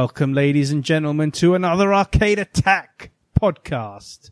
[0.00, 4.30] Welcome, ladies and gentlemen, to another Arcade Attack podcast.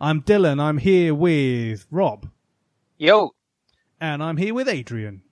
[0.00, 0.60] I'm Dylan.
[0.60, 2.28] I'm here with Rob,
[2.98, 3.32] Yo,
[4.00, 5.22] and I'm here with Adrian.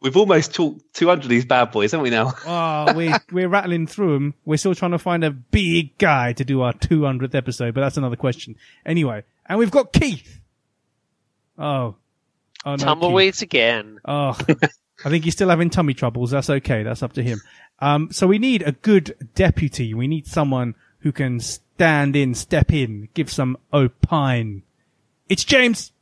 [0.00, 2.34] We've almost talked 200 of these bad boys, haven't we now?
[2.46, 4.34] Ah, oh, we're we're rattling through them.
[4.44, 7.96] We're still trying to find a big guy to do our 200th episode, but that's
[7.96, 8.54] another question.
[8.86, 10.40] Anyway, and we've got Keith.
[11.58, 11.96] Oh, oh
[12.64, 12.84] no, Keith.
[12.86, 13.98] tumbleweeds again.
[14.04, 14.38] Oh,
[15.04, 16.30] I think he's still having tummy troubles.
[16.30, 16.82] That's okay.
[16.82, 17.40] That's up to him.
[17.78, 19.94] Um, so we need a good deputy.
[19.94, 24.62] We need someone who can stand in, step in, give some opine.
[25.28, 25.92] It's James.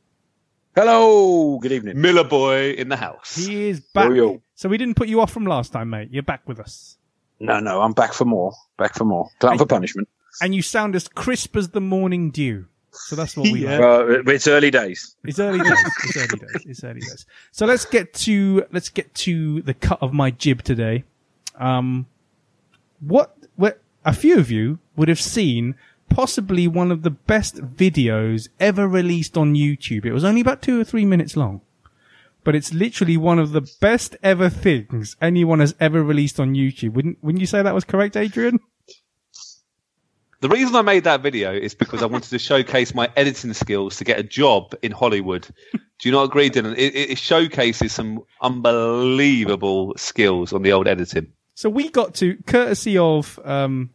[0.75, 1.99] Hello, good evening.
[1.99, 3.35] Miller boy in the house.
[3.35, 4.09] He is back.
[4.09, 4.41] Yo, yo.
[4.55, 6.09] So we didn't put you off from last time, mate.
[6.11, 6.97] You're back with us.
[7.39, 8.53] No, no, I'm back for more.
[8.77, 9.29] Back for more.
[9.39, 10.09] Glutton for punishment.
[10.41, 12.67] And you sound as crisp as the morning dew.
[12.91, 13.77] So that's what we Yeah.
[13.79, 14.25] like.
[14.25, 15.15] Uh, it's early days.
[15.23, 15.77] It's early days.
[16.05, 16.65] It's early days.
[16.65, 17.25] It's early days.
[17.51, 21.03] So let's get to let's get to the cut of my jib today.
[21.57, 22.07] Um,
[22.99, 23.35] what?
[23.55, 23.81] What?
[24.05, 25.75] A few of you would have seen
[26.09, 30.05] possibly one of the best videos ever released on YouTube.
[30.05, 31.61] It was only about two or three minutes long,
[32.43, 36.93] but it's literally one of the best ever things anyone has ever released on YouTube.
[36.93, 38.59] Wouldn't Wouldn't you say that was correct, Adrian?
[40.41, 43.97] The reason I made that video is because I wanted to showcase my editing skills
[43.97, 45.45] to get a job in Hollywood.
[45.73, 46.77] Do you not agree, Dylan?
[46.77, 51.33] It, it, showcases some unbelievable skills on the old editing.
[51.55, 53.89] So we got to, courtesy of um,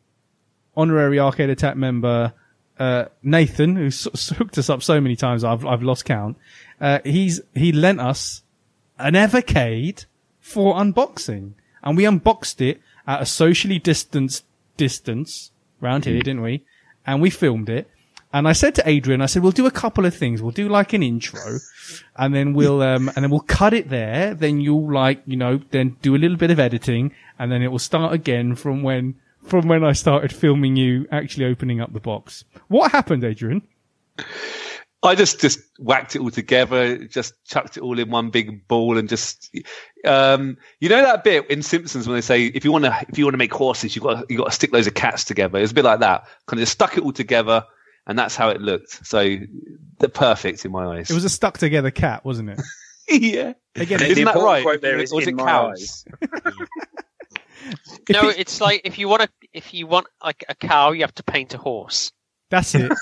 [0.76, 2.34] honorary Arcade Attack member
[2.78, 4.04] uh, Nathan, who's
[4.36, 6.36] hooked us up so many times I've I've lost count.
[6.80, 8.42] Uh, he's he lent us
[8.98, 10.06] an Evercade
[10.40, 11.52] for unboxing,
[11.82, 14.44] and we unboxed it at a socially distanced
[14.76, 16.64] distance round here, didn't we?
[17.06, 17.90] And we filmed it.
[18.32, 20.42] And I said to Adrian, I said, we'll do a couple of things.
[20.42, 21.58] We'll do like an intro
[22.16, 24.34] and then we'll, um, and then we'll cut it there.
[24.34, 27.68] Then you'll like, you know, then do a little bit of editing and then it
[27.68, 29.14] will start again from when,
[29.44, 32.44] from when I started filming you actually opening up the box.
[32.66, 33.62] What happened, Adrian?
[35.04, 38.98] I just just whacked it all together, just chucked it all in one big ball,
[38.98, 39.54] and just
[40.04, 43.18] um, you know that bit in Simpsons when they say if you want to if
[43.18, 45.58] you want to make horses, you got you got to stick loads of cats together.
[45.58, 46.24] It was a bit like that.
[46.46, 47.64] Kind of just stuck it all together,
[48.06, 49.06] and that's how it looked.
[49.06, 49.36] So
[49.98, 51.10] they're perfect in my eyes.
[51.10, 52.60] It was a stuck together cat, wasn't it?
[53.08, 53.52] yeah.
[53.76, 54.62] Again, The Isn't that right?
[54.62, 56.04] quote there is Or was it cows?
[58.10, 61.14] No, it's like if you want to, if you want like a cow, you have
[61.14, 62.12] to paint a horse.
[62.50, 62.92] that's it.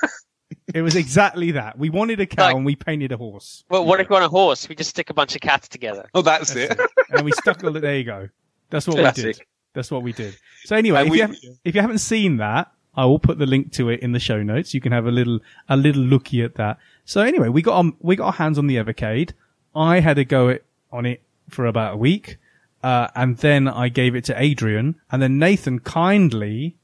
[0.75, 1.79] It was exactly that.
[1.79, 3.65] We wanted a cow Like- and we painted a horse.
[3.69, 4.69] Well, what if you want a horse?
[4.69, 6.09] We just stick a bunch of cats together.
[6.15, 6.79] Oh, that's it.
[7.11, 8.29] and we stuck all there you go.
[8.71, 9.41] That's what we did.
[9.75, 10.37] That's what we did.
[10.65, 13.47] So anyway, if, we- you haven't, if you haven't seen that, I will put the
[13.47, 14.75] link to it in the show notes.
[14.75, 16.79] You can have a little a little looky at that.
[17.07, 19.33] So anyway, we got um, we got our hands on the Evercade.
[19.75, 22.37] I had a go at, on it for about a week,
[22.83, 26.77] uh, and then I gave it to Adrian, and then Nathan kindly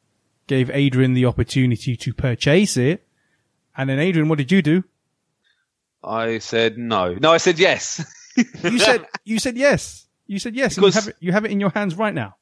[0.46, 3.04] gave Adrian the opportunity to purchase it.
[3.78, 4.84] And then Adrian, what did you do?
[6.02, 7.14] I said no.
[7.14, 8.04] No, I said yes.
[8.36, 10.06] You said you said yes.
[10.26, 10.76] You said yes.
[10.76, 11.16] and You have it.
[11.20, 12.36] You have it in your hands right now.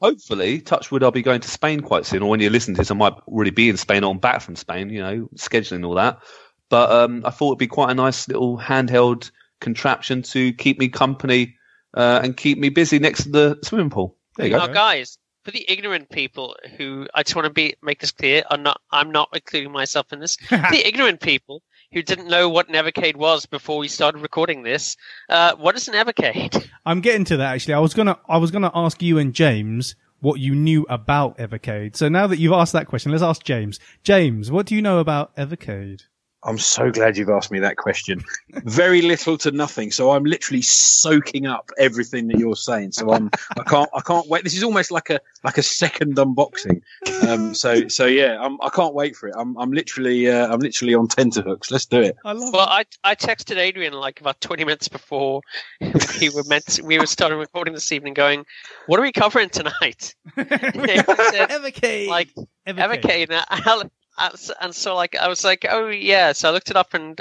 [0.00, 2.22] Hopefully, Touchwood, I'll be going to Spain quite soon.
[2.22, 4.40] Or when you listen to this, I might already be in Spain or I'm back
[4.40, 4.90] from Spain.
[4.90, 6.20] You know, scheduling all that.
[6.68, 9.30] But um, I thought it'd be quite a nice little handheld
[9.60, 11.56] contraption to keep me company
[11.94, 14.16] uh, and keep me busy next to the swimming pool.
[14.36, 14.58] There you go.
[14.58, 18.42] Now, guys, for the ignorant people who I just want to be make this clear,
[18.50, 20.36] I'm not I'm not including myself in this.
[20.50, 21.62] The ignorant people
[21.92, 24.96] who didn't know what Nevercade was before we started recording this,
[25.28, 26.68] uh, what is an Evercade?
[26.84, 27.74] I'm getting to that actually.
[27.74, 31.94] I was gonna I was gonna ask you and James what you knew about Evercade.
[31.94, 33.78] So now that you've asked that question, let's ask James.
[34.02, 36.06] James, what do you know about Evercade?
[36.46, 38.22] I'm so glad you've asked me that question.
[38.64, 39.90] Very little to nothing.
[39.90, 42.92] So I'm literally soaking up everything that you're saying.
[42.92, 44.44] So I'm, I can't, I can't wait.
[44.44, 46.82] This is almost like a, like a second unboxing.
[47.28, 49.34] Um, so, so yeah, I'm, I can't wait for it.
[49.36, 51.70] I'm, I'm literally, uh, I'm literally on tenterhooks.
[51.70, 52.16] Let's do it.
[52.24, 55.42] I love Well, I I texted Adrian like about 20 minutes before
[56.20, 58.46] we were meant to, we were starting recording this evening, going,
[58.86, 62.08] "What are we covering tonight?" Evercade.
[62.08, 62.28] like
[62.66, 63.00] Evercade.
[63.02, 66.70] Evercade, and, I, I- and so like I was like, "Oh yeah," so I looked
[66.70, 67.20] it up, and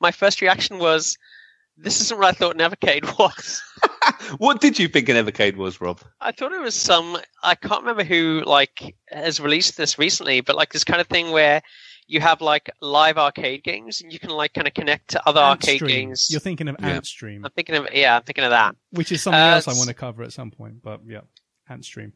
[0.00, 1.16] my first reaction was,
[1.76, 3.62] this isn't what I thought an Evercade was.
[4.38, 6.00] What did you think an Evercade was, Rob?
[6.20, 7.18] I thought it was some.
[7.42, 11.30] I can't remember who like has released this recently, but like this kind of thing
[11.30, 11.62] where
[12.06, 15.40] you have like live arcade games and you can like kind of connect to other
[15.40, 15.88] arcade Antstream.
[15.88, 16.28] games.
[16.30, 16.98] You're thinking of Yeah.
[16.98, 18.76] Antstream, I'm thinking of yeah, I'm thinking of that.
[18.90, 20.82] which is something Uh, else I want to cover at some point.
[20.82, 21.20] But yeah,
[21.70, 22.12] Antstream.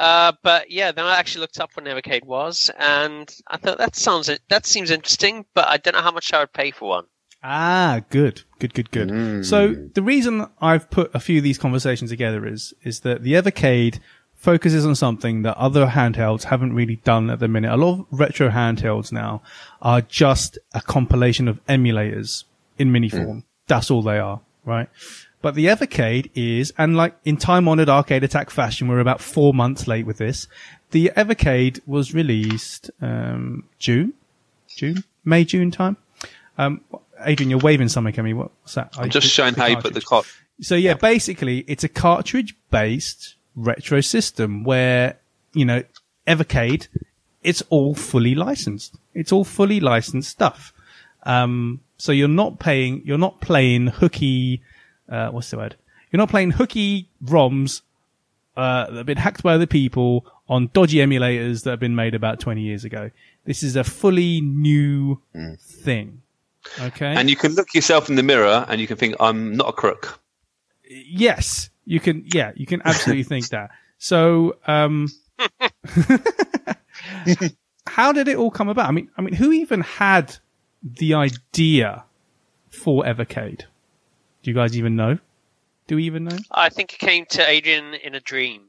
[0.00, 3.76] Uh, but yeah, then I actually looked up what an Evercade was, and I thought
[3.76, 6.88] that sounds that seems interesting, but I don't know how much I would pay for
[6.88, 7.04] one.
[7.42, 9.08] Ah, good, good, good, good.
[9.10, 9.44] Mm.
[9.44, 13.34] So the reason I've put a few of these conversations together is is that the
[13.34, 14.00] Evercade
[14.32, 17.70] focuses on something that other handhelds haven't really done at the minute.
[17.70, 19.42] A lot of retro handhelds now
[19.82, 22.44] are just a compilation of emulators
[22.78, 23.44] in mini form.
[23.66, 24.88] That's all they are, right?
[25.42, 29.54] But the Evercade is, and like in time honored arcade attack fashion, we're about four
[29.54, 30.46] months late with this.
[30.90, 34.12] The Evercade was released, um, June,
[34.68, 35.96] June, May, June time.
[36.58, 36.82] Um,
[37.20, 38.34] Adrian, you're waving something at me.
[38.34, 38.94] What's that?
[38.98, 40.26] I'm just showing how you put the cot.
[40.60, 45.18] So yeah, basically it's a cartridge based retro system where,
[45.54, 45.84] you know,
[46.26, 46.88] Evercade,
[47.42, 48.96] it's all fully licensed.
[49.14, 50.74] It's all fully licensed stuff.
[51.22, 54.62] Um, so you're not paying, you're not playing hooky,
[55.10, 55.76] uh, what's the word?
[56.10, 57.82] You're not playing hooky ROMs,
[58.56, 62.14] uh, that have been hacked by other people on dodgy emulators that have been made
[62.14, 63.10] about 20 years ago.
[63.44, 65.20] This is a fully new
[65.58, 66.22] thing.
[66.80, 67.06] Okay.
[67.06, 69.72] And you can look yourself in the mirror and you can think, I'm not a
[69.72, 70.20] crook.
[70.90, 72.24] yes, you can.
[72.26, 73.70] Yeah, you can absolutely think that.
[73.98, 75.08] So, um,
[77.86, 78.88] how did it all come about?
[78.88, 80.36] I mean, I mean, who even had
[80.82, 82.04] the idea
[82.68, 83.62] for Evercade?
[84.42, 85.18] Do you guys even know?
[85.86, 86.38] Do we even know?
[86.50, 88.68] I think it came to Adrian in a dream.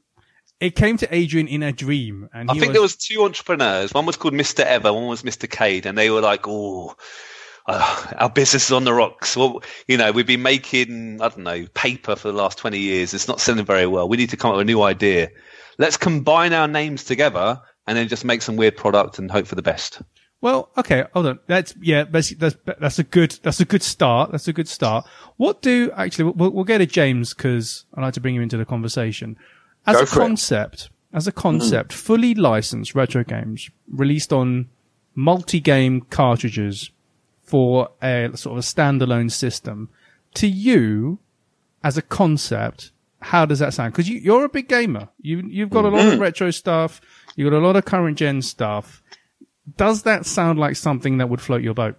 [0.60, 3.92] It came to Adrian in a dream, and I think was, there was two entrepreneurs.
[3.92, 4.60] One was called Mr.
[4.60, 5.50] Ever, one was Mr.
[5.50, 6.94] Cade, and they were like, "Oh,
[7.66, 9.36] uh, our business is on the rocks.
[9.36, 13.14] Well, you know, we've been making I don't know paper for the last twenty years.
[13.14, 14.08] It's not selling very well.
[14.08, 15.30] We need to come up with a new idea.
[15.78, 19.54] Let's combine our names together and then just make some weird product and hope for
[19.54, 20.02] the best."
[20.42, 21.38] Well, okay, hold on.
[21.46, 24.32] That's yeah, that's that's that's a good that's a good start.
[24.32, 25.06] That's a good start.
[25.36, 28.56] What do actually we'll, we'll go to James because I like to bring him into
[28.56, 29.36] the conversation.
[29.86, 30.26] As Go a for it.
[30.26, 31.40] concept, as a mm-hmm.
[31.40, 34.68] concept, fully licensed retro games released on
[35.14, 36.90] multi-game cartridges
[37.44, 39.90] for a sort of a standalone system.
[40.34, 41.20] To you,
[41.84, 42.90] as a concept,
[43.20, 43.92] how does that sound?
[43.92, 45.08] Because you, you're a big gamer.
[45.20, 46.22] You you've got a lot of mm-hmm.
[46.22, 47.00] retro stuff.
[47.36, 49.02] You've got a lot of current gen stuff.
[49.76, 51.96] Does that sound like something that would float your boat?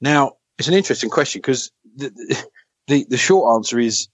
[0.00, 2.46] Now, it's an interesting question because the, the,
[2.88, 4.08] the, the short answer is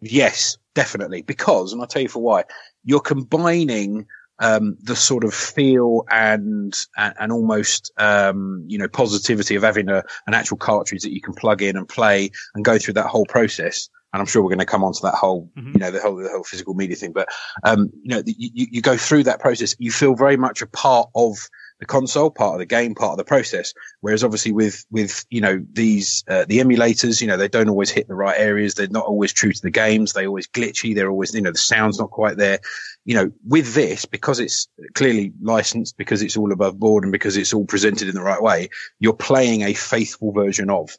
[0.00, 1.22] yes, definitely.
[1.22, 2.44] Because, and I'll tell you for why,
[2.84, 4.06] you're combining
[4.40, 9.88] um, the sort of feel and, and, and almost, um, you know, positivity of having
[9.88, 13.06] a, an actual cartridge that you can plug in and play and go through that
[13.08, 13.88] whole process.
[14.12, 15.74] And I'm sure we're going to come on to that whole, Mhm.
[15.74, 17.12] you know, the whole, the whole physical media thing.
[17.12, 17.28] But,
[17.64, 19.76] um, you know, you, you you go through that process.
[19.78, 21.36] You feel very much a part of
[21.80, 23.72] the console, part of the game, part of the process.
[24.00, 27.90] Whereas obviously with, with, you know, these, uh, the emulators, you know, they don't always
[27.90, 28.74] hit the right areas.
[28.74, 30.12] They're not always true to the games.
[30.12, 30.94] They're always glitchy.
[30.94, 32.58] They're always, you know, the sound's not quite there.
[33.04, 37.36] You know, with this, because it's clearly licensed, because it's all above board and because
[37.36, 40.90] it's all presented in the right way, you're playing a faithful version of.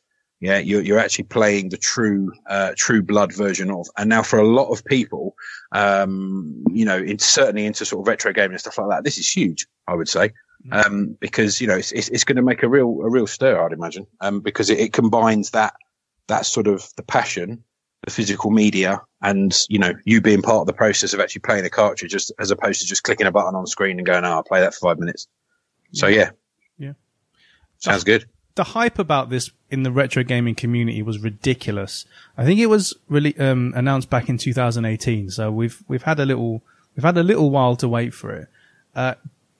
[0.41, 3.87] Yeah, you're, you're actually playing the true, uh, true blood version of.
[3.97, 5.35] And now for a lot of people,
[5.73, 9.17] um, you know, it's certainly into sort of retro gaming and stuff like that, this
[9.17, 10.31] is huge, I would say.
[10.71, 13.63] Um, because, you know, it's, it's, it's going to make a real, a real stir,
[13.63, 14.05] I'd imagine.
[14.21, 15.73] Um, because it, it combines that,
[16.27, 17.63] that sort of the passion,
[18.05, 21.63] the physical media and, you know, you being part of the process of actually playing
[21.63, 24.29] the cartridge just as opposed to just clicking a button on screen and going, oh,
[24.29, 25.27] I'll play that for five minutes.
[25.93, 26.31] So yeah.
[26.77, 26.93] Yeah.
[27.79, 28.25] Sounds good.
[28.55, 32.05] the hype about this in the retro gaming community was ridiculous.
[32.37, 36.25] I think it was really um, announced back in 2018, so we've we've had a
[36.25, 36.61] little
[36.95, 38.49] we've had a little while to wait for it.
[38.93, 39.15] Uh,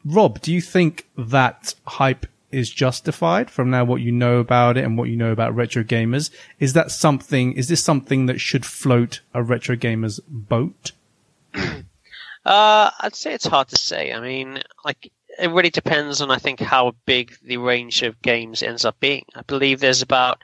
[0.06, 4.84] Rob, do you think that hype is justified from now what you know about it
[4.84, 6.32] and what you know about retro gamers?
[6.60, 7.54] Is that something?
[7.54, 10.92] Is this something that should float a retro gamer's boat?
[12.46, 14.14] Uh, I'd say it's hard to say.
[14.14, 18.64] I mean, like it really depends on I think how big the range of games
[18.64, 19.26] ends up being.
[19.36, 20.40] I believe there's about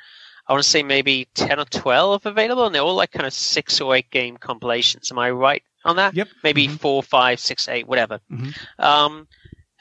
[0.48, 3.34] I want to say maybe ten or twelve available, and they're all like kind of
[3.34, 5.10] six or eight game compilations.
[5.10, 6.14] Am I right on that?
[6.14, 6.28] Yep.
[6.44, 6.80] Maybe Mhm.
[6.80, 8.20] four, five, six, eight, whatever.
[8.30, 8.54] Mhm.
[8.78, 9.28] Um,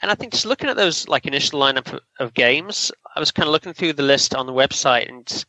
[0.05, 3.31] and I think just looking at those like initial lineup of, of games, I was
[3.31, 5.45] kind of looking through the list on the website and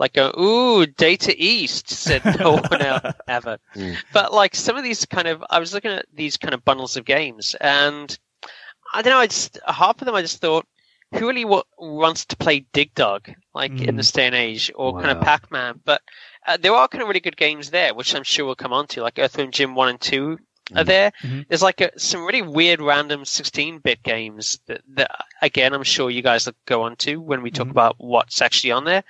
[0.00, 2.82] like go, ooh, Data East said no one
[3.28, 3.58] ever.
[3.76, 3.96] Mm.
[4.12, 6.96] But like some of these kind of, I was looking at these kind of bundles
[6.96, 8.18] of games, and
[8.92, 10.66] I don't know, I just half of them I just thought
[11.12, 14.92] who really wa- wants to play Dig Dug like in this day and age, or
[14.94, 15.22] kind of Wow.
[15.22, 15.80] Pac Man?
[15.84, 16.02] But
[16.48, 18.88] uh, there are kind of really good games there, which I'm sure we'll come on
[18.88, 20.40] to, like Earthworm Jim one and two.
[20.76, 21.12] Are there?
[21.22, 21.48] Mhm.
[21.48, 25.10] There's like a, some really weird random 16-bit games that, that
[25.42, 27.72] again I'm sure you guys will go on to when we talk Mhm.
[27.72, 29.02] about what's actually on there.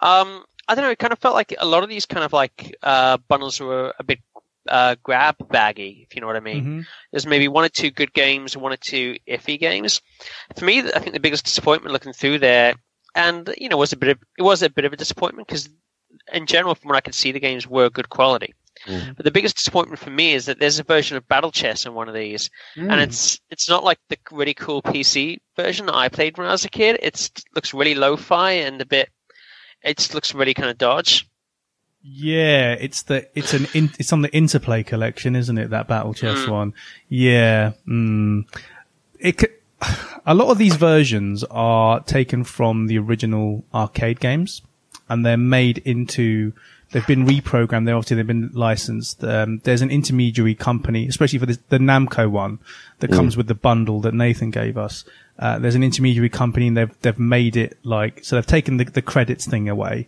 [0.00, 0.90] Um, I don't know.
[0.90, 3.92] It kind of felt like a lot of these kind of like uh, bundles were
[3.98, 4.20] a bit
[4.68, 6.64] uh, grab baggy, if you know what I mean.
[6.64, 6.86] Mhm.
[7.10, 10.00] There's maybe one or two good games, one or two iffy games.
[10.56, 12.74] For me, I think the biggest disappointment looking through there,
[13.16, 15.68] and you know, was a bit of it was a bit of a disappointment because,
[16.32, 18.54] in general, from what I could see, the games were good quality.
[18.86, 19.16] Mm.
[19.16, 21.94] But the biggest disappointment for me is that there's a version of Battle Chess in
[21.94, 26.08] one of these, and it's it's not like the really cool PC version that I
[26.08, 26.98] played when I was a kid.
[27.02, 29.08] It's, it looks really lo-fi and a bit.
[29.82, 31.28] It looks really kind of dodge.
[32.02, 35.70] Yeah, it's the it's an in, it's on the Interplay collection, isn't it?
[35.70, 36.48] That Battle Chess Mm.
[36.48, 36.74] one.
[37.08, 37.72] Yeah.
[37.86, 38.46] Mm.
[39.20, 39.40] It
[40.26, 44.62] a lot of these versions are taken from the original arcade games,
[45.08, 46.52] and they're made into.
[46.92, 47.86] They've been reprogrammed.
[47.86, 49.24] They obviously they've been licensed.
[49.24, 52.58] Um, there's an intermediary company, especially for this, the Namco one
[53.00, 55.04] that comes with the bundle that Nathan gave us.
[55.38, 58.36] Uh, there's an intermediary company, and they've they've made it like so.
[58.36, 60.06] They've taken the, the credits thing away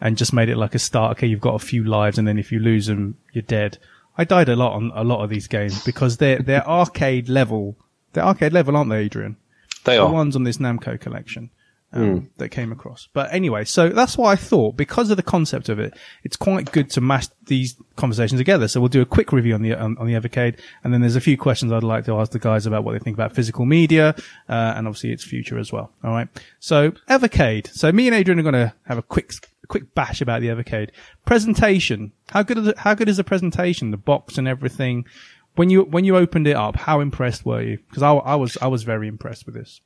[0.00, 1.12] and just made it like a start.
[1.12, 3.76] Okay, you've got a few lives, and then if you lose them, you're dead.
[4.16, 7.76] I died a lot on a lot of these games because they're they're arcade level.
[8.14, 9.36] They're arcade level, aren't they, Adrian?
[9.84, 10.08] They The are.
[10.08, 11.50] The ones on this Namco collection
[11.92, 13.08] um, that came across.
[13.12, 15.94] But anyway, so that's why I thought because of the concept of it,
[16.24, 18.68] it's quite good to mash these conversations together.
[18.68, 21.16] So we'll do a quick review on the on, on the Evercade, and then there's
[21.16, 23.66] a few questions I'd like to ask the guys about what they think about physical
[23.66, 24.14] media
[24.48, 25.92] uh, and obviously its future as well.
[26.02, 26.28] All right.
[26.60, 27.68] So Evercade.
[27.68, 29.32] So me and Adrian are going to have a quick
[29.68, 30.90] quick bash about the Evercade
[31.24, 32.12] presentation.
[32.28, 33.90] How good is it, how good is the presentation?
[33.90, 35.06] The box and everything.
[35.54, 37.78] When you when you opened it up, how impressed were you?
[37.88, 39.80] Because I, I was I was very impressed with this.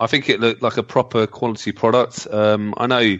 [0.00, 2.26] I think it looked like a proper quality product.
[2.30, 3.18] Um, I know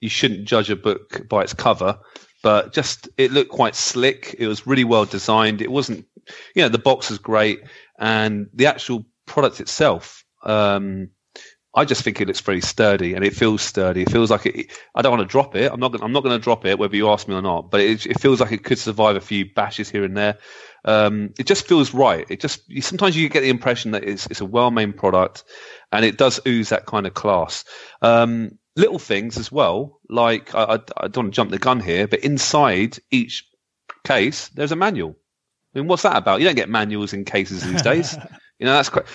[0.00, 1.98] you shouldn't judge a book by its cover,
[2.42, 4.36] but just it looked quite slick.
[4.38, 5.62] It was really well designed.
[5.62, 6.06] It wasn't,
[6.54, 7.62] you know, the box is great,
[7.98, 10.24] and the actual product itself.
[10.44, 11.10] Um,
[11.74, 14.02] I just think it looks very sturdy, and it feels sturdy.
[14.02, 14.72] It feels like it.
[14.94, 15.70] I don't want to drop it.
[15.72, 15.92] I'm not.
[15.92, 17.70] Gonna, I'm not going to drop it, whether you ask me or not.
[17.70, 20.38] But it, it feels like it could survive a few bashes here and there.
[20.84, 22.24] Um, it just feels right.
[22.30, 25.44] It just sometimes you get the impression that it's it's a well-made product,
[25.92, 27.64] and it does ooze that kind of class.
[28.02, 31.80] Um, little things as well, like I, I, I don't want to jump the gun
[31.80, 33.44] here, but inside each
[34.04, 35.16] case there's a manual.
[35.74, 36.40] I mean, what's that about?
[36.40, 38.16] You don't get manuals in cases these days.
[38.58, 39.06] You know, that's quite.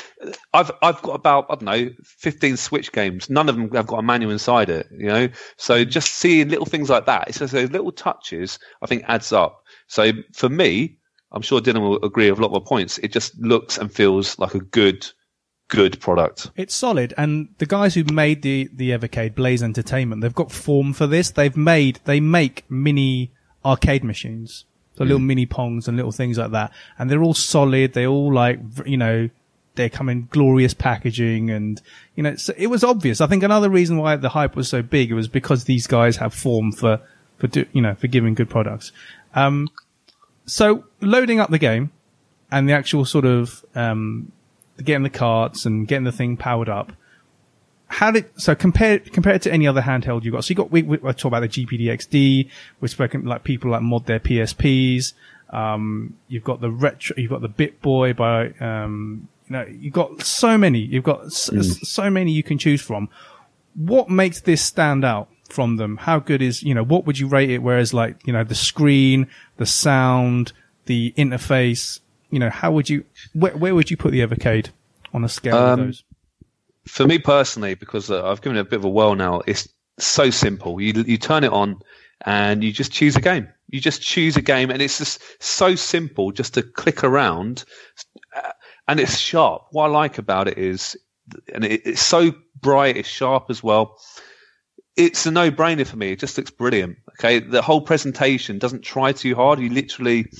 [0.53, 3.29] I've I've got about I don't know fifteen Switch games.
[3.29, 4.87] None of them have got a manual inside it.
[4.97, 8.57] You know, so just seeing little things like that, it's just those little touches.
[8.81, 9.61] I think adds up.
[9.87, 10.97] So for me,
[11.33, 12.99] I'm sure Dylan will agree with a lot of my points.
[12.99, 15.05] It just looks and feels like a good,
[15.67, 16.51] good product.
[16.55, 20.93] It's solid, and the guys who made the the Evercade, Blaze Entertainment, they've got form
[20.93, 21.31] for this.
[21.31, 23.31] They've made they make mini
[23.65, 24.65] arcade machines,
[24.95, 27.93] so little mini pongs and little things like that, and they're all solid.
[27.93, 29.29] They all like you know
[29.75, 31.81] they come in glorious packaging, and
[32.15, 33.21] you know so it was obvious.
[33.21, 36.33] I think another reason why the hype was so big was because these guys have
[36.33, 37.01] form for
[37.37, 38.91] for do, you know for giving good products.
[39.33, 39.69] Um,
[40.45, 41.91] so loading up the game
[42.51, 44.31] and the actual sort of um,
[44.77, 46.91] getting the carts and getting the thing powered up.
[47.87, 50.43] How did so compare compared to any other handheld you got?
[50.45, 52.49] So you got we, we talk about the GPD-XD.
[52.79, 55.13] We've spoken like people like mod their PSPs.
[55.51, 57.15] Um, you've got the retro.
[57.17, 60.79] You've got the Bittboy by um, you know you've got so many.
[60.79, 61.51] You've got s-
[61.87, 63.09] so many you can choose from.
[63.75, 65.97] What makes this stand out from them?
[65.97, 67.59] How good is you know what would you rate it?
[67.59, 69.27] Whereas like you know the screen,
[69.57, 70.51] the sound,
[70.87, 71.99] the interface.
[72.33, 74.69] You know how would you where, where would you put the Evercade
[75.13, 76.03] on a scale Um, of those?
[76.87, 79.69] For me personally, because uh, I've given it a bit of a whirl now, it's
[79.99, 80.81] so simple.
[80.81, 81.79] You you turn it on
[82.25, 83.47] and you just choose a game.
[83.69, 87.65] You just choose a game, and it's just so simple just to click around,
[88.35, 88.51] uh,
[88.87, 89.67] and it's sharp.
[89.71, 90.97] What I like about it is,
[91.53, 93.97] and it, it's so bright, it's sharp as well.
[94.95, 96.11] It's a no-brainer for me.
[96.11, 96.97] It just looks brilliant.
[97.19, 99.59] Okay, the whole presentation doesn't try too hard.
[99.59, 100.31] You literally,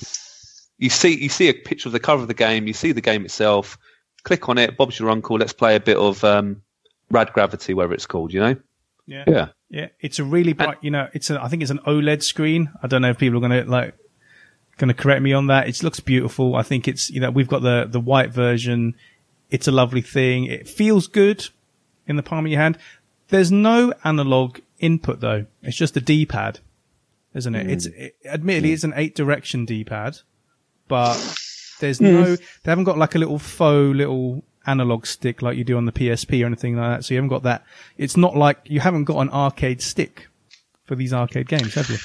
[0.78, 2.66] you see, you see a picture of the cover of the game.
[2.66, 3.78] You see the game itself.
[4.24, 4.76] Click on it.
[4.76, 5.38] Bob's your uncle.
[5.38, 6.62] Let's play a bit of um,
[7.10, 8.32] Rad Gravity, whatever it's called.
[8.32, 8.56] You know?
[9.06, 9.24] Yeah.
[9.26, 9.48] Yeah.
[9.74, 10.78] Yeah, it's a really bright.
[10.82, 11.42] You know, it's a.
[11.42, 12.70] I think it's an OLED screen.
[12.80, 13.94] I don't know if people are going to like
[14.76, 15.68] going to correct me on that.
[15.68, 16.54] It looks beautiful.
[16.54, 18.94] I think it's you know we've got the the white version.
[19.50, 20.44] It's a lovely thing.
[20.44, 21.48] It feels good
[22.06, 22.78] in the palm of your hand.
[23.28, 25.46] There's no analog input though.
[25.62, 26.60] It's just a D-pad,
[27.34, 27.68] isn't it?
[27.68, 30.18] It's it, admittedly it's an eight direction D-pad,
[30.88, 31.16] but
[31.80, 32.36] there's no.
[32.36, 35.92] They haven't got like a little faux little analog stick like you do on the
[35.92, 37.04] PSP or anything like that.
[37.04, 37.64] So you haven't got that.
[37.96, 40.28] It's not like you haven't got an arcade stick
[40.84, 41.98] for these arcade games, have you?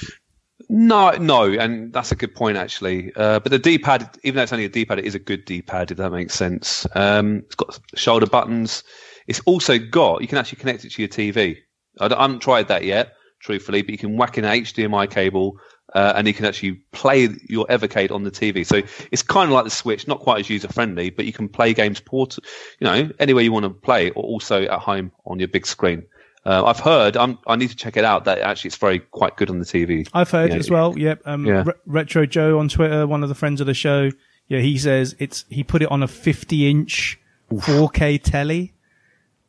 [0.68, 3.12] No, no, and that's a good point actually.
[3.16, 5.90] Uh, but the D-pad, even though it's only a D-pad, it is a good D-pad
[5.90, 6.86] if that makes sense.
[6.94, 8.84] Um, it's got shoulder buttons.
[9.26, 11.56] It's also got you can actually connect it to your TV.
[11.98, 15.58] I, I haven't tried that yet, truthfully, but you can whack in an HDMI cable.
[15.94, 18.64] Uh, and you can actually play your Evercade on the TV.
[18.64, 21.48] So it's kind of like the Switch, not quite as user friendly, but you can
[21.48, 22.36] play games port,
[22.78, 26.04] you know, anywhere you want to play, or also at home on your big screen.
[26.46, 28.24] Uh, I've heard, I'm, I need to check it out.
[28.24, 30.08] That actually it's very quite good on the TV.
[30.14, 30.58] I've heard Yeah.
[30.58, 30.96] as well.
[30.96, 31.22] Yep.
[31.26, 31.64] Um, Yeah.
[31.66, 34.10] Re- Retro Joe on Twitter, one of the friends of the show.
[34.48, 37.20] Yeah, he says it's he put it on a 50 inch
[37.52, 38.74] 4K telly,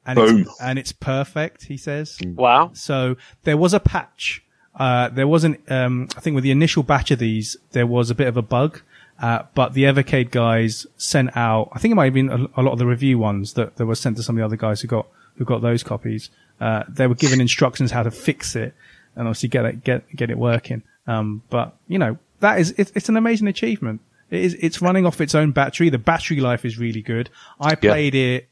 [0.05, 0.39] and Boom.
[0.41, 1.65] it's, and it's perfect.
[1.65, 2.17] He says.
[2.25, 2.71] Wow.
[2.73, 4.43] So there was a patch.
[4.75, 5.59] Uh, there wasn't.
[5.71, 8.41] Um, I think with the initial batch of these, there was a bit of a
[8.41, 8.81] bug.
[9.21, 11.69] Uh, but the Evercade guys sent out.
[11.73, 13.85] I think it might have been a, a lot of the review ones that, that
[13.85, 15.05] were sent to some of the other guys who got
[15.37, 16.29] who got those copies.
[16.59, 18.73] Uh, they were given instructions how to fix it
[19.15, 20.81] and obviously get it get get it working.
[21.05, 24.01] Um, but you know that is it's, it's an amazing achievement.
[24.31, 25.89] It is it's running off its own battery.
[25.89, 27.29] The battery life is really good.
[27.59, 28.47] I played it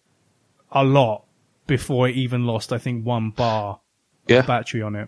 [0.71, 1.23] a lot
[1.65, 2.71] before it even lost.
[2.73, 3.79] I think one bar
[4.27, 4.41] Yeah.
[4.43, 5.07] battery on it.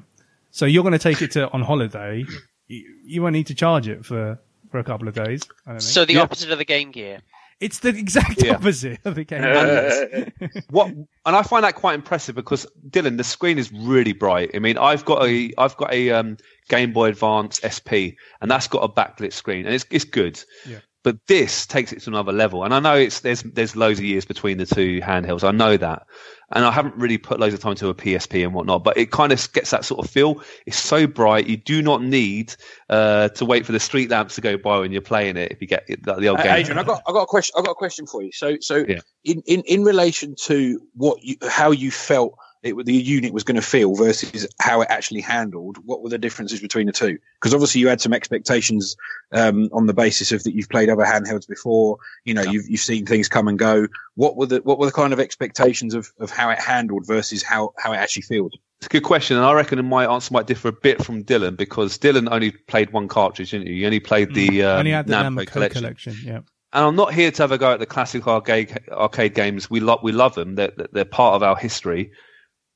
[0.51, 2.25] So you're going to take it to on holiday.
[2.67, 4.39] You, you won't need to charge it for
[4.69, 5.41] for a couple of days.
[5.65, 5.79] I don't know.
[5.79, 6.21] So the Yeah.
[6.21, 7.19] opposite of the Game Gear.
[7.59, 8.53] it's the exact Yeah.
[8.55, 9.41] opposite of the game.
[9.41, 10.31] Gear.
[10.69, 14.51] what and I find that quite impressive because Dylan, the screen is really bright.
[14.55, 16.37] I mean, I've got a I've got a um,
[16.69, 20.41] Game Boy Advance SP, and that's got a backlit screen, and it's it's good.
[20.67, 20.79] Yeah.
[21.03, 24.05] But this takes it to another level, and I know it's there's there's loads of
[24.05, 25.43] years between the two handhelds.
[25.43, 26.03] I know that,
[26.51, 28.83] and I haven't really put loads of time to a PSP and whatnot.
[28.83, 30.41] But it kind of gets that sort of feel.
[30.65, 32.55] It's so bright, you do not need
[32.89, 35.51] uh, to wait for the street lamps to go by when you're playing it.
[35.51, 37.53] If you get it, the old Uh, game, Adrian, I got I got a question.
[37.57, 38.31] I got a question for you.
[38.31, 38.99] So so Yeah.
[39.23, 43.55] in, in in relation to what you how you felt it, the unit was going
[43.55, 47.17] to feel versus how it actually handled, what were the differences between the two?
[47.39, 48.95] Because obviously you had some expectations
[49.31, 51.97] um, on the basis of that you've played other handhelds before.
[52.23, 53.87] You know, you've you've seen things come and go.
[54.15, 57.41] What were the what were the kind of expectations of, of how it handled versus
[57.41, 58.53] how how it actually feels?
[58.77, 61.55] It's a good question, and I reckon my answer might differ a bit from Dylan
[61.55, 63.73] because Dylan only played one cartridge, didn't you?
[63.73, 65.81] You only played the um, Only had the Namco Namco collection.
[65.81, 66.15] collection.
[66.23, 66.39] Yeah.
[66.73, 69.69] And I'm not here to have a go at the classic arcade arcade games.
[69.69, 70.55] We love we love them.
[70.55, 72.11] They're, they're part of our history,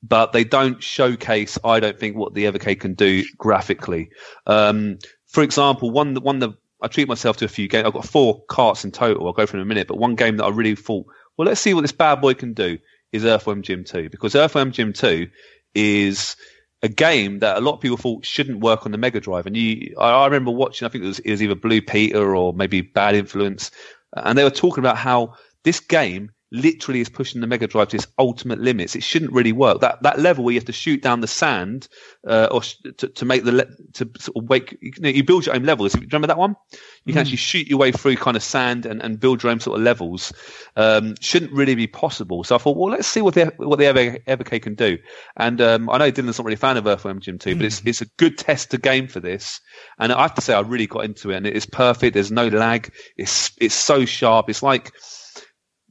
[0.02, 1.58] but they don't showcase.
[1.64, 4.10] I don't think what the Evercade can do graphically.
[4.46, 7.86] Um, for example, one one that I treat myself to a few games.
[7.86, 9.26] I've got four carts in total.
[9.26, 9.88] I'll go through in a minute.
[9.88, 11.06] But one game that I really thought,
[11.36, 12.78] well, let's see what this bad boy can do
[13.12, 15.28] is Earthworm Jim 2 because Earthworm Jim 2
[15.74, 16.36] is
[16.82, 19.46] a game that a lot of people thought shouldn't work on the Mega Drive.
[19.46, 20.86] And you, I, I remember watching.
[20.86, 23.70] I think it was, it was either Blue Peter or maybe Bad Influence,
[24.14, 27.96] and they were talking about how this game literally is pushing the Mega Drive to
[27.96, 28.94] its ultimate limits.
[28.94, 29.80] It shouldn't really work.
[29.80, 31.88] That that level where you have to shoot down the sand
[32.26, 34.76] uh, or sh- to, to make the le- to sort of wake.
[34.80, 35.92] You, know, you build your own levels.
[35.92, 36.56] Do you remember that one?
[37.04, 39.60] You can actually shoot your way through kind of sand and, and build your own
[39.60, 40.32] sort of levels.
[40.74, 42.42] Um, shouldn't really be possible.
[42.44, 43.86] So I thought, well, let's see what the what the
[44.26, 44.98] Ever, can do.
[45.36, 47.82] And um, I know Dylan's not really a fan of Earthworm Jim 2, but it's
[47.84, 49.60] it's a good tester game for this.
[49.98, 52.14] And I have to say, I really got into it, and it is perfect.
[52.14, 52.92] There's no lag.
[53.16, 54.50] It's it's so sharp.
[54.50, 54.92] It's like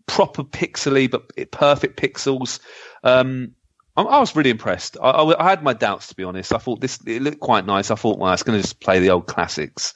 [0.07, 2.59] proper pixely, but perfect pixels.
[3.03, 3.51] Um,
[3.97, 4.97] I, was really impressed.
[5.01, 6.53] I, I, I had my doubts, to be honest.
[6.53, 7.91] I thought this it looked quite nice.
[7.91, 9.93] I thought, well, it's going to just play the old classics.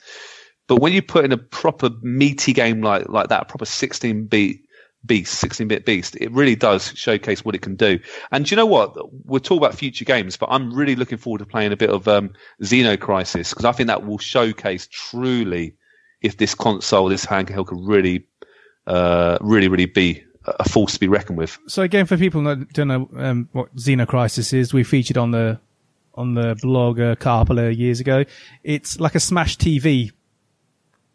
[0.68, 4.26] But when you put in a proper meaty game like like that, a proper 16
[4.26, 4.58] bit
[5.06, 8.00] beast, 16 bit beast, it really does showcase what it can do.
[8.32, 8.96] And you know what?
[9.26, 12.08] We're talking about future games, but I'm really looking forward to playing a bit of
[12.08, 15.76] um, Xeno Crisis because I think that will showcase truly
[16.22, 18.26] if this console, this handheld, could really,
[18.90, 21.58] uh, really, really be a force to be reckoned with.
[21.68, 25.32] So again, for people who don't know um, what Xeno Crisis is, we featured on
[25.32, 25.60] the
[26.16, 28.26] on the blog a couple of years ago.
[28.64, 30.12] It's like a Smash TV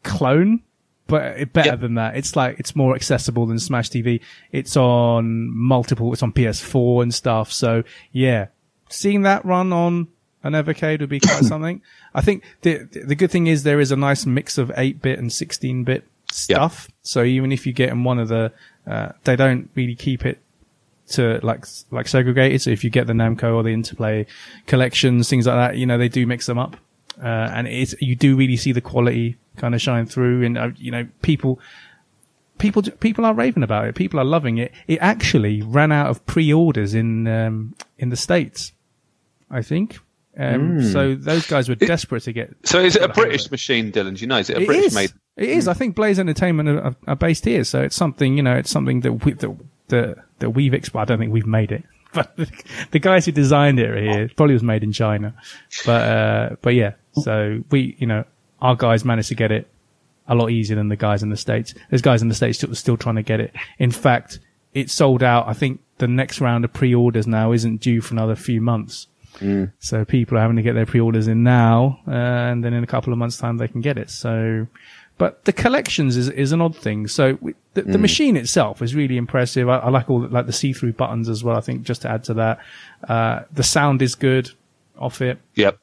[0.02, 0.62] clone,
[1.06, 1.80] but better Yep.
[1.80, 2.16] than that.
[2.16, 4.20] It's like it's more accessible than Smash TV.
[4.52, 6.12] It's on multiple.
[6.12, 7.52] It's on PS4 and stuff.
[7.52, 7.82] So
[8.12, 8.46] yeah,
[8.88, 10.08] seeing that run on
[10.42, 11.82] an Evercade would be quite something.
[12.14, 15.18] I think the the good thing is there is a nice mix of 8 bit
[15.18, 15.84] and 16
[16.34, 16.88] stuff.
[17.02, 18.52] So even if you get in one of the,
[18.86, 20.40] uh, they don't really keep it
[21.10, 22.62] to like like segregated.
[22.62, 24.26] So if you get the Namco or the Interplay
[24.66, 26.76] collections, things like that, you know they do mix them up,
[27.22, 30.44] uh, and it's you do really see the quality kind of shine through.
[30.44, 31.60] And uh, you know people
[32.58, 33.94] people people are raving about it.
[33.94, 34.72] People are loving it.
[34.88, 38.72] It actually ran out of pre-orders in um, in the states,
[39.50, 39.98] I think.
[40.36, 42.54] Um, So those guys were desperate to get.
[42.64, 43.50] So is it a Got a hang of British it.
[43.52, 44.16] machine, Dylan?
[44.16, 44.38] Do you know?
[44.38, 44.94] Is it a It British is.
[44.94, 45.12] made?
[45.36, 45.66] It is.
[45.66, 48.54] I think Blaze Entertainment are, are, based here, so it's something you know.
[48.54, 49.56] It's something that we that
[49.88, 50.72] that, that we've.
[50.72, 52.50] Exp- I don't think we've made it, but the,
[52.92, 54.22] the guys who designed it are here.
[54.24, 55.34] It probably was made in China,
[55.84, 56.92] but uh, but yeah.
[57.14, 58.24] So we, you know,
[58.60, 59.68] our guys managed to get it
[60.28, 61.74] a lot easier than the guys in the states.
[61.90, 63.52] There's guys in the states still, still trying to get it.
[63.78, 64.38] In fact,
[64.72, 65.48] it sold out.
[65.48, 69.06] I think the next round of pre-orders now isn't due for another few months.
[69.80, 72.86] So people are having to get their pre-orders in now, uh, and then in a
[72.86, 74.10] couple of months' time they can get it.
[74.10, 74.66] So,
[75.16, 77.06] but the collections is is an odd thing.
[77.06, 79.68] So we, the, the machine itself is really impressive.
[79.68, 81.56] I, I like all the, like the see-through buttons as well.
[81.56, 82.58] I think just to add to that,
[83.08, 84.50] uh, the sound is good
[84.98, 85.38] off it.
[85.54, 85.78] Yep.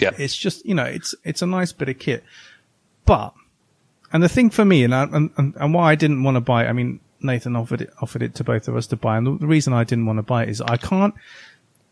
[0.00, 0.20] Yep.
[0.20, 2.24] It's just you know it's it's a nice bit of kit,
[3.06, 3.32] but
[4.12, 6.64] and the thing for me and I, and, and why I didn't want to buy
[6.64, 6.68] it.
[6.68, 9.38] I mean Nathan offered it offered it to both of us to buy, and the,
[9.38, 11.14] the reason I didn't want to buy it is I can't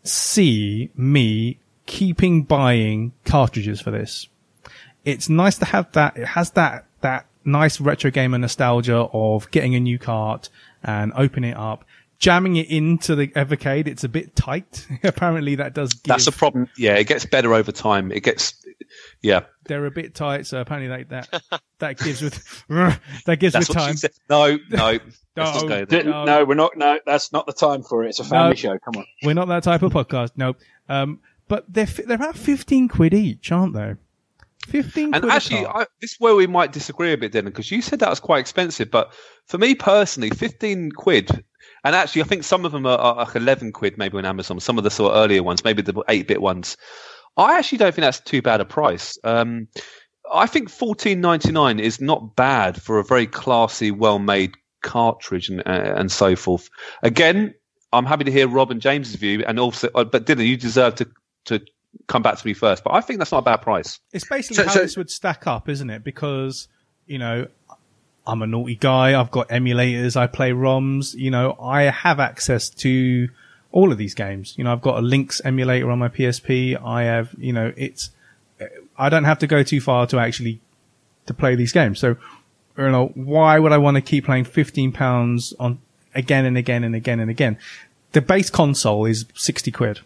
[0.02, 4.28] see me keeping buying cartridges for this.
[5.04, 6.16] It's nice to have that.
[6.16, 10.48] It has that that nice retro gamer nostalgia of getting a new cart
[10.82, 11.84] and opening it up.
[12.18, 14.86] Jamming it into the Evercade, it's a bit tight.
[15.02, 15.92] Apparently, that does.
[15.92, 16.68] Give, That's a problem.
[16.76, 18.12] Yeah, it gets better over time.
[18.12, 18.64] It gets,
[19.22, 19.40] yeah.
[19.64, 21.42] they're a bit tight, so apparently like that
[21.80, 23.96] that gives with that gives That's with time.
[24.30, 24.86] No, no.
[25.02, 25.44] let's No.
[25.44, 26.04] not go there.
[26.04, 26.24] No.
[26.24, 26.76] no, we're not.
[26.76, 28.10] No, that's not the time for it.
[28.10, 28.54] It's a family No.
[28.54, 28.78] show.
[28.78, 29.06] Come on.
[29.24, 30.30] We're not that type of podcast.
[30.36, 30.54] No.
[30.88, 33.94] Um, but they're they're about fifteen quid each, aren't they?
[34.66, 35.14] Fifteen.
[35.14, 35.66] And quid a actually.
[35.66, 38.20] I, this is where we might disagree a bit, Dylan, because you said that was
[38.20, 38.90] quite expensive.
[38.90, 39.12] But
[39.46, 41.44] for me personally, 15 quid,
[41.85, 44.61] and actually, I think some of them are, are like 11 quid maybe on Amazon,
[44.61, 46.77] some of the sort of earlier ones, maybe the 8 bit ones.
[47.37, 49.18] I actually don't think that's too bad a price.
[49.25, 49.68] Um,
[50.33, 55.94] I think 14.99 is not bad for a very classy, well made cartridge and, uh,
[55.96, 56.68] and so forth.
[57.03, 57.55] Again,
[57.92, 60.94] I'm happy to hear Rob and James's view, and also, uh, but Dylan, you deserve
[60.96, 61.09] to,
[61.46, 61.61] to
[62.07, 62.85] come back to me first.
[62.85, 64.00] But I think that's not a bad price.
[64.12, 66.05] It's basically So- how so- this would stack up, isn't it?
[66.05, 66.68] Because,
[67.07, 67.46] you know,
[68.26, 69.18] I'm a naughty guy.
[69.18, 70.16] I've got emulators.
[70.16, 71.14] I play ROMs.
[71.14, 73.28] You know, I have access to
[73.72, 74.55] all of these games.
[74.57, 76.76] You know, I've got a Lynx emulator on my PSP.
[76.76, 78.11] I have, you know, it's,
[78.96, 80.61] I don't have to go too far to actually,
[81.26, 81.98] to play these games.
[81.98, 82.16] So,
[82.78, 85.78] you know, why would I want to keep playing 15 pounds on
[86.14, 87.59] again and again and again and again?
[88.12, 90.00] The base console is 60 quid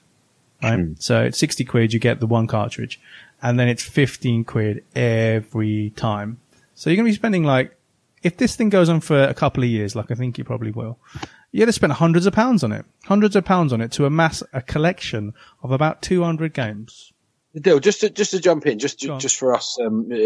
[0.62, 0.78] right?
[0.78, 0.92] Hmm.
[0.98, 3.00] So it's 60 quid, you get the one cartridge,
[3.42, 6.40] and then it's 15 quid every time.
[6.74, 7.76] So you're going to be spending like,
[8.22, 10.70] if this thing goes on for a couple of years, like I think you probably
[10.70, 10.98] will,
[11.52, 14.04] you're going to spend hundreds of pounds on it, hundreds of pounds on it to
[14.04, 17.12] amass a collection of about 200 games.
[17.60, 19.20] Dill, just to just to jump in, just Go on.
[19.20, 20.16] just for us um, uh,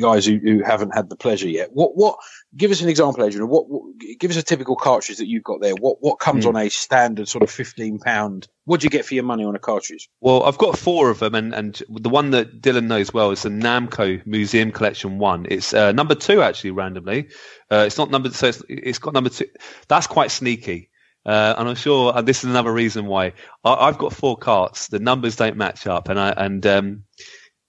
[0.00, 1.70] guys who, who haven't had the pleasure yet.
[1.72, 2.18] What what?
[2.56, 3.48] Give us an example, Adrian.
[3.48, 3.82] What, what
[4.18, 5.74] give us a typical cartridge that you've got there?
[5.74, 8.48] What what comes on a standard sort of fifteen pound?
[8.64, 10.08] What do you get for your money on a cartridge?
[10.20, 13.42] Well, I've got four of them, and, and the one that Dylan knows well is
[13.42, 15.46] the Namco Museum Collection One.
[15.48, 17.28] It's uh, number two, actually, randomly.
[17.70, 19.46] Uh, it's not number, so it's, it's got number two.
[19.88, 20.89] That's quite sneaky.
[21.26, 24.88] Uh, and I'm sure and this is another reason why I, I've got four carts.
[24.88, 27.04] The numbers don't match up, and I and um,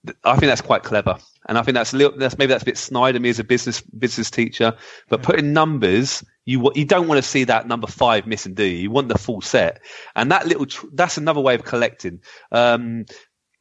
[0.06, 1.18] th- I think that's quite clever.
[1.48, 3.38] And I think that's a little, that's maybe that's a bit snide of me as
[3.38, 4.74] a business business teacher.
[5.08, 8.76] But putting numbers, you you don't want to see that number five missing, do you?
[8.78, 9.80] You want the full set.
[10.14, 12.20] And that little tr- that's another way of collecting.
[12.52, 13.06] Um,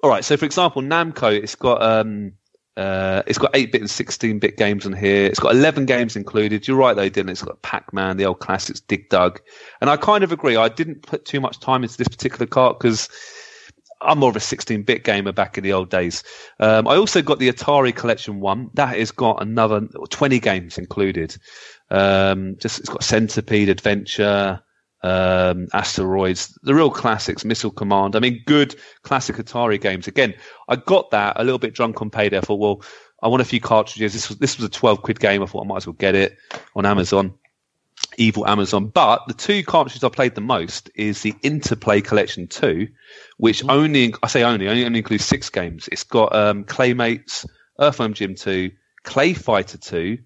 [0.04, 0.24] all right.
[0.24, 2.34] So for example, Namco, it's got um,
[2.78, 5.26] uh, it's got 8-bit and 16-bit games on here.
[5.26, 6.68] It's got 11 games included.
[6.68, 7.30] You're right, though, Dylan.
[7.30, 9.42] It's got Pac-Man, the old classics, Dig Dug.
[9.82, 10.56] And I kind of agree.
[10.56, 13.10] I didn't put too much time into this particular cart because
[14.02, 16.24] I'm more of a 16-bit gamer back in the old days.
[16.60, 18.70] Um, I also got the Atari Collection One.
[18.74, 21.36] That has got another 20 games included.
[21.90, 24.62] Um, just it's got Centipede, Adventure,
[25.04, 28.16] um, Asteroids, the real classics, Missile Command.
[28.16, 30.08] I mean, good classic Atari games.
[30.08, 30.34] Again,
[30.68, 32.38] I got that a little bit drunk on payday.
[32.38, 32.84] I thought, well,
[33.24, 34.14] I want a few cartridges.
[34.14, 35.44] This was this was a 12 quid game.
[35.44, 36.38] I thought I might as well get it
[36.76, 37.34] on Amazon.
[38.18, 38.88] Evil Amazon.
[38.88, 42.88] But the two cartridges I played the most is the Interplay Collection 2,
[43.38, 45.88] which only, I say only, only, only includes six games.
[45.92, 47.46] It's got um, Claymates,
[47.80, 48.72] Earthworm Jim 2,
[49.04, 50.18] Clay Fighter 2,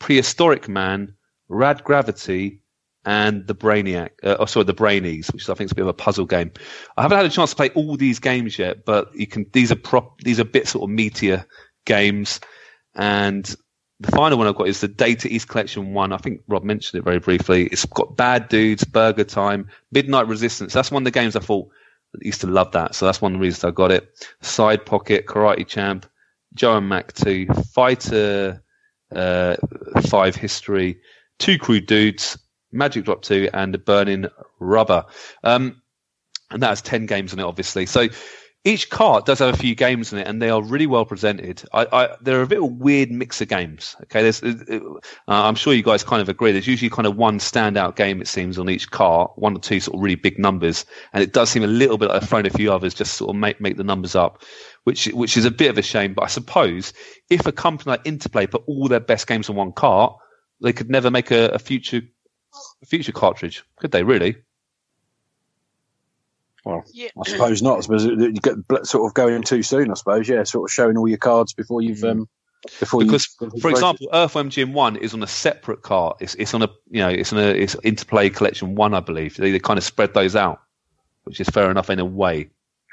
[0.00, 1.14] Prehistorik Man,
[1.48, 2.60] Rad Gravity,
[3.04, 5.88] and the Brainiac, uh, oh, sorry, the Brainies, which I think is a bit of
[5.88, 6.52] a puzzle game.
[6.96, 9.46] I haven't had a chance to play all these games yet, but you can.
[9.52, 10.20] These are prop.
[10.20, 11.44] These are bit sort of meatier
[11.84, 12.40] games,
[12.94, 13.54] and
[14.00, 16.12] the final one I've got is the Data East Collection one.
[16.12, 17.66] I think Rob mentioned it very briefly.
[17.66, 20.72] It's got Bad Dudes, Burger Time, Midnight Resistance.
[20.72, 21.68] That's one of the games I thought
[22.14, 24.08] I used to love that, so that's one of the reasons I got it.
[24.40, 26.06] Side Pocket, Karate Champ,
[26.54, 28.62] Joe and Mac Two, Fighter
[29.14, 29.56] uh,
[30.08, 31.00] Five History,
[31.38, 32.38] Two Crude Dudes,
[32.74, 34.26] Magic Drop 2 and Burning
[34.58, 35.06] Rubber.
[35.42, 35.80] Um,
[36.50, 37.86] and that has 10 games on it, obviously.
[37.86, 38.08] So
[38.66, 41.62] each cart does have a few games in it, and they are really well presented.
[41.74, 43.94] I, I they're a bit of a weird mix of games.
[44.04, 44.78] Okay, there's, uh,
[45.28, 46.50] I'm sure you guys kind of agree.
[46.50, 49.80] There's usually kind of one standout game it seems on each cart, one or two
[49.80, 52.46] sort of really big numbers, and it does seem a little bit like I've thrown
[52.46, 54.42] a few others just sort of make make the numbers up,
[54.84, 56.14] which which is a bit of a shame.
[56.14, 56.94] But I suppose
[57.28, 60.16] if a company like Interplay put all their best games on one cart,
[60.62, 62.00] they could never make a, a future
[62.82, 64.02] a future cartridge, could they?
[64.02, 64.36] Really?
[66.64, 67.08] Well, Yeah.
[67.18, 67.78] I suppose not.
[67.78, 69.90] I suppose you get bl- sort of going too soon.
[69.90, 72.28] I suppose, yeah, sort of showing all your cards before you've um
[72.80, 73.00] before.
[73.04, 76.16] Because, you, for example, Earthworm Jim One is on a separate cart.
[76.20, 79.36] It's it's on a you know it's on a it's Interplay Collection One, I believe.
[79.36, 80.62] They, they kind of spread those out,
[81.24, 82.48] which is fair enough in a way.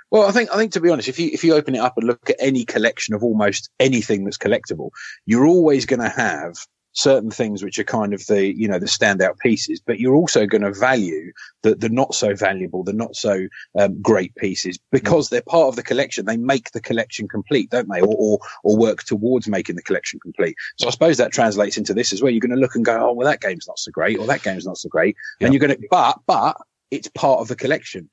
[0.10, 1.97] Well, I think I think to be honest, if you if you open it up
[1.97, 4.89] and look at any collection of almost anything that's collectible,
[5.26, 6.58] you're always going to have
[6.93, 10.45] certain things which are kind of the you know the standout pieces, but you're also
[10.45, 11.32] going to value
[11.63, 13.47] the the not so valuable, the not so
[13.80, 16.25] um, great pieces because they're part of the collection.
[16.25, 18.01] They make the collection complete, don't they?
[18.01, 20.56] Or, or or work towards making the collection complete.
[20.77, 22.32] So I suppose that translates into this as well.
[22.32, 24.43] You're going to look and go, oh well, that game's not so great, or that
[24.43, 26.58] game's not so great, and you're going to but but
[26.91, 28.10] it's part of the collection.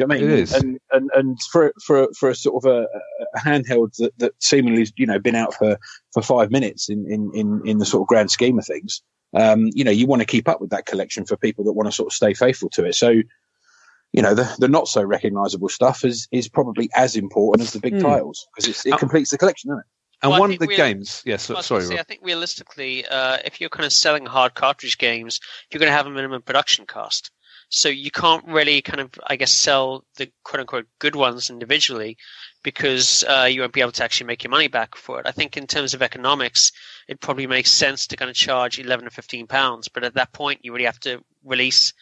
[0.00, 0.30] Do you know what I mean?
[0.30, 0.52] It is.
[0.54, 2.88] And and and for for for a sort of a,
[3.34, 5.78] a handheld that, that seemingly you know been out for
[6.12, 9.02] for five minutes in in in, in the sort of grand scheme of things,
[9.34, 11.86] um, you know, you want to keep up with that collection for people that want
[11.86, 12.94] to sort of stay faithful to it.
[12.94, 17.74] So, you know, the the not so recognisable stuff is is probably as important as
[17.74, 18.06] the big Hmm.
[18.06, 19.86] titles because it Uh, completes the collection, doesn't it?
[20.22, 23.38] And Well, one of the games, yes, I was sorry, say, I think realistically, uh,
[23.44, 26.86] if you're kind of selling hard cartridge games, you're going to have a minimum production
[26.86, 27.30] cost.
[27.70, 32.16] So you can't really kind of, I guess, sell the quote unquote good ones individually
[32.64, 35.26] because uh, you won't be able to actually make your money back for it.
[35.26, 36.72] I think in terms of economics,
[37.06, 39.88] it probably makes sense to kind of charge 11 or 15 pounds.
[39.88, 41.92] But at that point, you really have to release,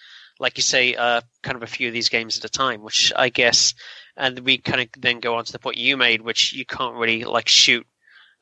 [0.40, 3.12] like you say, uh, kind of a few of these games at a time, which
[3.14, 3.74] I guess,
[4.16, 6.96] and we kind of then go on to the point you made, which you can't
[6.96, 7.86] really like shoot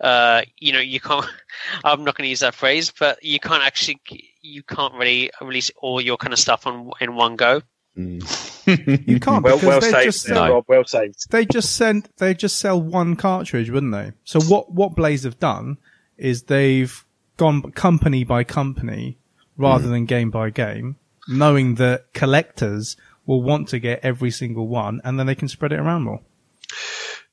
[0.00, 1.26] uh, you know, you can't.
[1.84, 4.00] I'm not going to use that phrase, but you can't actually,
[4.46, 7.62] you can't really release all your kind of stuff on in one go.
[7.96, 8.52] Mm.
[9.06, 10.64] You can't Well, because well they saved, just sell, No.
[10.66, 11.30] Well saved.
[11.30, 14.12] they just send they just sell one cartridge, wouldn't they?
[14.24, 15.78] So what what Blaze have done
[16.16, 17.04] is they've
[17.36, 19.18] gone company by company
[19.56, 20.96] rather than game by game,
[21.28, 25.72] knowing that collectors will want to get every single one, and then they can spread
[25.72, 26.20] it around more.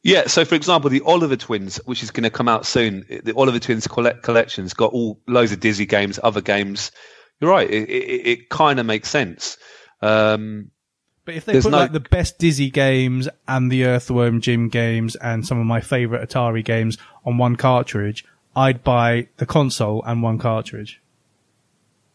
[0.03, 3.33] Yeah, so for example, the Oliver Twins, which is going to come out soon, the
[3.35, 6.91] Oliver Twins collect- collection's got all loads of Dizzy games, other games.
[7.39, 9.57] You're right; it, it, it kind of makes sense.
[10.01, 10.71] Um,
[11.23, 15.15] But if they put no- like the best Dizzy games and the Earthworm Jim games
[15.15, 20.21] and some of my favorite Atari games on one cartridge, I'd buy the console and
[20.21, 21.01] one cartridge.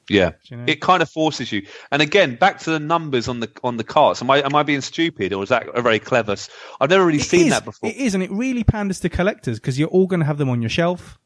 [0.08, 0.64] Yeah, you know?
[0.66, 1.66] it kind of forces you.
[1.92, 4.22] And again, back to the numbers on the on the carts.
[4.22, 6.36] Am I am I being stupid, or is that a very clever?
[6.80, 7.90] I've never really It seen is, that before.
[7.90, 10.48] It is, and it really panders to collectors because you're all going to have them
[10.48, 11.18] on your shelf.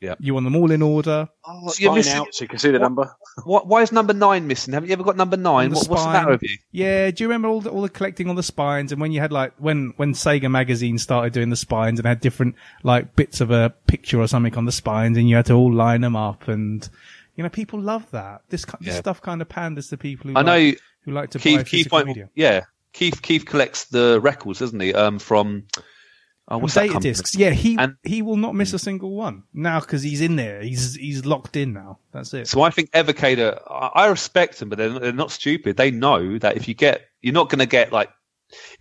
[0.00, 0.14] Yeah.
[0.18, 1.28] You want them all in order.
[1.44, 3.14] Oh, you're Spine missing- out so you can see the What- number.
[3.44, 4.72] What, why is number nine missing?
[4.72, 5.72] Haven't you ever got number nine?
[5.72, 6.56] What, what's the matter with you?
[6.72, 9.20] Yeah, do you remember all the, all the collecting on the spines and when you
[9.20, 13.42] had like when when Sega magazine started doing the spines and had different like bits
[13.42, 16.16] of a picture or something on the spines and you had to all line them
[16.16, 16.88] up and
[17.40, 18.42] you know people love that.
[18.50, 18.92] This, Yeah.
[18.92, 21.58] stuff kind of panders to people who I know like, who like to buy Keith.
[21.60, 22.28] Keith physical might, media.
[22.34, 22.64] yeah.
[22.92, 23.22] Keith.
[23.22, 24.92] Keith collects the records, doesn't he?
[24.92, 25.64] Um, from
[26.48, 27.34] oh, what's Data discs.
[27.34, 30.60] Yeah, he And- he will not miss a single one now because he's in there.
[30.60, 31.98] He's he's locked in now.
[32.12, 32.46] That's it.
[32.46, 35.78] So I think Evocator, I I respect them, but they're, they're not stupid.
[35.78, 38.10] They know that if you get, you're not going to get like,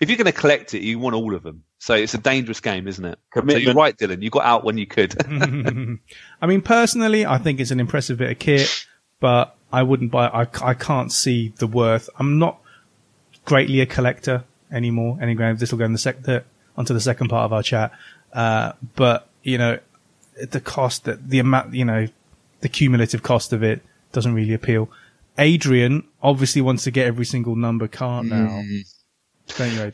[0.02, 1.64] if you're going to collect it, you want all of them.
[1.80, 3.18] So it's a dangerous game, isn't it?
[3.54, 4.22] So you're right, Dylan.
[4.22, 5.16] You got out when you could.
[6.42, 8.86] I mean, personally, I think it's an impressive bit of kit,
[9.22, 10.28] but I wouldn't buy.
[10.28, 12.10] I, I can't see the worth.
[12.20, 12.60] I'm not
[13.46, 15.18] greatly a collector anymore.
[15.22, 16.44] Anyway, this will go in the sec- the,
[16.78, 17.92] onto the second part of our chat.
[18.34, 19.80] Uh, but you know,
[20.52, 22.08] the cost that the amount, you know,
[22.60, 24.90] the cumulative cost of it doesn't really appeal.
[25.38, 28.48] Adrian obviously wants to get every single number cart now.
[28.48, 28.84] Don't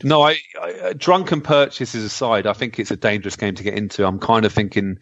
[0.04, 4.06] no, I, I drunken purchases aside, I think it's a dangerous game to get into.
[4.06, 4.98] I'm kind of thinking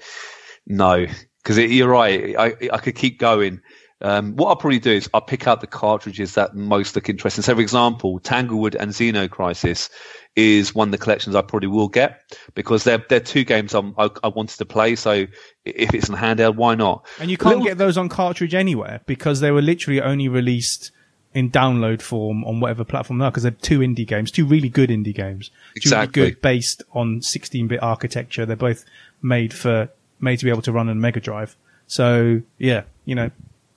[0.66, 1.06] no,
[1.42, 2.36] because you're right.
[2.38, 3.60] I I could keep going.
[4.00, 7.42] Um, what I'll probably do is I'll pick out the cartridges that most look interesting.
[7.42, 9.88] So, for example, Tanglewood and Xeno Crisis
[10.36, 12.20] is one of the collections I probably will get
[12.54, 14.96] because they're they're two games I'm, I, I wanted to play.
[14.96, 15.26] So,
[15.64, 17.06] if it's in handheld, why not?
[17.18, 20.90] And you can't Little- get those on cartridge anywhere because they were literally only released
[21.34, 24.68] in download form on whatever platform they are because they're two indie games, two really
[24.68, 25.48] good indie games.
[25.48, 26.22] Two Exactly.
[26.22, 28.46] really good based on 16-bit architecture.
[28.46, 28.84] They're both
[29.20, 29.88] made for,
[30.20, 31.56] made to be able to run on Mega Drive.
[31.86, 33.30] So yeah, you know,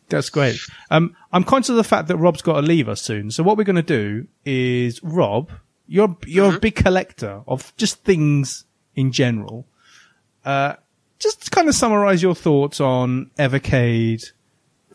[0.10, 0.58] that's great.
[0.92, 3.32] Um, I'm conscious of the fact that Rob's got to leave us soon.
[3.32, 5.52] So what we're going to do is Rob,
[5.88, 8.66] you're you're a big collector of just things
[8.96, 9.66] in general.
[10.46, 10.76] Uh,
[11.20, 14.32] just kind of summarize your thoughts on Evercade,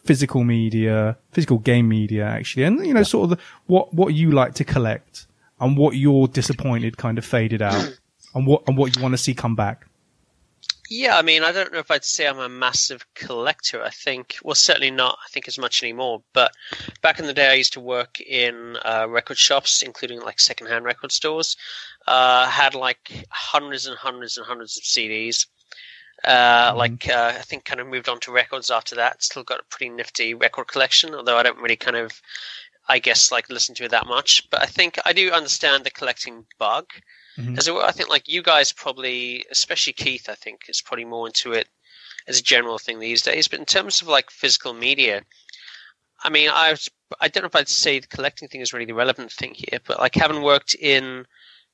[0.04, 4.30] physical media, physical game media, actually, and you know, sort of the, what what you
[4.30, 5.26] like to collect
[5.60, 7.98] and what you're disappointed kind of faded out,
[8.34, 9.86] and what and what you want to see come back.
[10.94, 13.82] Yeah, I mean, I don't know if I'd say I'm a massive collector.
[13.82, 15.18] I think, well, certainly not.
[15.24, 16.22] I think as much anymore.
[16.34, 16.52] But
[17.00, 20.84] back in the day, I used to work in uh, record shops, including like secondhand
[20.84, 21.56] record stores.
[22.06, 25.46] Uh, had like hundreds and hundreds and hundreds of CDs.
[26.24, 26.78] Uh, Mm-hmm.
[26.78, 29.22] Like uh, I think kind of moved on to records after that.
[29.22, 32.20] Still got a pretty nifty record collection, although I don't really kind of,
[32.88, 34.48] I guess, like listen to it that much.
[34.50, 36.86] But I think I do understand the collecting bug.
[37.38, 37.58] Mhm.
[37.58, 41.06] As it were, I think like you guys probably, especially Keith, I think is probably
[41.06, 41.68] more into it
[42.28, 43.48] as a general thing these days.
[43.48, 45.22] But in terms of like physical media,
[46.22, 46.88] I mean, I was,
[47.20, 49.80] I don't know if I'd say the collecting thing is really the relevant thing here,
[49.84, 51.26] but like having worked in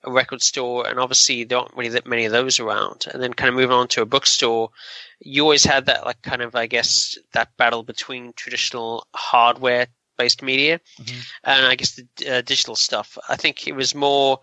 [0.04, 3.32] a record store, and obviously there aren't really that many of those around, and then
[3.34, 4.70] kind of moving on to a bookstore,
[5.20, 10.42] you always had that like kind of, I guess, that battle between traditional hardware based
[10.42, 11.26] media Mhm.
[11.44, 13.16] and I guess the uh, digital stuff.
[13.28, 14.40] I think it was more.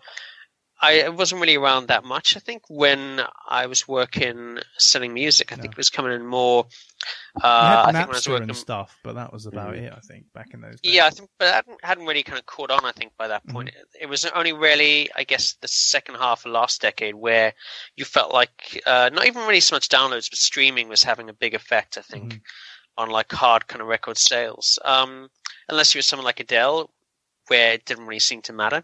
[0.80, 2.36] I wasn't really around that much.
[2.36, 6.66] I think when I was working selling music, I think it was coming in more.
[7.42, 9.90] Uh, I think when I was working, stuff, but that was about it.
[9.90, 10.94] I think back in those days.
[10.94, 12.84] yeah, I think, but that hadn't, hadn't really kind of caught on.
[12.84, 14.02] I think by that point, Mm-hmm.
[14.02, 17.54] it was only really, I guess, the second half of last decade where
[17.96, 21.34] you felt like uh, not even really so much downloads, but streaming was having a
[21.34, 21.96] big effect.
[21.96, 23.02] I think Mm-hmm.
[23.02, 24.78] on like hard kind of record sales.
[24.84, 25.28] Um,
[25.68, 26.90] unless you were someone like Adele,
[27.48, 28.82] where it didn't really seem to matter.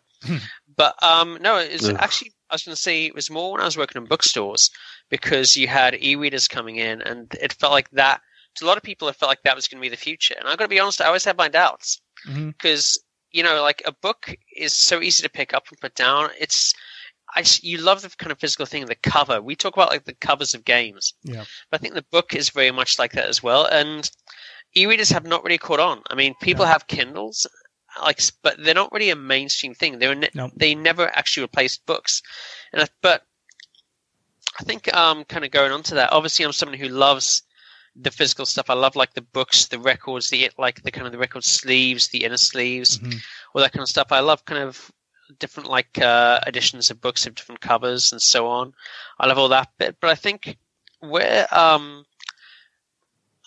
[0.76, 1.96] But um, no, it's Ugh.
[1.98, 4.70] actually I was going to say it was more when I was working in bookstores
[5.10, 8.20] because you had e-readers coming in, and it felt like that.
[8.56, 10.34] To a lot of people, it felt like that was going to be the future.
[10.38, 13.80] And I've got to be honest, I always had my doubts because you know, like
[13.86, 16.28] a book is so easy to pick up and put down.
[16.38, 16.74] It's
[17.34, 19.40] I you love the kind of physical thing, the cover.
[19.40, 21.44] We talk about like the covers of games, Yeah.
[21.70, 23.64] but I think the book is very much like that as well.
[23.64, 24.10] And
[24.76, 26.02] e-readers have not really caught on.
[26.10, 26.70] I mean, people No.
[26.72, 27.46] have Kindles,
[28.00, 29.98] like, but they're not really a mainstream thing.
[29.98, 30.50] They're ne- No.
[30.56, 32.22] they never actually replaced books.
[32.72, 33.24] And I, but
[34.58, 36.12] I think um, kind of going on to that.
[36.12, 37.42] Obviously, I'm someone who loves
[37.96, 38.70] the physical stuff.
[38.70, 42.08] I love like the books, the records, the like the kind of the record sleeves,
[42.08, 43.20] the inner sleeves, Mhm.
[43.54, 44.12] all that kind of stuff.
[44.12, 44.90] I love kind of
[45.38, 48.74] different like uh, editions of books of different covers and so on.
[49.18, 50.56] I love all that bit, but I think
[51.00, 52.04] where um,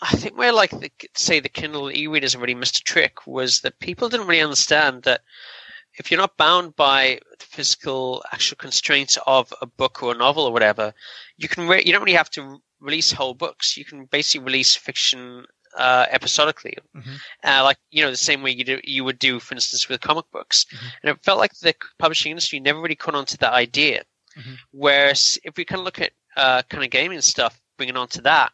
[0.01, 3.79] I think where like the, say the Kindle e-readers really missed a trick was that
[3.79, 5.21] people didn't really understand that
[5.97, 10.43] if you're not bound by the physical actual constraints of a book or a novel
[10.45, 10.93] or whatever,
[11.37, 13.77] you can re- you don't really have to release whole books.
[13.77, 15.45] You can basically release fiction
[15.77, 17.19] uh, episodically, Mhm.
[17.43, 19.99] uh, like you know the same way you do you would do, for instance, with
[20.01, 20.65] comic books.
[20.71, 20.91] Mhm.
[21.03, 24.03] And it felt like the publishing industry never really caught on to that idea.
[24.37, 24.57] Mhm.
[24.71, 28.21] Whereas if we kind of look at uh, kind of gaming stuff, bringing on to
[28.21, 28.51] that,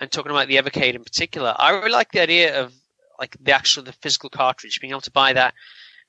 [0.00, 2.72] and talking about the Evercade in particular, I really like the idea of
[3.18, 5.54] like the actual the physical cartridge, being able to buy that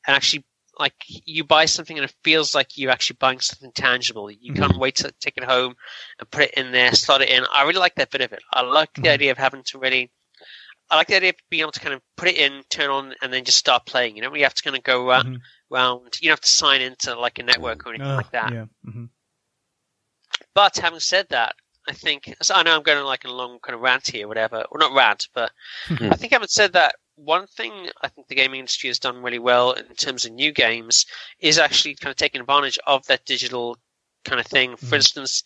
[0.07, 0.45] and actually
[0.79, 4.31] like you buy something and it feels like you're actually buying something tangible.
[4.31, 5.75] You can't wait to take it home
[6.17, 7.43] and put it in there, slot it in.
[7.53, 8.41] I really like that bit of it.
[8.51, 9.11] I like the Mhm.
[9.13, 10.09] idea of having to really.
[10.89, 13.13] I like the idea of being able to kind of put it in, turn on,
[13.21, 14.15] and then just start playing.
[14.15, 15.37] You know, you have to kind of go around.
[15.37, 15.41] Mhm.
[15.69, 18.51] round you don't have to sign into like a network or anything Oh, like that.
[18.51, 18.65] Yeah.
[18.83, 19.05] hmm
[20.53, 21.55] But having said that,
[21.87, 24.63] I think so I know I'm going like a long kind of rant here, whatever,
[24.71, 25.51] or not rant, but
[26.09, 29.39] I think having said that, one thing I think the gaming industry has done really
[29.39, 31.05] well in terms of new games
[31.39, 33.77] is actually kind of taking advantage of that digital
[34.25, 34.75] kind of thing.
[34.77, 34.95] For Mhm.
[34.95, 35.43] instance,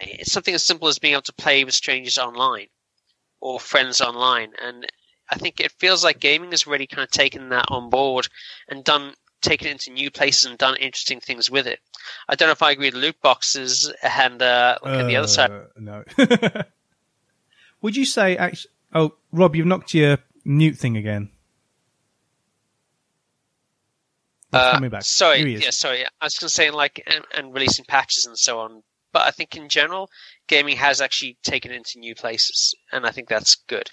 [0.00, 2.68] it's something as simple as being able to play with strangers online
[3.40, 4.86] or friends online, and
[5.30, 8.28] I think it feels like gaming has really kind of taken that on board
[8.68, 11.80] and done taken it into new places and done interesting things with it.
[12.28, 15.28] I don't know if I agree with loot boxes and uh, like on the other
[15.28, 15.50] side.
[15.50, 16.04] Uh, no.
[17.82, 18.70] Would you say actually?
[18.92, 21.30] Oh, Rob, you've knocked your mute thing again.
[24.52, 25.02] Uh, coming back.
[25.02, 26.04] Sorry, yeah, sorry.
[26.04, 28.82] I was going to say like and, and releasing patches and so on.
[29.12, 30.10] But I think in general,
[30.46, 33.90] gaming has actually taken it into new places, and I think that's good.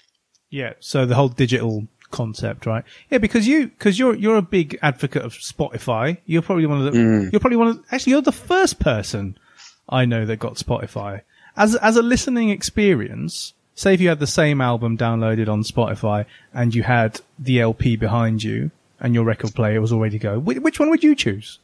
[0.50, 2.84] Yeah, so the whole digital concept, right?
[3.10, 6.18] Yeah, because you because you're you're a big advocate of Spotify.
[6.26, 7.32] You're probably one of the Mm.
[7.32, 9.36] you're probably one of actually you're the first person
[9.88, 11.22] I know that got Spotify
[11.56, 13.52] as as a listening experience.
[13.74, 17.96] Say if you had the same album downloaded on Spotify and you had the LP
[17.96, 21.02] behind you and your record player was all ready to go, which, which one would
[21.02, 21.58] you choose?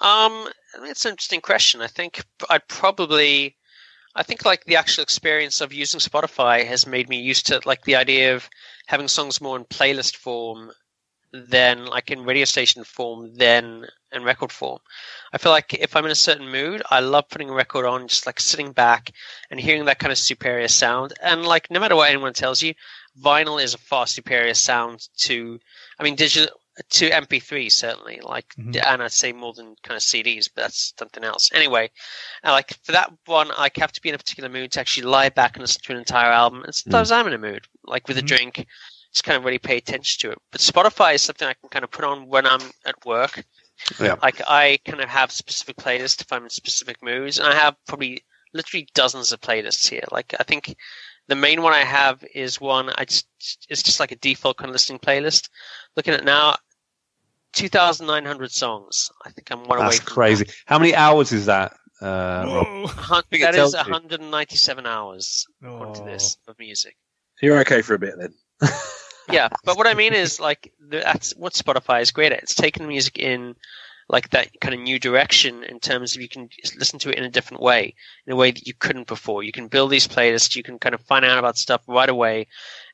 [0.00, 0.48] Um,
[0.86, 1.80] it's an interesting question.
[1.80, 3.56] I think I'd probably,
[4.14, 7.82] I think like the actual experience of using Spotify has made me used to like
[7.84, 8.48] the idea of
[8.86, 10.70] having songs more in playlist form
[11.32, 14.78] than like in radio station form, then in record form.
[15.32, 18.06] I feel like if I'm in a certain mood, I love putting a record on,
[18.06, 19.12] just like sitting back
[19.50, 21.14] and hearing that kind of superior sound.
[21.22, 22.74] And like no matter what anyone tells you,
[23.18, 25.58] vinyl is a far superior sound to,
[25.98, 26.54] I mean, digital
[26.90, 28.20] to MP3 certainly.
[28.22, 28.82] Like, Mhm.
[28.84, 31.50] and I'd say more than kind of CDs, but that's something else.
[31.52, 31.90] Anyway,
[32.44, 35.04] uh, like for that one, I have to be in a particular mood to actually
[35.04, 36.64] lie back and listen to an entire album.
[36.64, 38.66] And sometimes I'm in a mood, like with a drink,
[39.12, 40.38] just kind of really pay attention to it.
[40.50, 43.44] But Spotify is something I can kind of put on when I'm at work.
[44.00, 44.16] Yeah.
[44.22, 47.76] Like I kind of have specific playlists if I'm in specific moods, and I have
[47.86, 50.04] probably literally dozens of playlists here.
[50.10, 50.76] Like I think
[51.28, 53.26] the main one I have is one I just
[53.68, 55.48] it's just like a default kind of listening playlist.
[55.96, 56.56] Looking at now,
[57.52, 59.10] two thousand nine hundred songs.
[59.24, 59.88] I think I'm one away.
[59.88, 60.46] That's from crazy.
[60.66, 62.66] How many hours is that, uh, Rob?
[62.66, 62.86] Whoa.
[62.86, 62.92] that.
[62.96, 63.92] Hun- think it that tells is you.
[63.92, 66.06] 197 hours according to Oh.
[66.06, 66.96] this of music.
[67.40, 68.34] You're okay for a bit then.
[69.30, 72.42] yeah, but what I mean is like that's what Spotify is great at.
[72.42, 73.54] It's taking music in
[74.12, 77.24] like that kind of new direction in terms of you can listen to it in
[77.24, 77.94] a different way,
[78.26, 79.42] in a way that you couldn't before.
[79.42, 82.46] You can build these playlists, you can kind of find out about stuff right away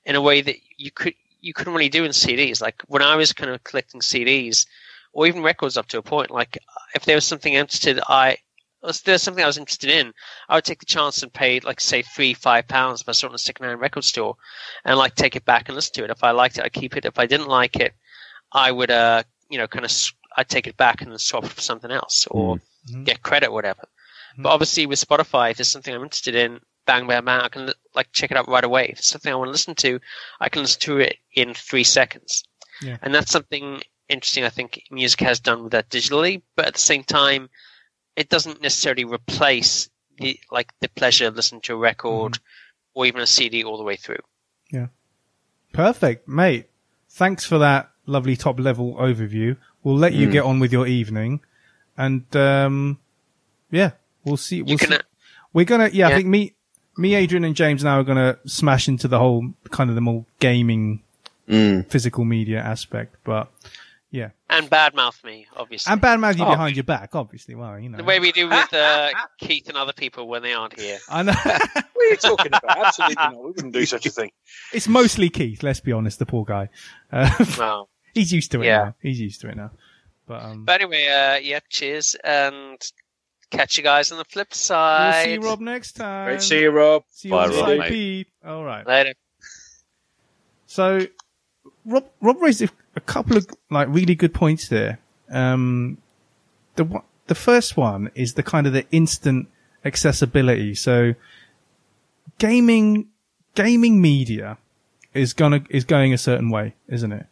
[0.07, 2.63] in a way that you could you couldn't really do in CDs.
[2.63, 4.67] Like when I was kind of collecting CDs
[5.13, 6.57] or even records up to a point, like
[6.95, 8.39] if there was something interested I
[8.85, 10.13] if there's something I was interested in,
[10.49, 13.27] I would take the chance and pay like say three, five pounds if I saw
[13.27, 14.37] it in a secondhand record store
[14.85, 16.11] and like take it back and listen to it.
[16.11, 17.05] If I liked it, I'd keep it.
[17.05, 17.93] If I didn't like it,
[18.53, 19.91] I would, uh, you know, kind of,
[20.37, 22.59] I'd take it back and then swap it for something else or
[22.91, 23.05] Mhm.
[23.05, 23.89] get credit, or whatever.
[24.37, 24.43] Mhm.
[24.45, 27.73] But obviously, with Spotify, if there's something I'm interested in, bang, bang, bang, I can
[27.95, 28.89] like check it out right away.
[28.91, 30.01] If it's something I want to listen to,
[30.41, 32.45] I can listen to it in three seconds.
[32.81, 32.99] Yeah.
[33.03, 34.45] And that's something interesting.
[34.45, 37.51] I think music has done with that digitally, but at the same time,
[38.17, 42.43] it doesn't necessarily replace the like the pleasure of listening to a record Mm-hmm.
[43.01, 44.23] or even a CD all the way through.
[44.73, 44.89] Yeah.
[45.73, 46.67] Perfect, mate.
[47.11, 49.57] Thanks for that lovely top level overview.
[49.89, 50.33] We'll let you Mm.
[50.33, 51.41] get on with your evening,
[51.97, 52.99] and um,
[53.71, 54.61] yeah, we'll see.
[54.61, 54.99] We'll You can, see.
[55.55, 56.53] We're gonna, yeah, I think me,
[56.99, 60.27] me, Adrian, and James now are gonna smash into the whole kind of the more
[60.41, 61.03] gaming,
[61.47, 63.17] physical media aspect.
[63.25, 63.49] But
[64.11, 65.91] yeah, and badmouth me, obviously.
[65.91, 66.51] and badmouth you Oh.
[66.51, 67.55] behind your back, obviously.
[67.55, 69.09] Well, you know, the way we do with uh,
[69.41, 70.99] Keith and other people when they aren't here.
[71.09, 72.79] I know What are you talking about?
[72.79, 73.37] Absolutely not.
[73.37, 74.33] We wouldn't do such a thing.
[74.75, 75.63] it's mostly Keith.
[75.63, 76.69] Let's be honest, the poor guy.
[77.11, 77.89] Uh, Well,
[78.19, 78.79] he's used to it Yeah.
[78.79, 78.95] now.
[79.01, 79.71] He's used to it now.
[80.27, 82.79] But um, but anyway, uh, yeah, cheers, and
[83.51, 85.25] catch you guys on the flip we'll side.
[85.25, 86.27] see you Rob next time.
[86.27, 87.05] Great to see you, Rob.
[87.11, 88.29] See you Bye, Rob, mate.
[88.45, 88.87] All right.
[88.87, 89.15] Later.
[90.67, 91.07] So,
[91.87, 94.99] Rob, Rob raised a, a couple of like really good points there.
[95.31, 95.99] Um,
[96.77, 99.49] the the first one is the kind of the instant
[99.85, 100.75] accessibility.
[100.75, 101.15] So,
[102.39, 103.09] gaming
[103.55, 104.59] gaming media
[105.15, 107.27] is gonna is going a certain way, isn't it?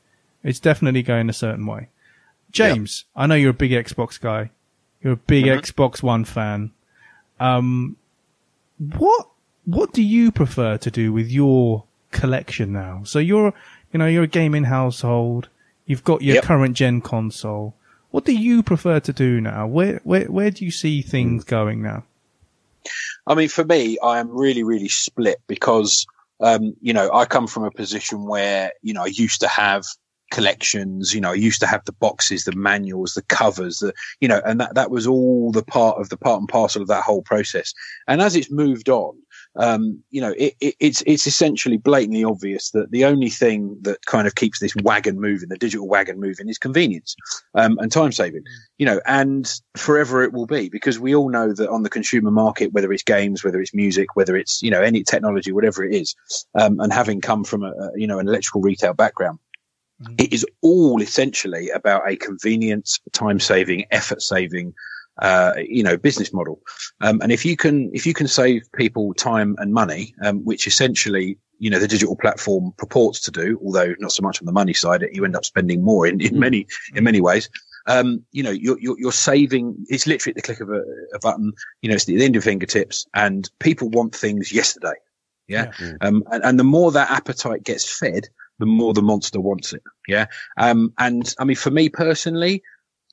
[0.47, 1.89] It's definitely going a certain way.
[2.53, 4.51] James, I know you're a big Xbox guy.
[5.03, 5.61] You're a big Mhm.
[5.61, 6.71] Xbox One fan.
[7.41, 7.97] Um,
[8.79, 9.29] what
[9.65, 11.83] what do you prefer to do with your
[12.13, 13.03] collection now?
[13.05, 13.53] So you're
[13.93, 15.49] you know you're a gaming household.
[15.85, 16.45] You've got your Yep.
[16.45, 17.75] current gen console.
[18.13, 19.67] What do you prefer to do now?
[19.67, 22.05] Where where where do you see things going now?
[23.27, 26.07] I mean, for me, I am really, really split because,
[26.41, 29.85] um, you know, I come from a position where, you know, I used to have
[30.31, 34.29] collections, you know, I used to have the boxes, the manuals, the covers, the, you
[34.29, 37.05] know, and that, that was all the part of the part and parcel of that
[37.05, 37.73] whole process.
[38.09, 39.17] And as it's moved on,
[39.57, 44.05] um, you know, it, it, it's, it's essentially blatantly obvious that the only thing that
[44.07, 47.17] kind of keeps this wagon moving, the digital wagon moving is convenience,
[47.55, 48.43] um, and time saving
[48.79, 52.31] you know, and forever it will be because we all know that on the consumer
[52.31, 55.95] market, whether it's games, whether it's music, whether it's, you know, any technology, whatever it
[55.95, 56.15] is,
[56.59, 59.39] um, and having come from a, a, you know, an electrical retail background.
[60.19, 64.75] It is all essentially about a convenience, time saving, effort saving,
[65.23, 66.61] uh, you know, business model.
[67.01, 70.67] Um, and if you can, if you can save people time and money, um, which
[70.67, 74.53] essentially, you know, the digital platform purports to do, although not so much on the
[74.53, 76.39] money side, you end up spending more in, in Mm.
[76.39, 77.49] many, in many ways.
[77.87, 80.83] Um, you know, you're, you're, you're saving, it's literally at the click of a,
[81.15, 84.97] a button, you know, it's at the end of fingertips and people want things yesterday.
[85.49, 85.73] Yeah.
[85.81, 85.93] Yeah.
[86.01, 88.29] Um, and, and the more that appetite gets fed,
[88.59, 89.83] the more the monster wants it.
[90.09, 90.27] Yeah.
[90.57, 92.63] Um, and I mean, for me personally,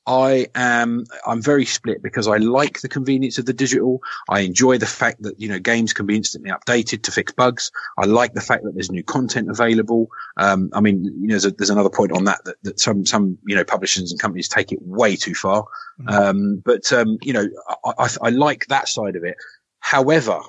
[0.06, 4.00] I am, I'm very split because I like the convenience of the digital.
[4.28, 7.70] I enjoy the fact that, you know, games can be instantly updated to fix bugs.
[7.96, 10.08] I like the fact that there's new content available.
[10.36, 13.06] Um, I mean, you know, there's, a, there's another point on that, that, that some,
[13.06, 15.64] some, you know, publishers and companies take it way too far.
[15.98, 16.12] Mhm.
[16.12, 17.48] Um, but, um, you know,
[17.86, 19.36] I, I, I like that side of it.
[19.80, 20.40] However,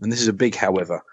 [0.00, 1.04] and this is a big however,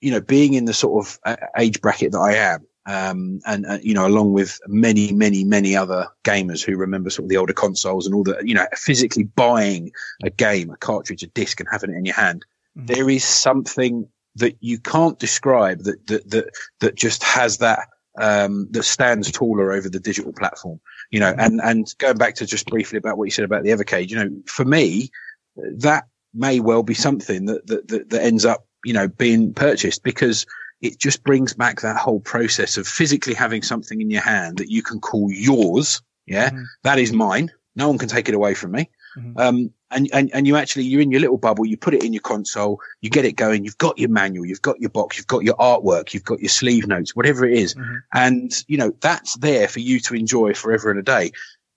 [0.00, 3.64] you know, being in the sort of uh, age bracket that I am, Um, and,
[3.64, 7.36] uh, you know, along with many, many, many other gamers who remember sort of the
[7.36, 9.92] older consoles and all the, you know, physically buying
[10.24, 12.44] a game, a cartridge, a disc and having it in your hand.
[12.76, 12.86] Mhm.
[12.88, 17.86] There is something that you can't describe that, that, that, that just has that,
[18.18, 20.80] um, that stands taller over the digital platform,
[21.10, 23.70] you know, and, and going back to just briefly about what you said about the
[23.70, 25.10] Evercade, you know, for me,
[25.56, 30.02] that may well be something that, that, that, that ends up, you know, being purchased
[30.02, 30.46] because
[30.82, 34.70] it just brings back that whole process of physically having something in your hand that
[34.70, 36.02] you can call yours.
[36.26, 36.50] Yeah.
[36.50, 36.64] Mhm.
[36.82, 37.50] That is mine.
[37.76, 38.90] No one can take it away from me.
[39.16, 39.38] Mhm.
[39.40, 42.12] Um, and, and, and you actually, you're in your little bubble, you put it in
[42.12, 45.26] your console, you get it going, you've got your manual, you've got your box, you've
[45.26, 47.74] got your artwork, you've got your sleeve notes, whatever it is.
[47.74, 48.02] Mhm.
[48.14, 51.32] And, you know, that's there for you to enjoy forever and a day.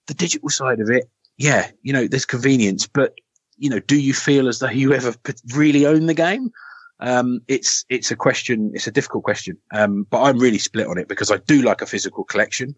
[0.08, 3.14] The digital side of it, yeah, you know, there's convenience, but,
[3.58, 5.14] you know, do you feel as though you ever
[5.54, 6.52] really own the game?
[7.00, 9.58] Um, it's, it's a question, it's a difficult question.
[9.74, 12.76] Um, but I'm really split on it because I do like a physical collection.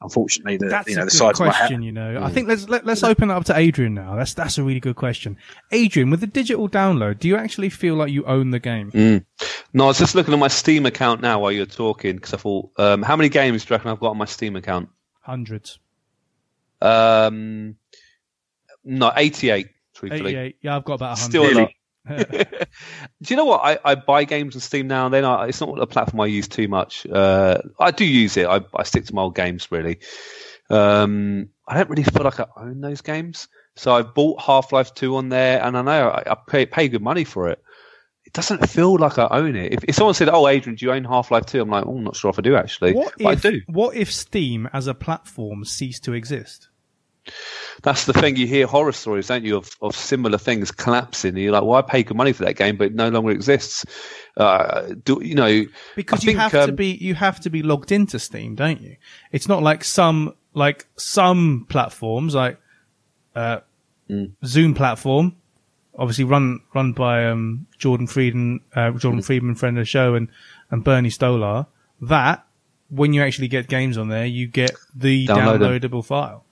[0.00, 1.76] Unfortunately, the, That's you know, a the good size of my question.
[1.80, 1.86] hat.
[1.86, 4.16] You know, I think let's let, let's open that up to Adrian now.
[4.16, 5.38] That's that's a really good question.
[5.72, 8.90] Adrian, with the digital download, do you actually feel like you own the game?
[8.90, 9.24] Mm.
[9.72, 12.34] No, I was just looking at my Steam account now while you were talking because
[12.34, 14.90] I thought, um, how many games do you reckon I've got on my Steam account?
[15.22, 15.78] Hundreds,
[16.82, 17.76] Um,
[18.84, 20.30] no, 88, truthfully.
[20.30, 20.56] eighty-eight.
[20.60, 21.70] Yeah, I've got about a Still a lot.
[22.08, 22.46] do
[23.26, 23.60] you know what?
[23.62, 25.24] I, I buy games on Steam now and then.
[25.24, 27.06] I, it's not a platform I use too much.
[27.06, 28.46] Uh, I do use it.
[28.46, 30.00] I, I stick to my old games really.
[30.70, 33.48] Um, I don't really feel like I own those games.
[33.76, 36.88] So I bought Half Life 2 on there and I know I, I pay, pay
[36.88, 37.62] good money for it.
[38.24, 39.72] It doesn't feel like I own it.
[39.72, 41.62] If, if someone said, Oh, Adrian, do you own Half Life 2?
[41.62, 42.92] I'm like, Oh, I'm not sure if I do actually.
[42.92, 43.60] What but if I do.
[43.66, 46.68] what if Steam as a platform ceased to exist?
[47.82, 48.36] That's the thing.
[48.36, 51.36] You hear horror stories, don't you, of, of similar things collapsing.
[51.36, 53.84] You're like, well, I paid good money for that game, but it no longer exists.
[54.36, 55.64] Uh, do you know?
[55.96, 58.54] Because I you think, have to um, be you have to be logged into Steam,
[58.54, 58.96] don't you?
[59.32, 62.58] It's not like some like some platforms like
[63.34, 63.60] uh,
[64.10, 64.32] Mm.
[64.44, 65.34] Zoom platform,
[65.98, 69.24] obviously run run by um, Jordan Freeman, uh, Jordan Mm.
[69.24, 70.28] Freeman, friend of the show, and
[70.70, 71.66] and Bernie Stolar.
[72.02, 72.44] That
[72.90, 75.72] when you actually get games on there, you get the Download them.
[75.80, 76.44] downloadable file.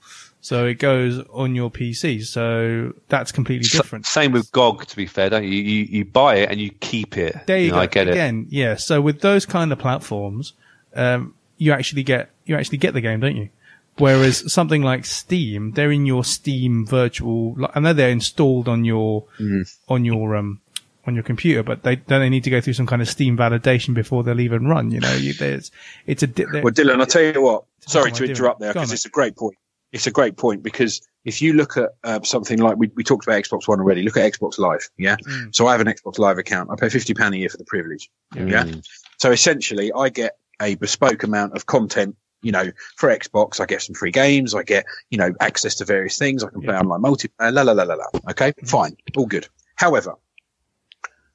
[0.45, 2.25] So it goes on your PC.
[2.27, 4.07] So that's completely S- different.
[4.07, 5.51] Same with GOG, to be fair, don't you?
[5.51, 7.37] You, you buy it and you keep it.
[7.47, 7.81] There you, know, go.
[7.83, 8.11] I get it.
[8.13, 8.75] Again, yeah.
[8.75, 10.53] So with those kind of platforms,
[10.95, 13.51] um, you actually get you actually get the game, don't you?
[13.99, 17.55] Whereas something like Steam, they're in your Steam virtual.
[17.57, 19.73] like, I know they're installed on your Mm.
[19.89, 20.61] on your um
[21.07, 23.37] on your computer, but they don't they need to go through some kind of Steam
[23.37, 24.91] validation before they'll even run.
[24.91, 25.71] You know, you, there's
[26.07, 27.65] it's a di- Well, Dylan, I'll tell you what.
[27.87, 29.57] Sorry am to interrupt there because it's a great point.
[29.93, 33.27] It's a great point because if you look at uh, something like we, we talked
[33.27, 34.89] about Xbox One already, look at Xbox Live.
[34.99, 35.17] Yeah.
[35.17, 35.55] Mm.
[35.55, 36.71] So I have an Xbox Live account.
[36.71, 38.11] I pay fifty pound a year for the privilege.
[38.35, 38.65] Yeah.
[38.65, 38.85] Mm.
[39.19, 42.17] So essentially, I get a bespoke amount of content.
[42.45, 44.53] You know, for Xbox, I get some free games.
[44.55, 46.43] I get you know access to various things.
[46.43, 46.81] I can play Yeah.
[46.81, 47.53] online multiplayer.
[47.53, 48.07] La la la la la.
[48.31, 49.47] Okay, fine, all good.
[49.77, 50.15] However,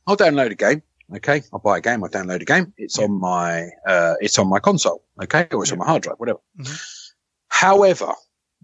[0.05, 0.81] I'll download a game.
[1.15, 2.03] Okay, I'll buy a game.
[2.03, 2.73] I download a game.
[2.77, 5.03] It's on my uh, it's on my console.
[5.23, 6.39] Okay, or it's on my hard drive, whatever.
[6.59, 7.11] Mhm.
[7.47, 8.13] However,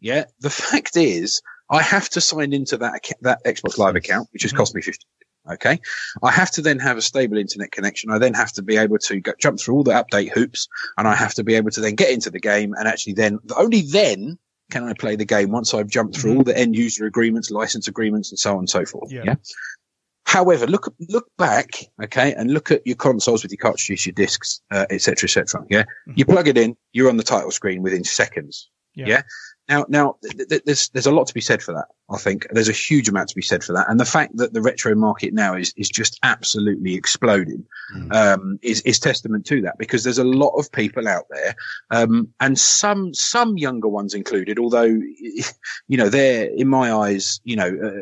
[0.03, 1.41] yeah, the fact is,
[1.71, 4.57] I have to sign into that that Xbox Live account, which has Mhm.
[4.57, 5.05] cost me fifty.
[5.51, 5.79] Okay,
[6.21, 8.11] I have to then have a stable internet connection.
[8.11, 11.05] I then have to be able to go, jump through all the update hoops, and
[11.07, 13.81] I have to be able to then get into the game and actually then only
[13.81, 14.37] then
[14.71, 16.37] can I play the game once I've jumped through Mhm.
[16.37, 19.11] all the end user agreements, license agreements, and so on and so forth.
[19.11, 19.23] Yeah.
[19.25, 19.35] yeah?
[20.25, 21.67] However, look look back,
[22.01, 25.27] okay, and look at your consoles with your cartridges, your discs, uh, etc.
[25.27, 25.65] cetera, et cetera.
[25.69, 26.17] Yeah, Mhm.
[26.17, 28.69] you plug it in, you're on the title screen within seconds.
[28.95, 29.07] Yeah.
[29.07, 29.21] Yeah.
[29.69, 31.85] Now, now, th- th- there's there's a lot to be said for that.
[32.13, 34.53] I think there's a huge amount to be said for that, and the fact that
[34.53, 38.13] the retro market now is is just absolutely exploding Mm.
[38.13, 39.77] um, is is testament to that.
[39.77, 41.55] Because there's a lot of people out there,
[41.91, 44.59] um, and some some younger ones included.
[44.59, 44.83] Although,
[45.87, 48.01] you know, they're in my eyes, you know, uh,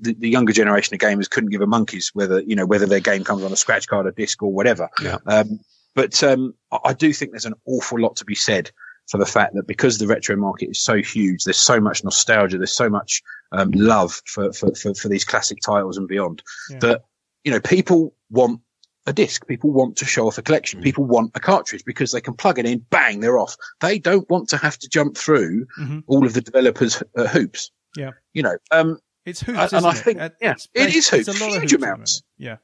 [0.00, 3.00] the, the younger generation of gamers couldn't give a monkey's whether you know whether their
[3.00, 4.88] game comes on a scratch card, a disc, or whatever.
[5.02, 5.18] Yeah.
[5.26, 5.58] Um,
[5.94, 8.70] but um, I, I do think there's an awful lot to be said
[9.10, 12.56] for the fact that because the retro market is so huge, there's so much nostalgia,
[12.58, 16.78] there's so much um, love for, for, for, for these classic titles and beyond Yeah.
[16.80, 17.04] that,
[17.44, 18.60] you know, people want
[19.06, 19.46] a disc.
[19.48, 20.78] People want to show off a collection.
[20.80, 20.84] Mm.
[20.84, 23.56] People want a cartridge because they can plug it in, bang, they're off.
[23.80, 26.04] They don't want to have to jump through Mhm.
[26.06, 27.70] all of the developers' uh, hoops.
[27.96, 28.10] Yeah.
[28.34, 29.96] You know, um, It's hoops, And- isn't and I it?
[29.98, 32.22] think- It- yeah, it's it hoops, It's a lot of huge hoops, amounts.
[32.38, 32.56] Yeah.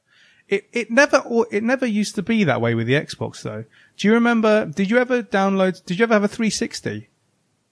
[0.49, 1.21] It it never
[1.51, 3.65] it never used to be that way with the Xbox though.
[3.97, 4.65] Do you remember?
[4.65, 5.83] Did you ever download?
[5.85, 7.09] Did you ever have a 360?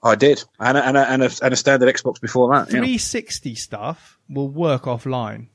[0.04, 0.44] I did.
[0.60, 2.68] And a, and a, and a, and a standard Xbox before that.
[2.68, 2.80] Yeah.
[2.82, 5.48] 360 stuff will work offline.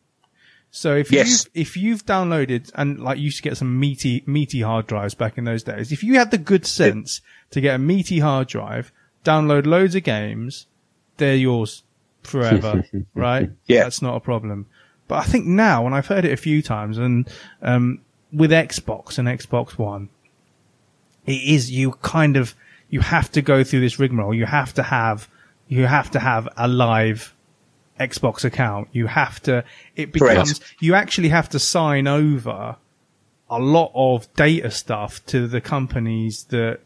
[0.72, 1.28] So if Yes.
[1.28, 5.14] you've, if you've downloaded and like you used to get some meaty, meaty hard drives
[5.14, 8.48] back in those days, if you had the good sense to get a meaty hard
[8.48, 8.90] drive,
[9.24, 10.66] download loads of games,
[11.18, 11.84] they're yours
[12.22, 13.50] forever, right?
[13.66, 13.84] Yeah.
[13.84, 14.66] That's not a problem.
[15.10, 17.28] But I think now, and I've heard it a few times, and
[17.62, 18.00] um,
[18.32, 20.08] with Xbox and Xbox One,
[21.26, 22.54] it is you kind of
[22.90, 24.32] you have to go through this rigmarole.
[24.32, 25.28] You have to have
[25.66, 27.34] you have to have a live
[27.98, 28.86] Xbox account.
[28.92, 29.64] You have to.
[29.96, 30.42] It Correct.
[30.42, 32.76] becomes you actually have to sign over
[33.50, 36.78] a lot of data stuff to the companies that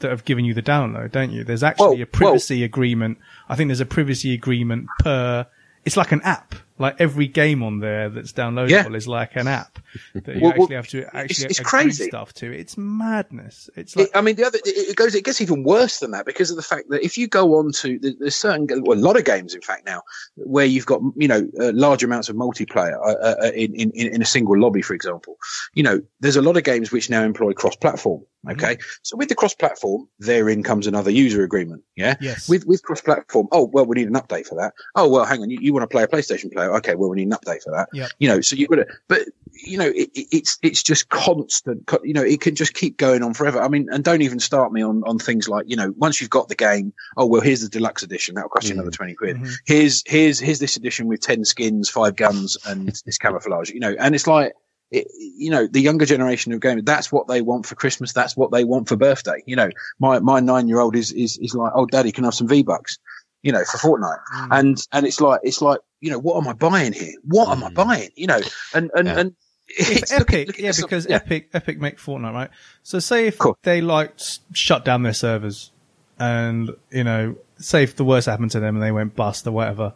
[0.00, 1.44] that have given you the download, don't you?
[1.44, 3.18] There's actually Well, a privacy agreement.
[3.48, 5.46] I think there's a privacy agreement per.
[5.84, 6.56] It's like an app.
[6.78, 8.92] Like every game on there that's downloadable Yeah.
[8.92, 9.78] is like an app
[10.14, 12.08] that you Well, well, actually have to actually it's agree crazy.
[12.08, 12.52] stuff to.
[12.52, 13.68] It's madness.
[13.76, 15.14] It's like It, I mean, the other it goes.
[15.14, 17.72] It gets even worse than that because of the fact that if you go on
[17.72, 20.02] to there- there's certain well, a lot of games, in fact, now
[20.36, 24.22] where you've got you know uh, large amounts of multiplayer uh, uh, in, in in
[24.22, 25.36] a single lobby, for example.
[25.74, 28.22] You know, there's a lot of games which now employ cross-platform.
[28.52, 31.82] Okay, so with the cross-platform, therein comes another user agreement.
[31.96, 32.48] Yeah, yes.
[32.48, 33.48] with with cross-platform.
[33.52, 34.72] Oh well, we need an update for that.
[34.94, 36.67] Oh well, hang on, you, you want to play a PlayStation player?
[36.76, 37.88] Okay, well we need an update for that.
[37.92, 38.10] Yep.
[38.18, 41.90] You know, so you've got to, but you know, it, it- it's it's just constant.
[42.04, 43.60] You know, it can just keep going on forever.
[43.60, 46.30] I mean, and don't even start me on on things like you know, once you've
[46.30, 46.92] got the game.
[47.16, 48.34] Oh well, here's the deluxe edition.
[48.34, 48.78] That'll cost you Mm.
[48.78, 49.36] another twenty quid.
[49.38, 49.52] Mhm.
[49.66, 53.70] Here's here's here's this edition with ten skins, five guns, and this camouflage.
[53.70, 54.52] You know, and it's like.
[54.90, 55.06] It,
[55.36, 58.14] you know, the younger generation of gamers, that's what they want for Christmas.
[58.14, 59.42] That's what they want for birthday.
[59.44, 62.28] You know, my, my nine year old is, is, is like, oh, daddy, can I
[62.28, 62.98] have some V bucks?
[63.42, 64.18] You know, for Fortnite.
[64.34, 64.48] Mm.
[64.58, 67.12] And, and it's like, it's like, you know, what am I buying here?
[67.24, 67.74] What am I Mm.
[67.74, 68.10] buying?
[68.16, 68.40] You know,
[68.74, 69.18] and, and, Yeah.
[69.20, 69.32] and
[69.68, 71.16] it's Epic, look at yeah, yourself- because yeah.
[71.16, 72.50] Epic, Epic make Fortnite, right?
[72.82, 73.56] So say if Cool.
[73.62, 74.14] they like
[74.52, 75.72] shut down their servers,
[76.18, 79.52] and you know, say if the worst happened to them and they went bust or
[79.52, 79.92] whatever,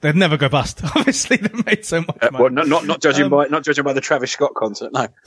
[0.00, 0.80] they'd never go bust.
[0.96, 2.42] Obviously, they made so much Uh, money.
[2.42, 4.92] well, not, not, not judging Um, by, not judging by the Travis Scott concert.
[4.92, 5.08] No.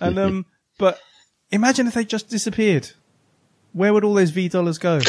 [0.00, 0.46] and um,
[0.78, 0.98] but
[1.50, 2.90] imagine if they just disappeared.
[3.74, 5.00] Where would all those V dollars go?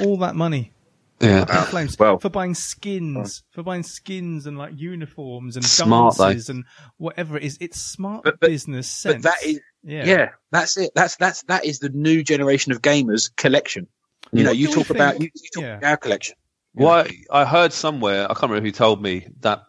[0.00, 0.72] All that money.
[1.20, 1.40] Yeah.
[1.42, 6.28] in flames well- for buying skins, for buying skins and like uniforms and Smart, though.
[6.28, 6.64] dances and
[6.96, 7.58] whatever it is.
[7.60, 9.22] It's smart But- but- business sense.
[9.22, 10.04] But that is, yeah.
[10.06, 10.28] yeah.
[10.50, 10.90] that's it.
[10.94, 13.86] That's, that's, that is the new generation of gamers collection.
[14.32, 15.76] You know, you talk about, you, you talk yeah.
[15.76, 16.34] about our collection.
[16.74, 19.62] Well, I, I heard somewhere, I can't remember who told me that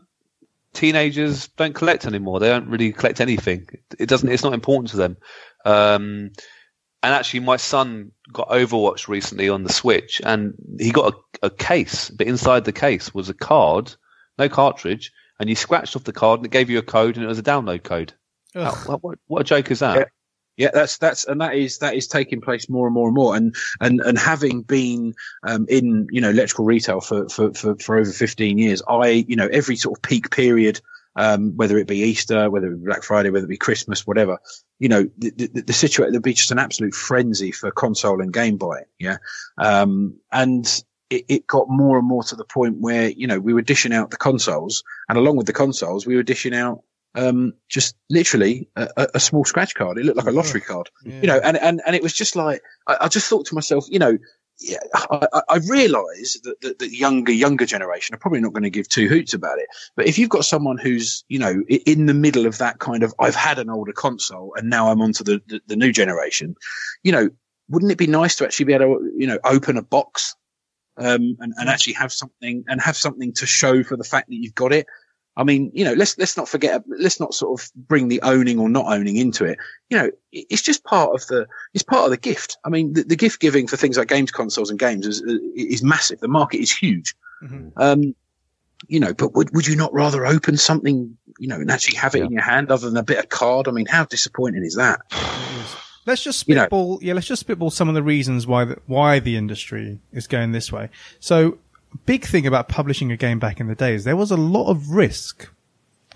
[0.74, 2.40] teenagers don't collect anymore.
[2.40, 3.68] They don't really collect anything.
[4.00, 4.28] It doesn't.
[4.30, 5.18] It's not important to them.
[5.66, 6.32] Um,
[7.04, 11.50] and actually, my son got Overwatch recently on the Switch, and he got a, a
[11.50, 13.94] case, but inside the case was a card,
[14.38, 17.24] no cartridge, and you scratched off the card, and it gave you a code, and
[17.24, 18.14] it was a download code.
[18.56, 18.74] Ugh.
[18.88, 19.98] How- what, what a joke is that?
[19.98, 20.06] Yeah.
[20.58, 23.36] Yeah, that's that's and that is that is taking place more and more and more.
[23.36, 27.98] And and and having been um, in you know electrical retail for, for for for
[27.98, 30.80] over fifteen years, I you know every sort of peak period,
[31.16, 34.40] um, whether it be Easter, whether it be Black Friday, whether it be Christmas, whatever,
[34.80, 38.34] you know the the, the situation there'd be just an absolute frenzy for console and
[38.34, 38.86] game buying.
[39.00, 39.18] Yeah,
[39.58, 40.66] um, and
[41.10, 43.94] it, it got more and more to the point where you know we were dishing
[43.94, 46.82] out the consoles, and along with the consoles, we were dishing out
[47.16, 49.98] um, just literally a, a, a small scratch card.
[49.98, 51.22] It looked like a lottery card, Yeah.
[51.22, 53.86] you know, and, and, and it was just like, I, I just thought to myself,
[53.90, 54.18] you know,
[54.60, 58.70] yeah, I, I- realise that the, the younger, younger generation are probably not going to
[58.70, 59.68] give two hoots about it.
[59.96, 63.14] But if you've got someone who's, you know, in the middle of that kind of,
[63.20, 66.56] I've had an older console and now I'm onto the, the, the new generation,
[67.04, 67.30] you know,
[67.70, 70.36] wouldn't it be nice to actually be able to, you know, open a box,
[70.98, 74.36] um, and, and actually have something and have something to show for the fact that
[74.36, 74.86] you've got it?
[75.38, 78.58] I mean, you know, let's let's not forget, let's not sort of bring the owning
[78.60, 79.58] or not owning into it.
[79.90, 82.58] You know, it's just part of the it's part of the gift.
[82.64, 85.22] I mean, the, the gift giving for things like games consoles and games is
[85.56, 86.20] is massive.
[86.22, 87.16] The market is huge.
[87.44, 87.72] Mhm.
[87.76, 88.16] Um,
[88.88, 92.16] you know, but would would you not rather open something, you know, and actually have
[92.16, 92.26] it Yeah.
[92.26, 93.68] in your hand other than a bit of card?
[93.68, 95.02] I mean, how disappointing is that?
[96.08, 97.00] Let's just You know- spitball.
[97.02, 100.52] yeah, let's just spitball some of the reasons why the, why the industry is going
[100.52, 100.90] this way.
[101.20, 101.58] So,
[102.06, 104.70] big thing about publishing a game back in the day is there was a lot
[104.70, 105.50] of risk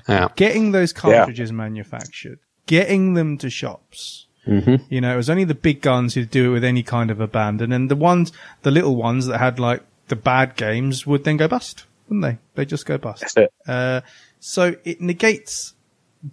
[0.08, 0.28] Yeah.
[0.36, 4.26] getting those cartridges manufactured, getting them to shops.
[4.48, 4.76] Mm-hmm.
[4.90, 7.20] You know, it was only the big guns who'd do it with any kind of
[7.22, 8.32] abandon, and the ones,
[8.64, 12.38] the little ones that had like the bad games would then go bust, wouldn't they?
[12.56, 13.22] They just go bust.
[13.22, 13.54] That's it.
[13.68, 14.02] Uh,
[14.40, 15.74] so it negates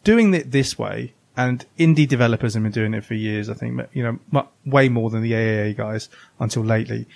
[0.05, 3.51] doing it this way, and indie developers have been doing it for years.
[3.51, 6.09] I think you know way more than the AAA guys
[6.40, 7.07] until lately.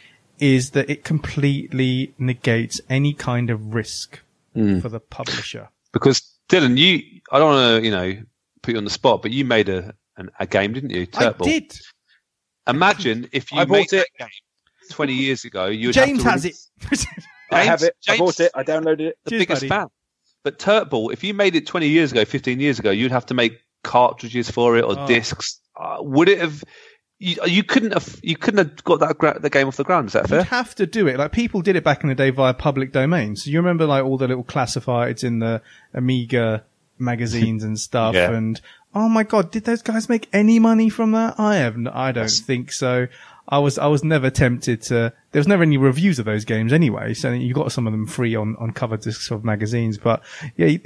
[0.41, 4.21] Is that it completely negates any kind of risk
[4.57, 4.83] Mm.
[4.83, 5.69] for the publisher?
[5.93, 8.23] Because Dylan, you, I don't want to, you know,
[8.63, 11.07] put you on the spot, but you made a an, a game, didn't you?
[11.07, 11.47] Turtball.
[11.47, 11.79] I did.
[12.67, 14.07] Imagine if you I made bought it.
[14.19, 14.29] that game
[14.91, 15.67] 20 years ago.
[15.67, 16.57] You would James have has to it.
[16.85, 17.07] release-
[17.53, 18.11] I have James- it.
[18.13, 18.53] I bought it.
[18.55, 19.19] I downloaded it.
[19.25, 19.69] The Cheers, biggest buddy.
[19.69, 19.89] fan.
[20.43, 23.35] But Turtball, if you made it 20 years ago, 15 years ago, you'd have to
[23.35, 25.07] make cartridges for it or Oh.
[25.07, 25.61] discs.
[25.79, 26.63] Uh, would it have?
[27.23, 28.19] You, you couldn't have.
[28.23, 30.07] You couldn't have got that gra- the game off the ground.
[30.09, 30.39] Is that fair?
[30.39, 31.19] You'd have to do it.
[31.19, 33.45] Like people did it back in the day via public domains.
[33.45, 35.61] So you remember like all the little classifieds in the
[35.93, 36.65] Amiga
[36.99, 38.15] magazines and stuff.
[38.15, 38.33] Yeah.
[38.33, 38.59] And
[38.95, 41.39] oh my god, did those guys make any money from that?
[41.39, 41.75] I have.
[41.75, 43.07] n- I don't think so.
[43.51, 43.79] I was.
[43.79, 45.13] I was never tempted to.
[45.33, 47.15] There was never any reviews of those games anyway.
[47.15, 49.99] So you got some of them free on on cover discs of magazines.
[49.99, 50.23] But
[50.57, 50.79] yeah,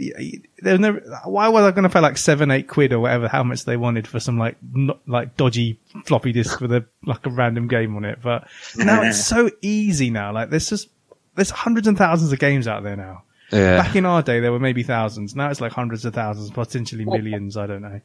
[0.58, 1.00] there's never.
[1.24, 3.28] Why was I going to pay like seven, eight quid or whatever?
[3.28, 7.26] How much they wanted for some like not, like dodgy floppy disk with a like
[7.26, 8.20] a random game on it?
[8.22, 10.32] But now it's so easy now.
[10.32, 10.88] Like there's just
[11.34, 13.24] there's hundreds and thousands of games out there now.
[13.54, 13.82] Yeah.
[13.82, 15.34] Back in our day, there were maybe thousands.
[15.34, 17.56] Now it's like hundreds of thousands, potentially millions.
[17.56, 18.00] I don't know.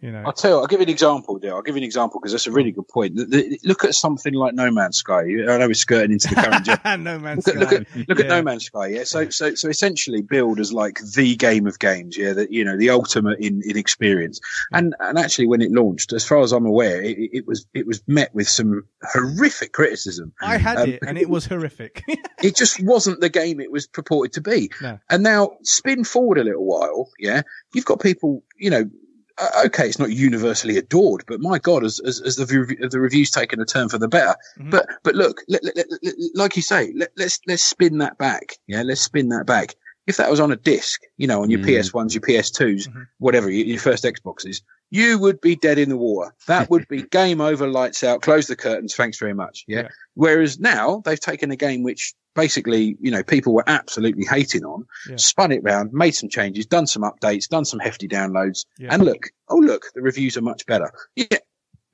[0.00, 0.22] You know.
[0.26, 1.54] I'll tell you, I'll give you an example, dear.
[1.54, 3.16] I'll give you an example because that's a really good point.
[3.16, 5.20] The- the- look at something like No Man's Sky.
[5.22, 6.66] I know we're skirting into the current
[7.04, 9.04] no man's look at, look at look at No Man's Sky, yeah.
[9.04, 12.32] So so so essentially, build as like the game of games, yeah.
[12.32, 14.40] That you know, the ultimate in, in experience.
[14.72, 17.86] And and actually, when it launched, as far as I'm aware, it, it was it
[17.86, 20.32] was met with some horrific criticism.
[20.40, 22.02] I had Um, it, and it was horrific.
[22.42, 24.70] It just wasn't the game it was purported to be.
[24.82, 24.93] No.
[25.10, 27.42] And now spin forward a little while, yeah.
[27.74, 28.90] You've got people, you know.
[29.36, 33.00] Uh, okay, it's not universally adored, but my God, as as, as the rev- the
[33.00, 34.36] reviews taken a turn for the better.
[34.60, 34.70] Mhm.
[34.70, 38.56] But but look, let, let, let- like you say, let, let's let's spin that back.
[38.68, 39.74] Yeah, let's spin that back.
[40.06, 41.80] If that was on a disc, you know, on your Mm.
[41.82, 43.06] PS ones, your PS2s, Mhm.
[43.18, 46.32] whatever, your, your first Xboxes, you would be dead in the water.
[46.46, 48.94] That would be game over, lights out, close the curtains.
[48.94, 49.64] Thanks very much.
[49.66, 49.80] Yeah.
[49.80, 49.88] Yeah.
[50.14, 54.86] Whereas now they've taken a game which basically, you know, people were absolutely hating on,
[55.08, 55.16] Yeah.
[55.16, 58.88] spun it round, made some changes, done some updates, done some hefty downloads, Yeah.
[58.92, 60.90] and look, oh look, the reviews are much better.
[61.16, 61.38] Yeah.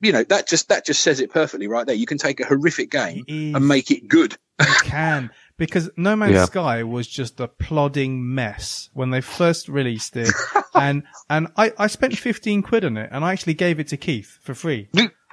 [0.03, 1.95] You know, that just that just says it perfectly right there.
[1.95, 4.35] You can take a horrific game and make it good.
[4.59, 6.45] You can because No Man's Yeah.
[6.45, 10.31] Sky was just a plodding mess when they first released it,
[10.73, 13.97] and and I I spent fifteen quid on it, and I actually gave it to
[13.97, 14.89] Keith for free.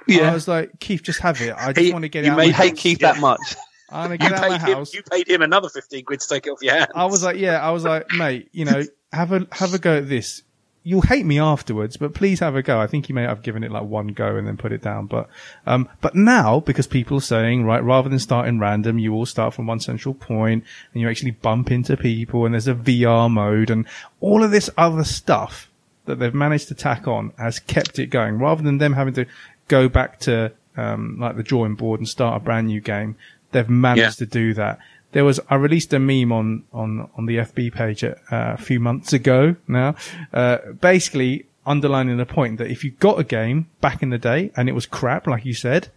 [0.07, 0.29] Yeah.
[0.29, 1.53] I was like, Keith, just have it.
[1.57, 2.41] I just He- want to get you it out.
[2.45, 2.79] You my hate house.
[2.79, 3.13] Keith Yeah.
[3.13, 3.55] that much.
[3.91, 4.93] I want to You get it out of paid, my him, house.
[4.93, 6.91] you paid him another fifteen quid to take it off your hands.
[6.95, 8.83] I was like, yeah, I was like, mate, you know,
[9.13, 10.43] have a have a go at this.
[10.81, 12.79] You'll hate me afterwards, but please have a go.
[12.79, 15.07] I think you may have given it like one go and then put it down.
[15.07, 15.27] But
[15.67, 19.53] um, but now because people are saying right, rather than starting random, you all start
[19.53, 20.63] from one central point
[20.93, 23.85] and you actually bump into people and there's a VR mode and
[24.21, 25.69] all of this other stuff
[26.05, 28.39] that they've managed to tack on has kept it going.
[28.39, 29.25] Rather than them having to
[29.67, 33.15] go back to um, like the drawing board and start a brand new game,
[33.51, 34.79] they've managed to do that.
[35.11, 38.79] There was I released a meme on on on the FB page uh, a few
[38.79, 39.95] months ago now,
[40.33, 44.51] uh, basically underlining the point that if you got a game back in the day
[44.55, 45.89] and it was crap, like you said,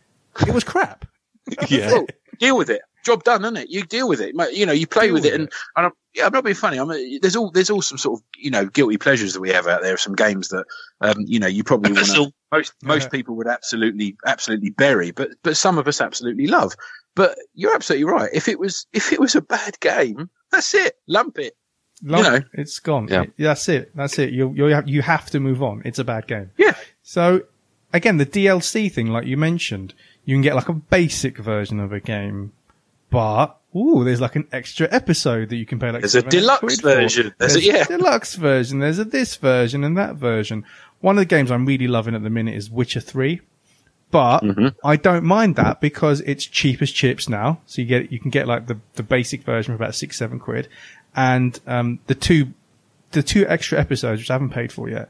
[0.47, 1.07] it was crap.
[1.69, 1.91] Yeah.
[1.91, 2.07] Well,
[2.39, 2.83] deal with it.
[3.05, 3.69] Job done, isn't it?
[3.69, 4.33] You deal with it.
[4.53, 6.79] You know, you play with with it, and, and I'm, yeah, I'm not being funny.
[6.79, 6.87] I'm
[7.21, 9.83] there's all there's all some sort of you know guilty pleasures that we have out
[9.83, 9.97] there.
[9.97, 10.65] Some games that
[11.01, 12.33] um, you know you probably want to.
[12.53, 13.09] Most most Yeah.
[13.09, 16.75] people would absolutely absolutely bury, but but some of us absolutely love.
[17.15, 18.31] But you're absolutely right.
[18.33, 20.97] If it was if it was a bad game, that's it.
[21.07, 21.57] Lump it.
[22.05, 22.41] Lump, know.
[22.55, 23.07] it's gone.
[23.09, 23.23] Yeah.
[23.23, 23.93] It- that's it.
[23.95, 24.31] That's it.
[24.31, 25.83] You you have, you have to move on.
[25.85, 26.51] It's a bad game.
[26.57, 26.75] Yeah.
[27.03, 27.43] So
[27.93, 29.95] again, the DLC thing, like you mentioned,
[30.25, 32.53] you can get like a basic version of a game,
[33.11, 36.01] but ooh, there's like an extra episode that you can pay like.
[36.01, 36.95] There's a deluxe quid for.
[36.95, 37.35] version.
[37.39, 37.85] There's a- yeah.
[37.85, 38.79] deluxe version.
[38.79, 40.65] There's a this version and that version.
[41.01, 43.41] One of the games I'm really loving at the minute is Witcher Three.
[44.13, 44.69] But Mm-hmm.
[44.85, 47.61] I don't mind that because it's cheap as chips now.
[47.67, 50.39] So you get you can get like the, the basic version for about six seven
[50.39, 50.69] quid,
[51.17, 52.53] and um, the two
[53.11, 55.09] the two extra episodes which I haven't paid for yet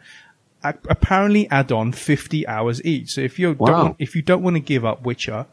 [0.65, 3.11] apparently add on 50 hours each.
[3.11, 3.67] So if you Wow.
[3.67, 5.47] don't want, if you don't want to give up Witcher,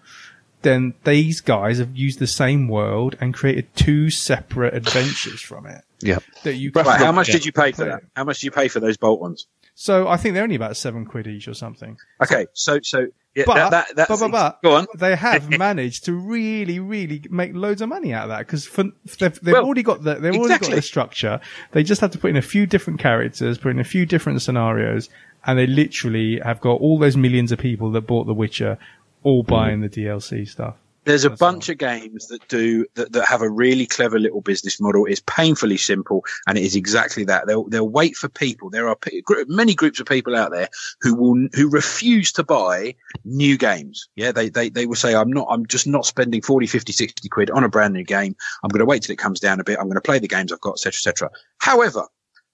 [0.62, 5.84] then these guys have used the same world and created two separate adventures from it
[6.02, 6.20] Yeah.
[6.44, 8.04] that you Right, how much did you pay for that?
[8.16, 9.48] How much did you pay for those bolt ones?
[9.82, 11.98] So I think they're only about seven quid each or something.
[12.22, 14.88] Okay, so so yeah, But, that, that, but, but, but, go on.
[14.98, 19.40] they have managed to really, really make loads of money out of that because they've,
[19.40, 21.40] they've Well, already got the they've already got the structure.
[21.72, 24.42] They just have to put in a few different characters, put in a few different
[24.42, 25.08] scenarios,
[25.46, 28.78] and they literally have got all those millions of people that bought The Witcher
[29.24, 29.48] all mm.
[29.48, 30.76] buying the DLC stuff.
[31.10, 34.42] There's a That's bunch of games that do that, that have a really clever little
[34.42, 35.08] business model.
[35.08, 37.48] It's painfully simple, and it is exactly that.
[37.48, 38.70] They'll they'll wait for people.
[38.70, 40.70] There are gr- many groups of people out there
[41.02, 42.94] who will who refuse to buy
[43.26, 44.08] new games.
[44.16, 45.48] Yeah, they they they will say, "I'm not.
[45.50, 48.36] I'm just not spending 40, 50, 60 quid on a brand new game.
[48.64, 49.80] I'm going to wait till it comes down a bit.
[49.80, 52.06] I'm going to play the games I've got, etc., etc." However,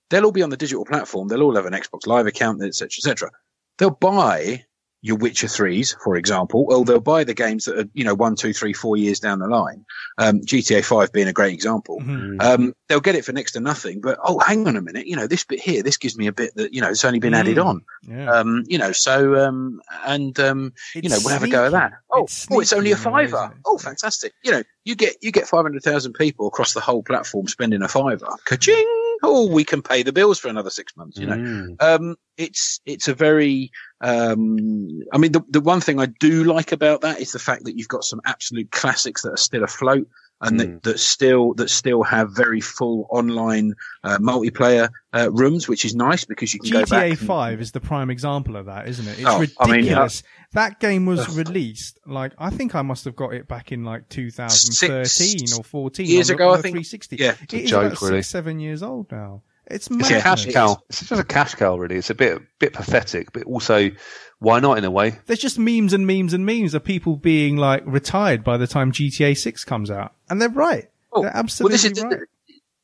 [0.09, 1.27] they'll all be on the digital platform.
[1.27, 3.31] They'll all have an Xbox Live account, etc., etc.
[3.79, 4.63] They'll buy
[5.05, 8.35] your Witcher threes, for example, or they'll buy the games that are you know one,
[8.35, 9.85] two, three, four years down the line.
[10.17, 11.99] Um, GTA Five being a great example.
[12.01, 12.41] Mhm.
[12.41, 14.01] Um, they'll get it for next to nothing.
[14.01, 16.31] But oh, hang on a minute, you know this bit here, this gives me a
[16.33, 17.65] bit that you know it's only been added Mm.
[17.65, 17.81] on.
[18.07, 18.31] Yeah.
[18.31, 21.93] Um, you know, so um, and um, you know, we'll have a go at that.
[22.11, 23.45] Oh, It's oh, it's only a sneaky in a way, fiver.
[23.51, 23.61] isn't?
[23.65, 24.33] Oh, fantastic!
[24.43, 27.81] You know, you get you get five hundred thousand people across the whole platform spending
[27.83, 28.27] a fiver.
[28.45, 29.04] Ka-ching!
[29.23, 31.17] Oh, we can pay the bills for another six months.
[31.17, 31.81] You know, Mm.
[31.81, 36.71] um, it's it's a very um, I mean the the one thing I do like
[36.71, 40.07] about that is the fact that you've got some absolute classics that are still afloat
[40.45, 40.59] and Mm.
[40.59, 43.73] that, that still that still have very full online
[44.03, 46.89] uh, multiplayer uh, rooms, which is nice because you can go back.
[46.89, 49.19] GTA and- 5 is the prime example of that, isn't it?
[49.19, 50.23] It's Oh, I mean, ridiculous.
[50.53, 51.37] that game was Ugh.
[51.47, 56.05] released, like, I think I must have got it back in like 2013 or 14.
[56.05, 56.73] years on the- ago, on I think.
[56.75, 57.15] 360.
[57.17, 57.35] Yeah.
[57.41, 58.21] It is joke, about really.
[58.21, 59.41] six, seven years old now.
[59.67, 60.77] It's a cash cow.
[60.89, 61.95] It's just a cash cow, really.
[61.95, 63.91] It's a bit bit pathetic, but also
[64.39, 65.19] why not in a way?
[65.25, 68.91] There's just memes and memes and memes of people being like retired by the time
[68.91, 70.13] GTA 6 comes out.
[70.29, 70.89] And they're right.
[71.11, 72.19] Oh, they're well, absolutely this is right.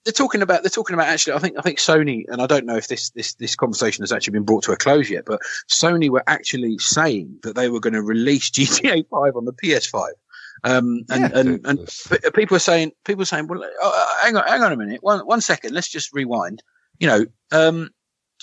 [0.06, 2.66] they're talking about they're talking about actually I think I think Sony and I don't
[2.66, 5.42] know if this this this conversation has actually been brought to a close yet, but
[5.70, 10.08] Sony were actually saying that they were going to release GTA 5 on the PS5.
[10.64, 11.40] Um, and, Yeah.
[11.40, 14.78] and, and people are saying, people are saying, well, uh, hang on, hang on a
[14.78, 16.62] minute, one, one second, let's just rewind.
[17.00, 17.90] You know, um,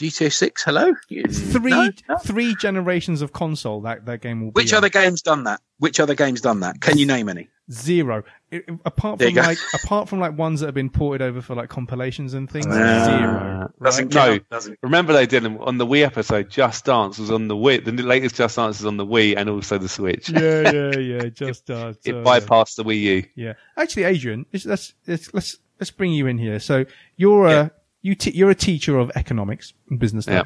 [0.01, 0.95] GTA 6, hello?
[1.09, 1.91] Three, no?
[2.09, 2.19] No?
[2.19, 4.79] three generations of console that, that game will be Which on.
[4.79, 5.61] other game's done that?
[5.79, 6.81] Which other game's done that?
[6.81, 7.49] Can you name any?
[7.71, 8.23] Zero.
[8.51, 11.55] It- it- apart from like, apart from like ones that have been ported over for
[11.55, 13.73] like compilations and things, Uh, zero.
[13.83, 14.41] Doesn't right?
[14.41, 14.57] No.
[14.57, 16.49] doesn't Remember they did them on the Wii episode.
[16.49, 17.85] Just Dance was on the Wii.
[17.85, 20.31] The latest Just Dance is on the Wii and also the Switch.
[20.31, 21.25] yeah, yeah, yeah.
[21.29, 23.25] Just uh, It uh, bypassed the Wii U.
[23.35, 26.59] Yeah, actually, Adrian, let's let's let's let's, let's bring you in here.
[26.61, 27.61] So you're Yeah.
[27.67, 30.45] a you te- you're a teacher of economics and business Yeah.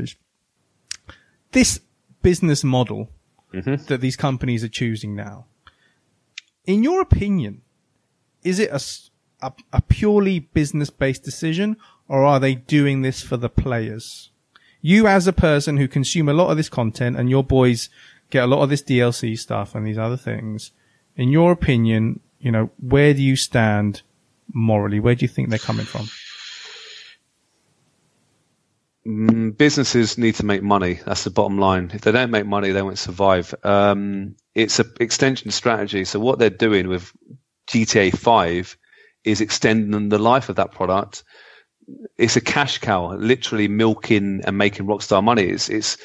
[1.52, 1.80] This
[2.22, 3.10] business model
[3.52, 3.86] Mhm.
[3.86, 5.46] that these companies are choosing now,
[6.66, 7.62] in your opinion,
[8.42, 8.70] is it
[9.40, 11.76] a purely business based decision,
[12.08, 14.30] or are they doing this for the players?
[14.80, 17.88] You, as a person who consume a lot of this content, and your boys
[18.30, 20.72] get a lot of this DLC stuff and these other things,
[21.16, 24.02] in your opinion, you know, where do you stand
[24.52, 24.98] morally?
[24.98, 26.08] Where do you think they're coming from?
[29.07, 31.00] Mm, businesses need to make money.
[31.05, 31.90] That's the bottom line.
[31.92, 33.55] If they don't make money, they won't survive.
[33.64, 36.05] Um, it's an extension strategy.
[36.05, 37.12] So what they're doing with
[37.66, 38.76] GTA 5
[39.24, 41.24] is extending the life of that product.
[42.16, 45.44] It's a cash cow, literally milking and making Rockstar money.
[45.44, 45.96] It's, it's,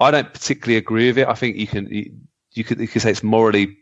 [0.00, 1.28] I don't particularly agree with it.
[1.28, 2.12] I think you can, you,
[2.52, 3.76] you could, you could say it's morally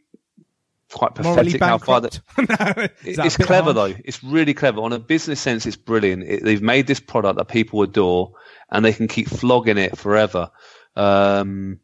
[0.93, 2.21] quite pathetic how far that?
[2.39, 3.95] No, it's clever harsh?
[3.95, 4.01] though.
[4.05, 4.81] It's really clever.
[4.81, 6.25] On a business sense, it's brilliant.
[6.25, 8.33] It, they've made this product that people adore,
[8.71, 10.51] and they can keep flogging it forever.
[10.97, 11.81] Um,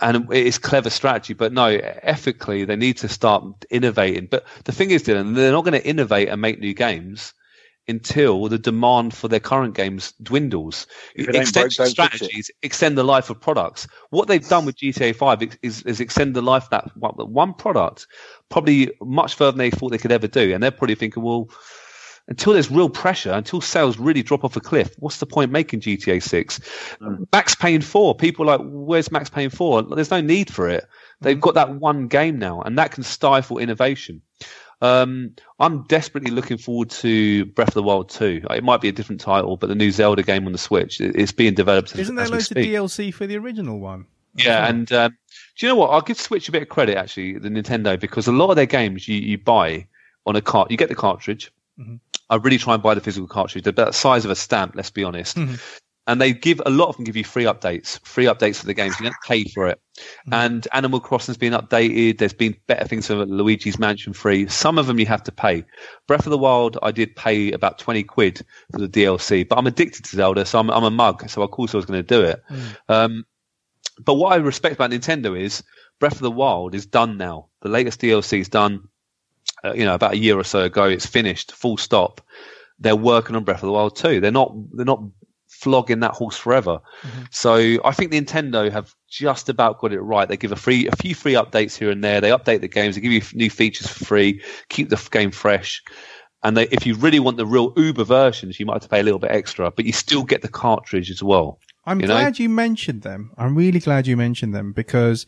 [0.00, 4.26] and it's clever strategy, but no, ethically, they need to start innovating.
[4.26, 7.34] But the thing is, Dylan, they're not going to innovate and make new games
[7.88, 10.86] until the demand for their current games dwindles.
[11.14, 12.24] If it ain't broke, Extension don't fix it.
[12.26, 13.88] strategies extend the life of products.
[14.10, 17.54] What they've done with GTA 5 is, is, extend the life of that one, one
[17.54, 18.06] product
[18.48, 20.54] probably much further than they thought they could ever do.
[20.54, 21.48] And they're probably thinking, well,
[22.28, 25.80] until there's real pressure, until sales really drop off a cliff, what's the point making
[25.80, 26.60] GTA 6?
[27.00, 27.24] Hmm.
[27.32, 29.82] Max Payne 4, people are like, where's Max Payne 4?
[29.82, 30.86] There's no need for it.
[31.20, 31.40] They've hmm.
[31.40, 34.22] got that one game now, and that can stifle innovation.
[34.82, 38.42] Um, I'm desperately looking forward to Breath of the Wild 2.
[38.50, 41.30] It might be a different title, but the new Zelda game on the Switch, it's
[41.30, 41.96] being developed.
[41.96, 42.56] Isn't there loads of.
[42.56, 44.06] DLC for the original one?
[44.34, 45.16] Yeah, and um,
[45.56, 45.90] do you know what?
[45.90, 48.66] I'll give Switch a bit of credit actually, the Nintendo, because a lot of their
[48.66, 49.86] games you, you buy
[50.26, 51.52] on a cart, you get the cartridge.
[51.78, 52.00] Mhm.
[52.28, 53.62] I really try and buy the physical cartridge.
[53.64, 55.36] They're about the size of a stamp, let's be honest.
[55.36, 55.60] Mhm.
[56.08, 58.74] And they give a lot of them give you free updates, free updates for the
[58.74, 58.98] games.
[58.98, 59.80] You don't pay for it.
[60.26, 60.32] Mhm.
[60.32, 62.18] And Animal Crossing's been updated.
[62.18, 64.48] There's been better things for Luigi's Mansion free.
[64.48, 65.64] Some of them you have to pay.
[66.08, 69.66] Breath of the Wild, I did pay about 20 quid for the DLC, but I'm
[69.68, 71.28] addicted to Zelda, so I'm, I'm a mug.
[71.30, 72.42] So of course I was going to do it.
[72.50, 72.76] Mm.
[72.88, 73.26] Um,
[74.04, 75.62] but what I respect about Nintendo is
[76.00, 77.46] Breath of the Wild is done now.
[77.60, 78.88] The latest DLC is done.
[79.64, 81.52] Uh, you know, about a year or so ago, it's finished.
[81.52, 82.20] Full stop.
[82.80, 84.20] They're working on Breath of the Wild too.
[84.20, 84.52] They're not.
[84.72, 85.04] They're not
[85.62, 86.80] flogging that horse forever.
[87.02, 87.26] Mhm.
[87.30, 90.28] So I think Nintendo have just about got it right.
[90.28, 92.20] They give a free, a few free updates here and there.
[92.20, 92.94] They update the games.
[92.94, 94.42] They give you new features for free.
[94.68, 95.82] Keep the game fresh.
[96.42, 99.00] And they, if you really want the real Uber versions, you might have to pay
[99.00, 101.58] a little bit extra, but you still get the cartridge as well.
[101.86, 102.14] I'm You know?
[102.14, 103.30] glad you mentioned them.
[103.38, 105.24] I'm really glad you mentioned them because,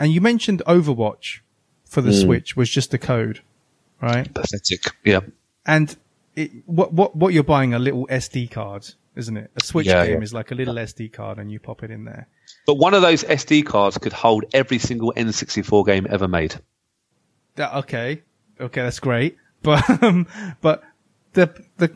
[0.00, 1.38] and you mentioned Overwatch
[1.84, 2.22] for the Mm.
[2.22, 3.40] Switch was just a code,
[4.02, 4.32] right?
[4.34, 4.82] Pathetic.
[5.04, 5.20] Yeah.
[5.66, 5.96] And
[6.34, 9.50] it, what what what you're buying are little SD cards, isn't it?
[9.56, 10.22] A Switch Yeah, game yeah.
[10.22, 12.28] is like a little SD card, and you pop it in there.
[12.66, 16.56] But one of those SD cards could hold every single N64 game ever made.
[17.56, 18.22] That, okay,
[18.60, 19.36] okay, that's great.
[19.62, 20.26] But um,
[20.60, 20.82] but
[21.34, 21.46] the,
[21.78, 21.92] the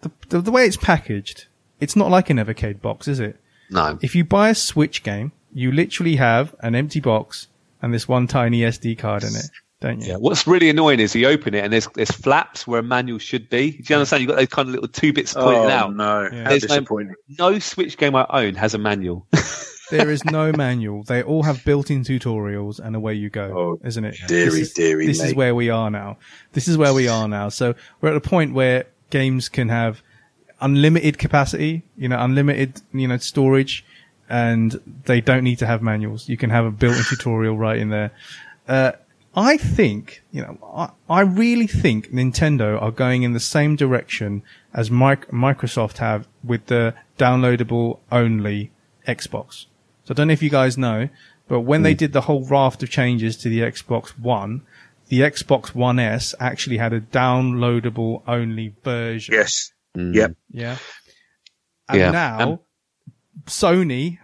[0.00, 1.46] the the the way it's packaged,
[1.80, 3.38] it's not like an Evercade box, is it?
[3.70, 3.98] No.
[4.02, 7.46] If you buy a Switch game, you literally have an empty box
[7.82, 9.50] and this one tiny SD card in it,
[9.80, 10.08] don't you?
[10.08, 10.16] Yeah.
[10.16, 13.48] What's really annoying is you open it and there's there's flaps where a manual should
[13.48, 13.72] be.
[13.72, 14.22] Do you understand?
[14.22, 15.94] You've got those kind of little two bits pointing Oh out.
[15.96, 16.44] no, Yeah.
[16.44, 17.14] how There's no- disappointing!
[17.38, 19.26] No Switch game I own has a manual.
[19.90, 21.02] There is no manual.
[21.02, 23.52] They all have built-in tutorials, and away you go,
[23.82, 24.18] Oh, isn't it?
[24.28, 26.16] dearie, this is, dearie This is where we are now.
[26.52, 27.48] This is where we are now.
[27.48, 30.00] So we're at a point where games can have
[30.60, 33.84] unlimited capacity, you know, unlimited, you know, storage,
[34.28, 36.28] and they don't need to have manuals.
[36.28, 38.12] You can have a built-in tutorial right in there.
[38.68, 38.92] Uh,
[39.34, 44.42] I think, you know, I, I really think Nintendo are going in the same direction
[44.74, 48.72] as Mic- Microsoft have with the downloadable only
[49.06, 49.66] Xbox.
[50.04, 51.08] So I don't know if you guys know,
[51.46, 54.62] but when they did the whole raft of changes to the Xbox One,
[55.08, 59.34] the Xbox One S actually had a downloadable only version.
[59.34, 60.14] Yes, Mm.
[60.14, 60.32] Yep.
[60.52, 60.76] Yeah.
[61.88, 62.10] And Yeah.
[62.12, 62.58] now Um,
[63.46, 64.18] Sony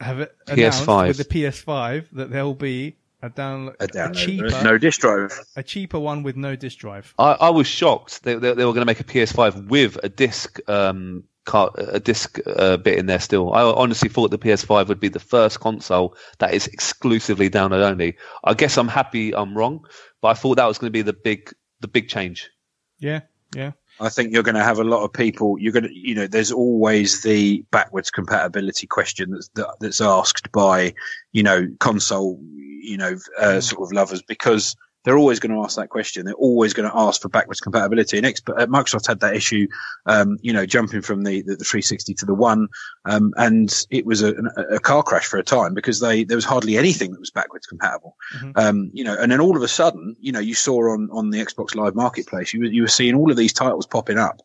[0.00, 1.08] have announced PS5.
[1.08, 5.32] with the PS5 that there'll be a download a a, cheaper no disk drive.
[5.56, 7.14] a cheaper one with no disk drive.
[7.18, 10.08] I, I was shocked they, they, they were going to make a PS5 with a
[10.08, 13.52] disc um card, a disc uh, bit in there still.
[13.52, 18.16] I honestly thought the PS5 would be the first console that is exclusively download only.
[18.44, 19.84] I guess I'm happy I'm wrong,
[20.20, 22.50] but I thought that was going to be the big the big change.
[22.98, 23.20] Yeah,
[23.54, 23.72] yeah.
[24.02, 25.56] I think you're going to have a lot of people.
[25.60, 30.50] You're going to, you know, there's always the backwards compatibility question that's that, that's asked
[30.50, 30.94] by,
[31.30, 34.74] you know, console, you know, uh, sort of lovers because
[35.04, 36.24] they're always going to ask that question.
[36.24, 38.18] They're always going to ask for backwards compatibility.
[38.18, 39.66] And Xbox, uh, Microsoft had that issue,
[40.06, 42.68] um, you know, jumping from the, the, the 360 to the one,
[43.04, 44.34] um, and it was a,
[44.70, 47.66] a car crash for a time because they there was hardly anything that was backwards
[47.66, 48.16] compatible.
[48.36, 48.52] Mhm.
[48.56, 51.30] Um, you know, and then all of a sudden, you know, you saw on on
[51.30, 54.40] the Xbox Live Marketplace, you were, you were seeing all of these titles popping up,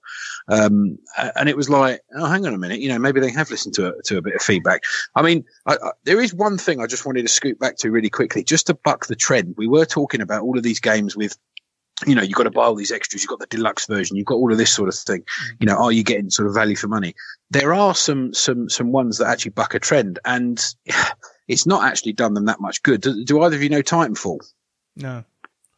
[0.48, 0.98] um,
[1.36, 3.76] and it was like, oh, hang on a minute, you know, maybe they have listened
[3.76, 4.84] to a, to a bit of feedback.
[5.16, 7.92] I mean, I, I, there is one thing I just wanted to scoot back to
[7.92, 9.56] really quickly, just to buck the trend.
[9.58, 11.38] We were talking about all of these games with
[12.06, 13.24] you know, you've got to buy all these extras.
[13.24, 14.18] You've got the deluxe version.
[14.18, 15.24] You've got all of this sort of thing.
[15.60, 17.16] You know, are you getting sort of value for money?
[17.50, 20.64] There are some, some, some ones that actually buck a trend and
[21.48, 23.02] it's not actually done them that much good.
[23.02, 24.46] Do, do either of you know Titanfall?
[24.96, 25.24] No.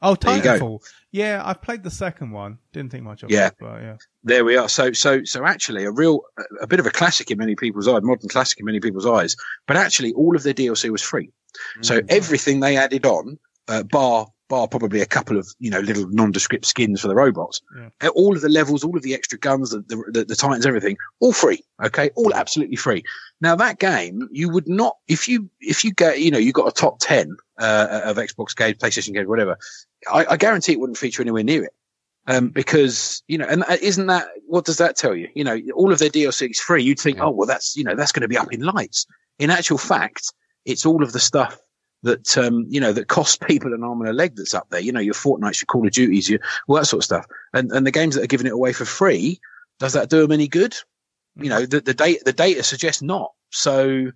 [0.01, 0.15] Oh.
[0.15, 0.79] Titanfall.
[1.11, 2.57] Yeah, I played the second one.
[2.71, 3.47] Didn't think much of Yeah.
[3.47, 3.97] it, but yeah.
[4.23, 4.69] There we are.
[4.69, 6.21] So, so, so actually a real,
[6.61, 9.35] a bit of a classic in many people's eyes, modern classic in many people's eyes,
[9.67, 11.31] but actually all of their DLC was free.
[11.81, 16.07] So everything they added on, uh, bar, bar probably a couple of, you know, little
[16.09, 17.89] nondescript skins for the robots, Yeah.
[18.01, 19.79] Uh, all of the levels, all of the extra guns, the,
[20.11, 21.63] the, the, Titans, everything, all free.
[21.81, 22.09] Okay.
[22.15, 23.03] All absolutely free.
[23.39, 26.67] Now that game, you would not, if you, if you get, you know, you got
[26.67, 29.57] a top 10, uh, of Xbox games, PlayStation games, whatever,
[30.11, 31.73] I, I guarantee it wouldn't feature anywhere near it.
[32.27, 35.29] Um, because, you know, and uh, isn't that, what does that tell you?
[35.33, 36.83] You know, all of their DLC is free.
[36.83, 37.23] You'd think, Yeah.
[37.25, 39.07] oh, well, that's, you know, that's going to be up in lights.
[39.39, 40.33] In actual fact,
[40.65, 41.57] it's all of the stuff
[42.03, 44.79] that, um, you know, that costs people an arm and a leg that's up there.
[44.79, 47.25] You know, your Fortnites, your Call of Duties, your, all that sort of stuff.
[47.53, 49.39] And, and the games that are giving it away for free,
[49.79, 50.75] does that do them any good?
[51.35, 53.31] You know, the, the data, the data suggests not.
[53.51, 54.11] So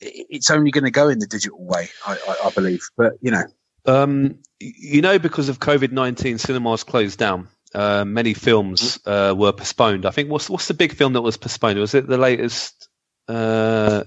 [0.00, 2.82] it's only going to go in the digital way, I, I, I believe.
[2.96, 3.44] But, you know,
[3.84, 7.48] Um, you know, because of COVID nineteen, cinemas closed down.
[7.74, 10.06] Uh, many films uh, were postponed.
[10.06, 11.80] I think what's what's the big film that was postponed?
[11.80, 12.88] Was it the latest?
[13.26, 14.04] Uh,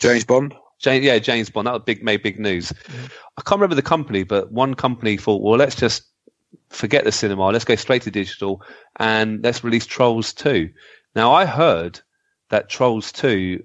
[0.00, 0.54] James Bond.
[0.82, 1.66] James, yeah, James Bond.
[1.68, 2.72] That big, made big news.
[3.38, 6.02] I can't remember the company, but one company thought, well, let's just
[6.68, 7.46] forget the cinema.
[7.50, 8.62] Let's go straight to digital
[8.96, 10.68] and let's release Trolls 2.
[11.14, 12.00] Now, I heard
[12.50, 13.62] that Trolls 2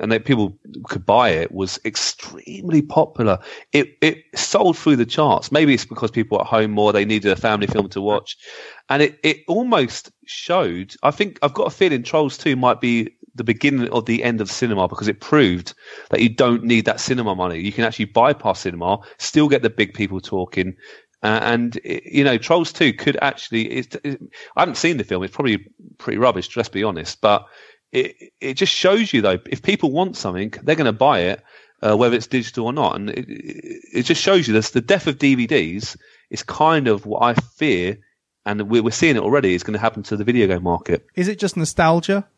[0.00, 3.38] and that people could buy it was extremely popular.
[3.72, 5.50] It it sold through the charts.
[5.50, 8.36] Maybe it's because people at home more, they needed a family film to watch.
[8.88, 13.10] And it, it almost showed I think I've got a feeling Trolls 2 might be
[13.38, 15.74] the beginning of the end of cinema because it proved
[16.10, 17.60] that you don't need that cinema money.
[17.60, 20.76] You can actually bypass cinema, still get the big people talking.
[21.22, 23.70] Uh, and you know, Trolls Two could actually.
[23.70, 24.20] It's, it,
[24.56, 25.24] I haven't seen the film.
[25.24, 25.66] It's probably
[25.98, 26.56] pretty rubbish.
[26.56, 27.20] Let's be honest.
[27.20, 27.46] But
[27.90, 31.42] it it just shows you though, if people want something, they're going to buy it,
[31.82, 32.96] uh, whether it's digital or not.
[32.96, 34.70] And it, it it just shows you this.
[34.70, 35.96] The death of DVDs
[36.30, 37.98] is kind of what I fear,
[38.46, 39.54] and we're, we're seeing it already.
[39.54, 41.04] Is going to happen to the video game market.
[41.16, 42.28] Is it just nostalgia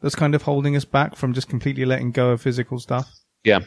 [0.00, 3.08] that's kind of holding us back from just completely letting go of physical stuff?
[3.44, 3.60] Yeah,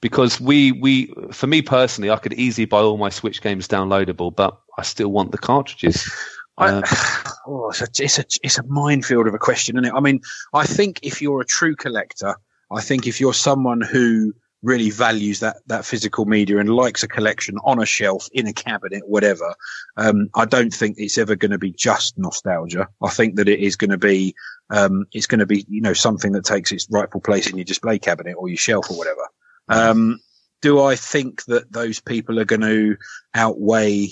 [0.00, 4.34] because we we for me personally, I could easily buy all my Switch games downloadable,
[4.34, 6.10] but I still want the cartridges.
[6.58, 9.96] Uh, I, oh, it's a, it's a it's a minefield of a question, isn't it?
[9.96, 10.20] I mean,
[10.52, 12.36] I think if you're a true collector,
[12.70, 14.34] I think if you're someone who
[14.66, 18.52] really values that that physical media and likes a collection on a shelf in a
[18.52, 19.54] cabinet whatever
[19.96, 22.88] um, i don't think it's ever going to be just nostalgia.
[23.02, 24.34] I think that it is going to be
[24.70, 27.64] um, it's going to be you know something that takes its rightful place in your
[27.64, 29.28] display cabinet or your shelf or whatever.
[29.68, 30.20] Um,
[30.62, 32.96] do i think that those people are going to
[33.34, 34.08] outweigh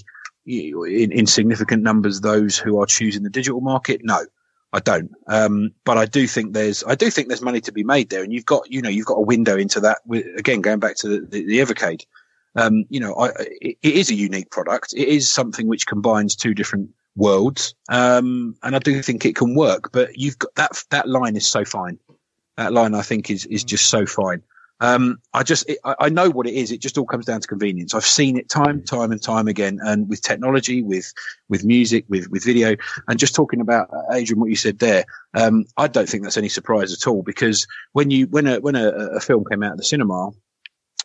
[0.46, 4.02] in, in significant numbers those who are choosing the digital market?
[4.04, 4.24] No
[4.74, 5.12] I don't.
[5.28, 8.24] Um, but I do think there's, I do think there's money to be made there.
[8.24, 9.98] And you've got, you know, you've got a window into that.
[10.36, 12.06] Again, going back to the, the, the Evercade,
[12.56, 14.92] um, you know, I, it, it is a unique product.
[14.92, 17.76] It is something which combines two different worlds.
[17.88, 21.46] Um, and I do think it can work, but you've got that, that line is
[21.46, 22.00] so fine.
[22.56, 24.42] That line, I think is, is just so fine.
[24.80, 26.72] Um, I just, it, I know what it is.
[26.72, 27.94] It just all comes down to convenience.
[27.94, 29.78] I've seen it time, time and time again.
[29.82, 31.12] And with technology, with,
[31.48, 32.76] with music, with, with video
[33.08, 35.04] and just talking about uh, Adrian, what you said there.
[35.34, 38.74] Um, I don't think that's any surprise at all because when you, when a, when
[38.76, 40.30] a, a film came out of the cinema,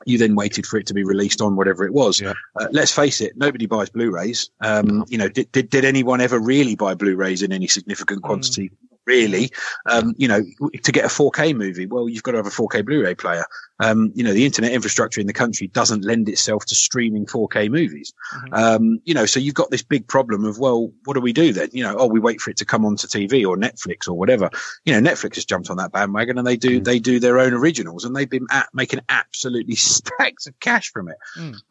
[0.05, 2.21] you then waited for it to be released on whatever it was.
[2.21, 2.33] Yeah.
[2.59, 4.49] Uh, let's face it, nobody buys Blu-rays.
[4.61, 8.71] Um, you know, did, did, did anyone ever really buy Blu-rays in any significant quantity?
[9.09, 9.49] Really,
[9.87, 10.43] um, you know,
[10.83, 13.43] to get a 4K movie, well, you've got to have a 4K Blu-ray player.
[13.79, 17.71] Um, you know, the internet infrastructure in the country doesn't lend itself to streaming 4K
[17.71, 18.13] movies.
[18.51, 21.53] Um, you know, so you've got this big problem of, well, what do we do
[21.53, 21.69] then?
[21.71, 24.51] You know, oh, we wait for it to come onto TV or Netflix or whatever.
[24.85, 27.53] You know, Netflix has jumped on that bandwagon and they do, they do their own
[27.53, 31.17] originals and they've been at, making absolutely stacks of cash from it.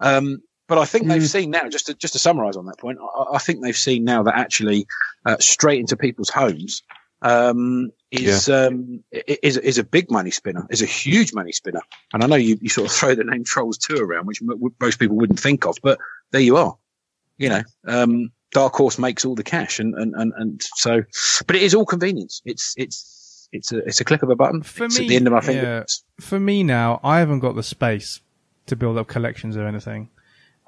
[0.00, 2.98] Um, but I think they've seen now, just to, just to summarize on that point,
[3.00, 4.86] I, I think they've seen now that actually,
[5.24, 6.82] uh, straight into people's homes,
[7.22, 11.80] um, is, um, is, is a big money spinner, is a huge money spinner.
[12.12, 14.60] And I know you, you sort of throw the name Trolls 2 around, which m-
[14.80, 15.98] most people wouldn't think of, but
[16.30, 16.76] there you are.
[17.36, 21.02] You know, um, Dark Horse makes all the cash and, and, and, and so,
[21.46, 22.42] but it is all convenience.
[22.44, 24.62] It's, it's, it's a, it's a click of a button.
[24.62, 25.84] For it's me, at the end of my yeah.
[26.20, 28.20] For me now, I haven't got the space
[28.66, 30.10] to build up collections or anything.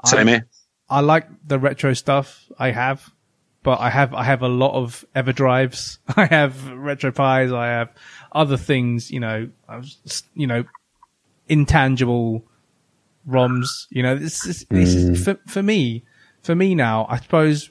[0.05, 0.49] Same I, here.
[0.89, 3.11] I like the retro stuff I have,
[3.63, 5.99] but I have I have a lot of EverDrives.
[6.17, 7.55] I have RetroPies.
[7.55, 7.91] I have
[8.33, 9.11] other things.
[9.11, 10.65] You know, I was, you know,
[11.49, 12.45] intangible
[13.29, 13.87] ROMs.
[13.91, 15.25] You know, this is, this is mm.
[15.25, 16.05] for for me.
[16.43, 17.71] For me now, I suppose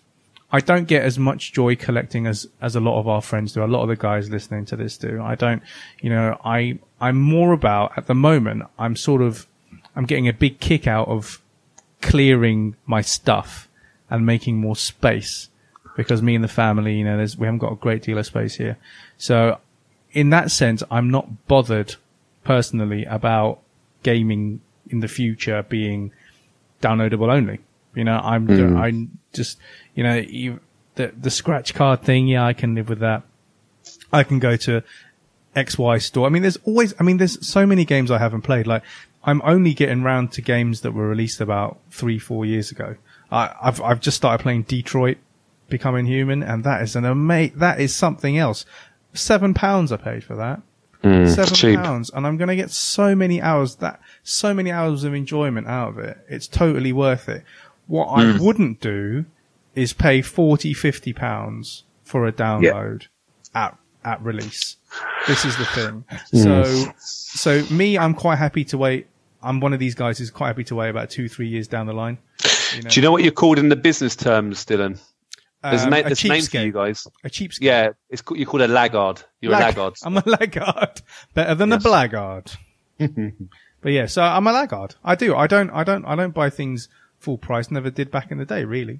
[0.52, 3.64] I don't get as much joy collecting as as a lot of our friends do.
[3.64, 5.22] A lot of the guys listening to this do.
[5.22, 5.64] I don't.
[6.02, 8.64] You know, I I'm more about at the moment.
[8.78, 9.48] I'm sort of
[9.96, 11.42] I'm getting a big kick out of
[12.02, 13.68] clearing my stuff
[14.10, 15.49] and making more space
[16.00, 18.26] because me and the family, you know, there's, we haven't got a great deal of
[18.26, 18.78] space here.
[19.18, 19.60] So
[20.14, 21.95] in that sense, I'm not bothered
[22.45, 23.60] personally about
[24.02, 26.14] gaming in the future being
[26.82, 27.60] downloadable only.
[27.95, 28.78] You know, I'm, hmm.
[28.78, 29.58] I'm just,
[29.93, 30.62] you know, you,
[30.95, 32.30] the, the scratch card thing.
[32.30, 33.24] Yeah, I can live with that.
[34.14, 34.82] I can go to
[35.54, 36.28] XY store.
[36.28, 38.68] I mean, there's always, I mean, there's so many games I haven't played.
[38.68, 38.84] Like,
[39.26, 42.95] I'm only getting round to games that were released about three, four years ago.
[43.30, 45.18] I, I've, I've just started playing Detroit
[45.70, 48.65] Becoming Human, and that is an ama- that is something else.
[49.13, 50.61] Seven pounds I paid for that.
[51.03, 51.80] Mm, Seven cheap.
[51.80, 55.67] pounds, and I'm going to get so many hours that so many hours of enjoyment
[55.67, 56.17] out of it.
[56.28, 57.43] It's totally worth it.
[57.88, 58.39] What I mm.
[58.39, 59.26] wouldn't do
[59.76, 63.07] is pay 40, 50 pounds for a download
[63.55, 64.78] at at release.
[65.28, 66.03] This is the thing.
[66.34, 66.43] Mm.
[66.43, 69.07] So, so me, I'm quite happy to wait.
[69.41, 71.86] I'm one of these guys who's quite happy to wait about two, three years down
[71.88, 72.17] the line.
[72.76, 74.99] You know, Do you know what you're called in the business terms, Dylan?
[75.62, 77.07] There's, Um, a, na- a there's a name for you guys.
[77.24, 77.57] a cheapskate.
[77.62, 79.24] Yeah, it's called, you're called a laggard.
[79.41, 79.97] You're Lag- a laggard.
[80.03, 81.01] I'm a laggard.
[81.34, 81.84] Better than Yes.
[81.86, 82.51] a blackguard.
[82.97, 84.95] but yeah, so I'm a laggard.
[85.03, 85.36] I do.
[85.36, 85.70] I don't.
[85.72, 86.05] I don't.
[86.05, 86.88] I don't buy things
[87.20, 87.72] full price.
[87.72, 88.99] Never did back in the day, really.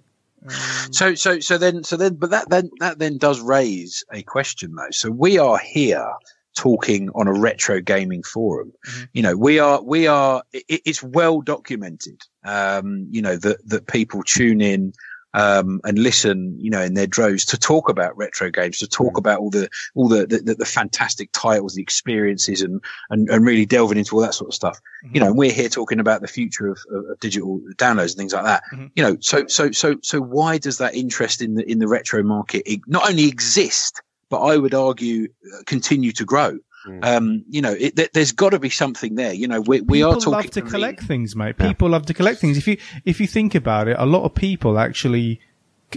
[0.92, 4.74] So, so, so then, so then, but that then, that then does raise a question
[4.74, 4.92] though.
[4.92, 6.14] So we are here
[6.56, 8.72] talking on a retro gaming forum.
[9.12, 13.88] You know, we are, we are, it, it's well documented, um, you know, that, that
[13.88, 14.94] people tune in,
[15.34, 19.18] um, and listen, you know, in their droves to talk about retro games, to talk
[19.18, 23.66] about all the, all the, the, the, fantastic titles, the experiences and, and, and really
[23.66, 24.80] delving into all that sort of stuff.
[25.14, 28.34] You know, we're here talking about the future of, of, of digital downloads and things
[28.34, 28.64] like that.
[28.96, 32.24] You know, so, so, so, so why does that interest in the, in the retro
[32.24, 36.58] market not only exist, but I would argue uh, continue to grow?
[37.04, 39.34] Um, you know, it, there, there's got to be something there.
[39.34, 41.58] You know, we, we people are talking love to collect things, mate.
[41.58, 42.58] People love to collect things.
[42.58, 45.42] If you if you think about it, a lot of people actually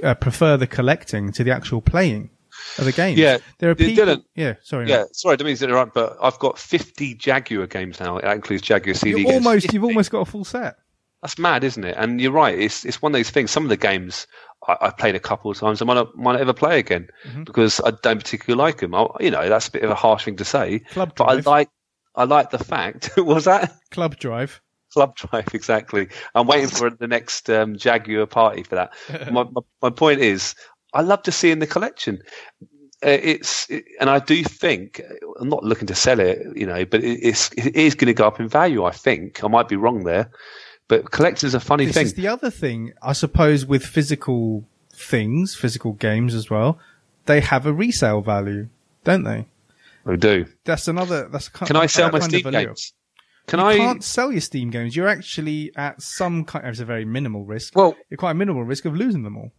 [0.02, 2.30] uh, prefer the collecting to the actual playing
[2.78, 3.18] of the game.
[3.18, 4.04] Yeah, there are people.
[4.04, 4.88] Dylan, yeah, sorry.
[4.88, 5.16] Yeah, mate.
[5.16, 8.20] sorry, I don't mean to interrupt, but I've got 50 Jaguar games now.
[8.20, 9.46] That includes Jaguar CD You're games.
[9.46, 9.72] almost.
[9.72, 10.76] You've almost got a full set.
[11.22, 11.94] That's mad, isn't it?
[11.96, 12.58] And you're right.
[12.58, 13.50] It's it's one of those things.
[13.50, 14.26] Some of the games
[14.68, 15.82] I, I've played a couple of times.
[15.82, 17.44] I might not, might not ever play again Mm-hmm.
[17.44, 18.94] because I don't particularly like them.
[18.94, 20.80] I, you know, that's a bit of a harsh thing to say.
[20.90, 21.46] Club but I Drive.
[21.46, 21.68] like
[22.14, 24.60] I like the fact was that Club Drive.
[24.92, 26.08] Club Drive exactly.
[26.34, 28.92] I'm waiting for the next um, Jaguar party for that.
[29.32, 30.54] my, my, my point is,
[30.92, 32.20] I love to see in the collection.
[33.04, 35.00] Uh, it's it, and I do think
[35.40, 38.14] I'm not looking to sell it, you know, but it, it's it is going to
[38.14, 38.84] go up in value.
[38.84, 40.30] I think I might be wrong there,
[40.92, 42.04] but collectors are funny This thing.
[42.04, 46.78] is the other thing, I suppose, with physical things, physical games as well.
[47.24, 48.68] They have a resale value,
[49.02, 49.46] don't they?
[50.04, 50.44] They do.
[50.64, 51.28] That's another.
[51.28, 52.92] That's a kind Can I sell my Steam games?
[53.46, 53.76] Can you I?
[53.78, 54.94] can't sell your Steam games.
[54.94, 56.66] You're actually at some kind.
[56.66, 57.74] It's a very minimal risk.
[57.74, 59.50] Well, You're quite a minimal risk of losing them all.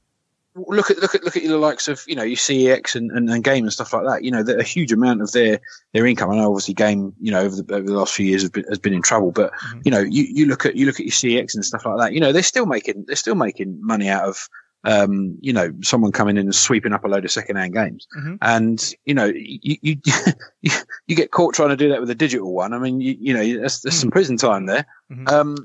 [0.55, 3.29] Look at look at look at the likes of you know you CEX and, and,
[3.29, 4.23] and game and stuff like that.
[4.23, 5.59] You know, that a huge amount of their
[5.93, 6.29] their income.
[6.31, 8.65] I know obviously game you know over the, over the last few years has been,
[8.69, 9.81] has been in trouble, but Mhm.
[9.85, 12.13] you know you, you look at you look at your CEX and stuff like that.
[12.13, 14.47] You know, they're still making they're still making money out of
[14.85, 18.05] um, you know someone coming in and sweeping up a load of second hand games.
[18.17, 18.37] Mhm.
[18.41, 19.95] And you know you, you
[21.07, 22.73] you get caught trying to do that with a digital one.
[22.73, 24.85] I mean you, you know there's, there's some prison time there.
[25.11, 25.29] Mhm.
[25.29, 25.55] Um,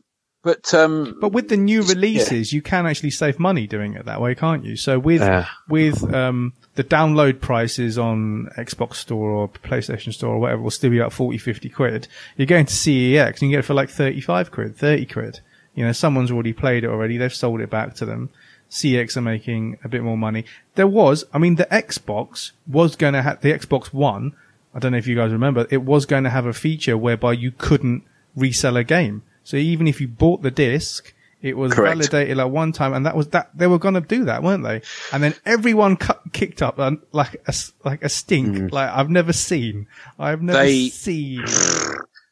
[0.42, 1.88] but um, But with the new Yeah.
[1.90, 4.76] releases, you can actually save money doing it that way, can't you?
[4.76, 5.46] So with Yeah.
[5.68, 10.90] with um, the download prices on Xbox Store or PlayStation Store or whatever will still
[10.90, 12.08] be about 40, 50 quid.
[12.36, 15.40] You're going to CEX and you get it for like 35 quid, 30 quid.
[15.74, 17.18] You know, someone's already played it already.
[17.18, 18.30] They've sold it back to them.
[18.70, 20.44] CEX are making a bit more money.
[20.74, 24.32] There was, I mean, the Xbox was going to have, the Xbox One,
[24.74, 27.32] I don't know if you guys remember, it was going to have a feature whereby
[27.32, 28.02] you couldn't
[28.36, 29.22] resell a game.
[29.48, 31.96] So even if you bought the disc, it was Correct.
[31.96, 34.62] validated like one time, and that was that they were going to do that, weren't
[34.62, 34.82] they?
[35.10, 39.32] And then everyone cut, kicked up um, like a like a stink, like I've never
[39.32, 39.86] seen.
[40.18, 41.46] I've never They- seen.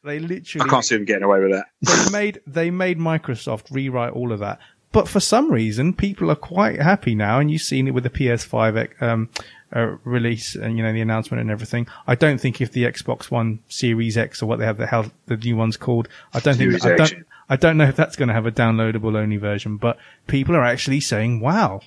[0.03, 0.67] They literally.
[0.67, 1.65] I can't see them getting away with that.
[1.81, 4.59] they made they made Microsoft rewrite all of that.
[4.91, 8.11] But for some reason, people are quite happy now, and you've seen it with the
[8.11, 9.29] PS5 um,
[9.75, 11.87] uh, release and you know the announcement and everything.
[12.07, 15.11] I don't think if the Xbox One Series X or what they have the hell
[15.25, 18.15] the new one's called, I don't Series think I don't I don't know if that's
[18.15, 19.77] going to have a downloadable only version.
[19.77, 21.81] But people are actually saying, "Wow,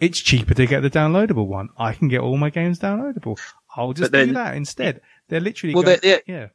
[0.00, 1.68] it's cheaper to get the downloadable one.
[1.78, 3.38] I can get all my games downloadable.
[3.76, 6.48] I'll just then- do that instead." They're literally Well, going, they're- yeah.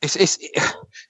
[0.00, 0.38] It's it's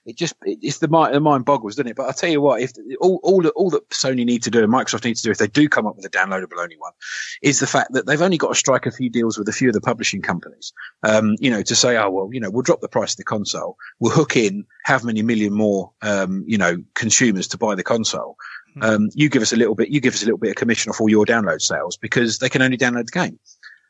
[0.05, 1.95] it just it's the mind the mind boggles, doesn't it?
[1.95, 4.63] But I'll tell you what, if all all that all that Sony need to do
[4.63, 6.93] and Microsoft need to do if they do come up with a downloadable only one,
[7.41, 9.69] is the fact that they've only got to strike a few deals with a few
[9.69, 10.73] of the publishing companies.
[11.03, 13.23] Um, you know, to say, oh well, you know, we'll drop the price of the
[13.23, 17.83] console, we'll hook in how many million more, um, you know, consumers to buy the
[17.83, 18.37] console.
[18.81, 20.89] Um, you give us a little bit, you give us a little bit of commission
[20.89, 23.39] off all your download sales because they can only download the game.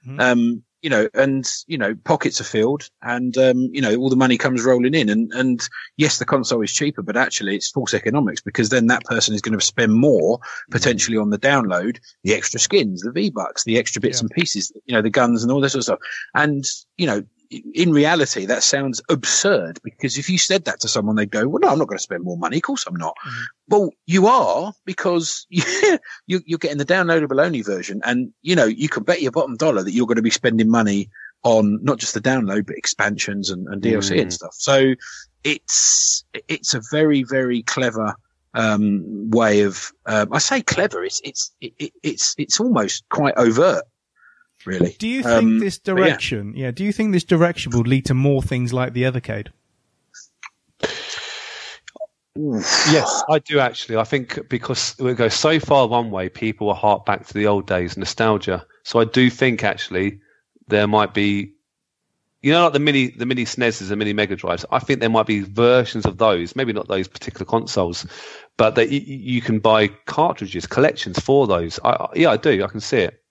[0.07, 0.21] Mhm.
[0.21, 4.15] Um, you know, and you know, pockets are filled, and um, you know, all the
[4.15, 5.67] money comes rolling in, and and
[5.97, 9.41] yes, the console is cheaper, but actually it's false economics because then that person is
[9.41, 10.39] going to spend more
[10.71, 14.21] potentially on the download, the extra skins, the V bucks, the extra bits Yeah.
[14.21, 15.99] and pieces, you know, the guns and all this sort of stuff.
[16.33, 16.63] And
[16.97, 21.31] you know, in reality, that sounds absurd because if you said that to someone, they'd
[21.31, 22.57] go, "Well, no, I'm not going to spend more money.
[22.57, 23.43] Of course, I'm not." Mhm.
[23.67, 25.97] Well, you are because you,
[26.27, 29.83] you're getting the downloadable only version, and you know you can bet your bottom dollar
[29.83, 31.09] that you're going to be spending money
[31.43, 34.33] on not just the download but expansions and, and DLC and Mm.
[34.33, 34.53] stuff.
[34.57, 34.93] So
[35.43, 38.13] it's it's a very very clever
[38.53, 41.03] um, way of um, I say clever.
[41.03, 43.83] It's it's it, it, it's it's almost quite overt,
[44.65, 44.95] really.
[44.99, 46.03] Do you think Um, this but yeah.
[46.05, 46.71] direction, yeah.
[46.71, 49.47] do you think this direction will lead to more things like the Evercade?
[52.35, 53.97] Yes, I do actually.
[53.97, 57.47] I think because it goes so far one way, people will hark back to the
[57.47, 58.65] old days, nostalgia.
[58.83, 60.19] So I do think actually
[60.67, 61.53] there might be,
[62.41, 64.65] you know, like the mini, the mini SNESs and mini Mega Drives.
[64.71, 68.05] I think there might be versions of those, maybe not those particular consoles,
[68.55, 71.77] but that y- y- you can buy cartridges, collections for those.
[71.83, 72.63] I, I, yeah, I do.
[72.63, 73.21] I can see it.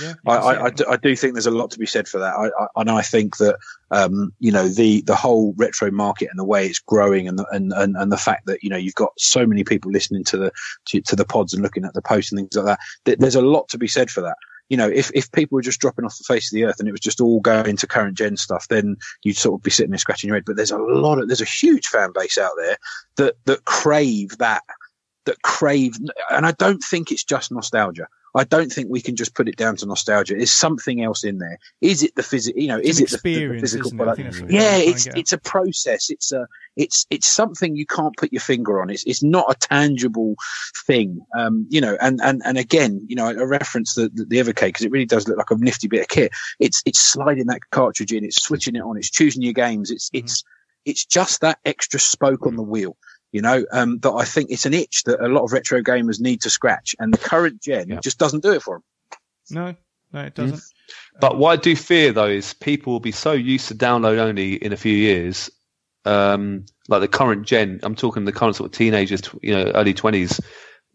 [0.00, 2.18] Yeah, I, I, I, do, I do think there's a lot to be said for
[2.18, 2.34] that.
[2.34, 3.56] I, I, and I think that,
[3.90, 7.46] um, you know, the, the whole retro market and the way it's growing and the,
[7.50, 10.36] and, and, and the fact that, you know, you've got so many people listening to
[10.36, 10.52] the,
[10.86, 13.34] to, to the pods and looking at the posts and things like that, th- there's
[13.34, 14.36] a lot to be said for that.
[14.68, 16.88] You know, if, if people were just dropping off the face of the earth and
[16.88, 19.90] it was just all going to current gen stuff, then you'd sort of be sitting
[19.90, 20.44] there scratching your head.
[20.44, 22.76] But there's a lot of, there's a huge fan base out there
[23.16, 24.62] that, that crave that,
[25.26, 25.96] that crave,
[26.30, 28.06] and I don't think it's just nostalgia.
[28.34, 30.34] I don't think we can just put it down to nostalgia.
[30.34, 31.58] There's something else in there.
[31.80, 32.60] Is it the physical?
[32.60, 33.96] You know, It's is it the, the physical it?
[33.96, 34.16] Product?
[34.16, 36.10] think that's what they're Yeah, it's it's a process.
[36.10, 36.46] It's a
[36.76, 38.90] it's it's something you can't put your finger on.
[38.90, 40.34] It's it's not a tangible
[40.86, 41.20] thing.
[41.36, 44.68] Um, you know, and and and again, you know, I reference the the, the Evercade
[44.68, 46.32] because it really does look like a nifty bit of kit.
[46.58, 49.90] It's it's sliding that cartridge in, it's switching it on, it's choosing your games.
[49.90, 50.24] It's Mm-hmm.
[50.24, 50.44] it's
[50.86, 52.96] it's just that extra spoke on the wheel.
[53.32, 56.20] You know, um, that I think it's an itch that a lot of retro gamers
[56.20, 58.00] need to scratch, and the current gen Yeah.
[58.00, 58.84] just doesn't do it for them.
[59.50, 59.74] No,
[60.12, 60.62] no, it doesn't.
[61.20, 64.54] But what I do fear though is people will be so used to download only
[64.54, 65.50] in a few years
[66.04, 69.94] um, like the current gen, I'm talking the current sort of teenagers, you know, early
[69.94, 70.40] 20s,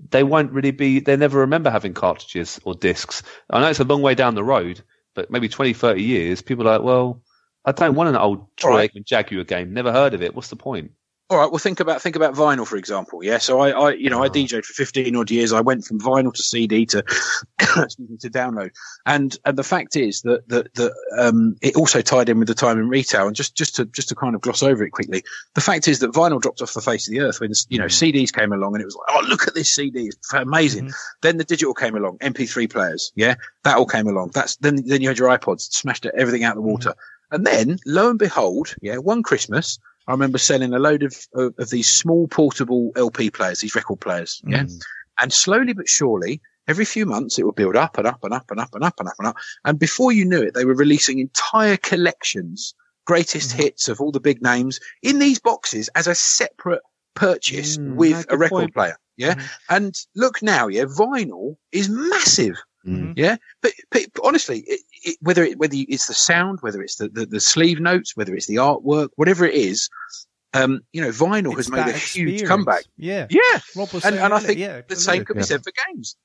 [0.10, 3.24] they won't really be, they never remember having cartridges or discs.
[3.50, 4.82] I know it's a long way down the road,
[5.14, 7.22] but maybe 20, 30 years, people are like, well,
[7.64, 8.94] I don't want an old Troy Right.
[8.94, 9.74] Aikman Jaguar game.
[9.74, 10.36] Never heard of it.
[10.36, 10.92] What's the point?
[11.28, 11.50] All right.
[11.50, 13.24] Well, think about think about vinyl, for example.
[13.24, 13.40] Yeah.
[13.40, 14.36] So I, I you know, I uh-huh.
[14.36, 15.54] DJed for fifteen odd years.
[15.54, 17.02] I went from vinyl to CD to
[17.58, 18.72] to download,
[19.08, 22.54] and and the fact is that that that um, it also tied in with the
[22.54, 23.26] time in retail.
[23.26, 25.24] And just just to just to kind of gloss over it quickly,
[25.56, 27.86] the fact is that vinyl dropped off the face of the earth when you know
[27.86, 28.14] mm.
[28.14, 30.86] CDs came along, and it was like, oh, look at this CD, it's amazing.
[30.86, 31.16] Mm-hmm.
[31.24, 33.12] Then the digital came along, MP3 players.
[33.16, 33.34] Yeah,
[33.64, 34.30] that all came along.
[34.36, 36.72] That's then then you had your iPods, smashed everything out of the mm-hmm.
[36.74, 36.94] water.
[37.32, 41.54] And then, lo and behold, yeah, one Christmas, I remember selling a load of, of,
[41.58, 44.42] of these small portable LP players, these record players.
[44.46, 44.66] Yeah.
[45.20, 48.50] And slowly but surely, every few months, it would build up and up and up
[48.52, 49.38] and up and up and up and up.
[49.64, 52.76] And before you knew it, they were releasing entire collections,
[53.06, 56.82] greatest hits of all the big names in these boxes as a separate
[57.16, 58.74] purchase Mm, with a record point.
[58.74, 58.98] player.
[59.18, 59.42] Yeah.
[59.70, 62.58] And look now, yeah, vinyl is massive.
[62.86, 63.14] Mm.
[63.16, 67.08] Yeah, but, but honestly, it, it, whether it, whether it's the sound, whether it's the,
[67.10, 69.90] the, the sleeve notes, whether it's the artwork, whatever it is,
[70.54, 72.86] um, you know, vinyl It's has made a that huge comeback.
[72.98, 73.28] Yeah.
[73.30, 75.26] Yeah, and, and I think yeah, the same absolutely.
[75.26, 76.16] could be said for games.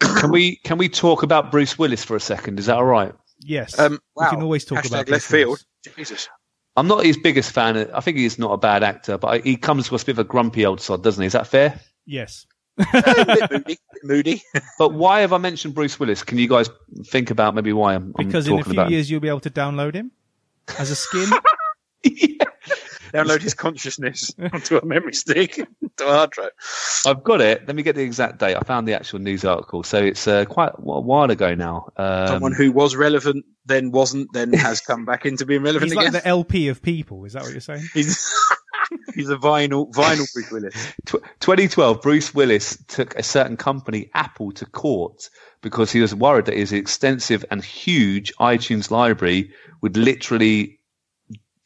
[0.20, 2.58] Can we can we talk about Bruce Willis for a second?
[2.58, 3.12] Is that all right?
[3.40, 3.78] Yes.
[3.78, 5.64] Um, we can always talk Hashtag about left Bruce field.
[5.94, 6.26] Jesus.
[6.74, 7.76] I'm not his biggest fan.
[7.92, 10.20] I think he's not a bad actor, but I, he comes across a bit of
[10.20, 11.26] a grumpy old sod, doesn't he?
[11.26, 11.78] Is that fair?
[12.06, 12.46] Yes.
[12.80, 13.78] A bit moody.
[14.02, 14.42] moody.
[14.78, 16.22] But why have I mentioned Bruce Willis?
[16.22, 16.68] Can you guys
[17.06, 18.86] think about maybe why I'm, I'm Because in a few about?
[18.86, 18.92] him?
[18.92, 20.10] years you'll be able to download him
[20.78, 21.28] as a skin.
[23.12, 25.54] Download his consciousness onto a memory stick,
[25.96, 26.50] to a hard drive.
[27.04, 27.66] I've got it.
[27.66, 28.54] Let me get the exact date.
[28.56, 31.90] I found the actual news article, so it's uh, quite a while ago now.
[31.96, 35.98] Um, Someone who was relevant, then wasn't, then has come back into being relevant He's
[36.00, 36.12] again.
[36.12, 37.24] like the LP of people.
[37.24, 37.82] Is that what you're saying?
[39.14, 40.92] He's a vinyl vinyl Bruce Willis.
[41.06, 45.28] 2012, Bruce Willis took a certain company, Apple, to court
[45.62, 50.78] because he was worried that his extensive and huge iTunes library would literally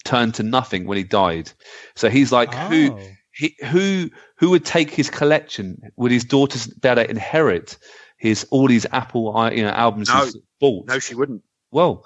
[0.05, 1.51] turn to nothing when he died.
[1.95, 3.01] So he's like, who, Oh.
[3.33, 5.81] he, who, who would take his collection?
[5.97, 7.79] Would his daughters be able to inherit
[8.19, 10.25] his all these Apple, you know, albums No.
[10.25, 10.87] he's bought?
[10.89, 11.43] No, she wouldn't.
[11.71, 12.05] Well,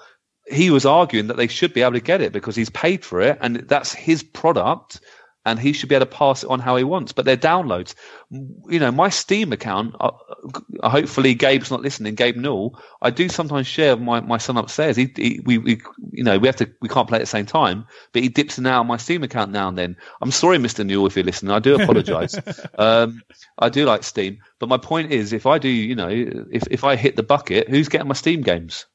[0.51, 3.20] he was arguing that they should be able to get it because he's paid for
[3.20, 5.01] it and that's his product
[5.49, 7.12] and he should be able to pass it on how he wants.
[7.12, 7.95] But they're downloads.
[8.31, 10.11] You know, my Steam account, uh,
[10.83, 14.97] uh, hopefully Gabe's not listening, Gabe Newell, I do sometimes share my, my son upstairs.
[14.97, 15.81] He, he, we, we,
[16.12, 18.59] you know, we have to, we can't play at the same time, but he dips
[18.59, 19.97] in out on my Steam account now and then.
[20.20, 20.85] I'm sorry, Mr.
[20.85, 21.53] Newell, if you're listening.
[21.53, 22.39] I do apologize.
[22.79, 23.23] um,
[23.59, 26.85] I do like Steam, but my point is, if I do, you know, if, if
[26.85, 28.87] I hit the bucket, who's getting my Steam games?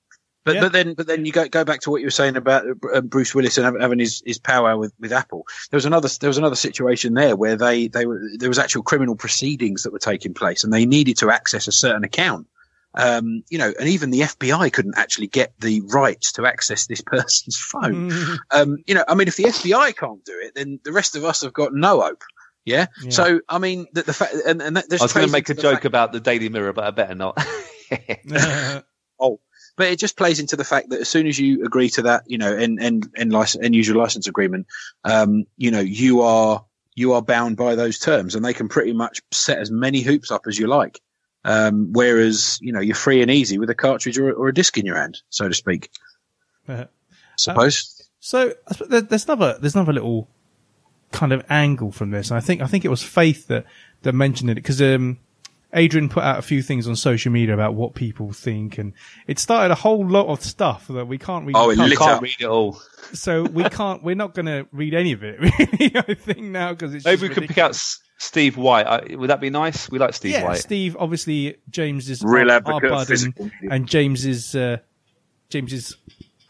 [0.45, 0.61] But Yeah.
[0.61, 3.01] but then but then you go go back to what you were saying about uh,
[3.01, 5.45] Bruce Willis and having his, his power with, with Apple.
[5.71, 8.83] There was another there was another situation there where they they were there was actual
[8.83, 12.47] criminal proceedings that were taking place and they needed to access a certain account.
[12.95, 17.01] Um, you know, and even the FBI couldn't actually get the rights to access this
[17.05, 18.11] person's phone.
[18.51, 21.25] Um, you know, I mean, if the FBI can't do it, then the rest of
[21.25, 22.21] us have got no hope.
[22.65, 22.85] Yeah.
[23.01, 23.09] Yeah.
[23.09, 25.53] So I mean, the, the fact and, and that, I was going to make a
[25.55, 27.37] joke fact- about the Daily Mirror, but I better not.
[29.19, 29.39] oh,
[29.75, 32.23] but it just plays into the fact that as soon as you agree to that,
[32.27, 34.67] you know, and and and license and usual license agreement,
[35.03, 36.63] um, you know, you are
[36.95, 40.31] you are bound by those terms, and they can pretty much set as many hoops
[40.31, 40.99] up as you like.
[41.45, 44.77] Um, whereas you know you're free and easy with a cartridge or, or a disc
[44.77, 45.89] in your hand, so to speak.
[46.67, 46.85] Uh,
[47.37, 48.01] Suppose.
[48.19, 50.29] So suppose there- there's another there's another little
[51.11, 52.29] kind of angle from this.
[52.31, 53.65] And I think I think it was Faith that
[54.03, 55.19] that mentioned it because um,
[55.75, 58.93] Adrian put out a few things on social media about what people think, and
[59.27, 61.55] it started a whole lot of stuff that we can't read.
[61.55, 62.79] Oh, it can't- lit Can't read it all.
[63.13, 64.03] so we can't.
[64.03, 65.39] We're not going to read any of it.
[65.79, 67.75] Really, I think now because it's Maybe just we could pick out
[68.19, 68.83] Steve White.
[68.85, 69.89] Uh, would that be nice?
[69.89, 70.59] We like Steve Yeah, White.
[70.59, 70.95] Steve.
[70.99, 74.77] Obviously, James is Real our, advocate our bud and, and James is uh,
[75.49, 75.95] James is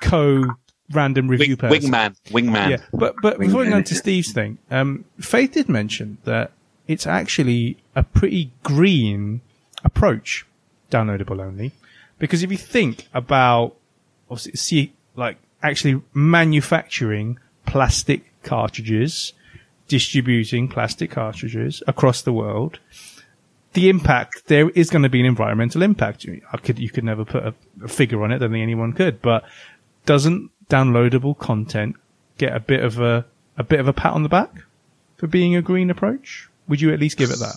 [0.02, 0.44] co
[0.91, 1.91] random review Wing, person.
[1.91, 2.16] wingman.
[2.30, 2.70] Wingman.
[2.72, 3.72] Yeah, but but before we Wingman.
[3.72, 6.52] go into Steve's thing, um, Faith did mention that
[6.88, 9.41] it's actually a pretty green
[9.84, 10.45] approach,
[10.91, 11.72] downloadable only,
[12.20, 13.76] because if you think about
[14.30, 19.34] obviously see like actually manufacturing plastic cartridges,
[19.88, 22.80] distributing plastic cartridges across the world.
[23.74, 26.26] The impact there is going to be an environmental impact.
[26.52, 28.36] I could you could never put a, a figure on it.
[28.36, 29.44] I don't think anyone could, but
[30.06, 31.95] doesn't downloadable content
[32.38, 33.26] get a bit of a
[33.57, 34.64] a bit of a pat on the back
[35.18, 36.49] for being a green approach?
[36.68, 37.56] Would you at least give it that?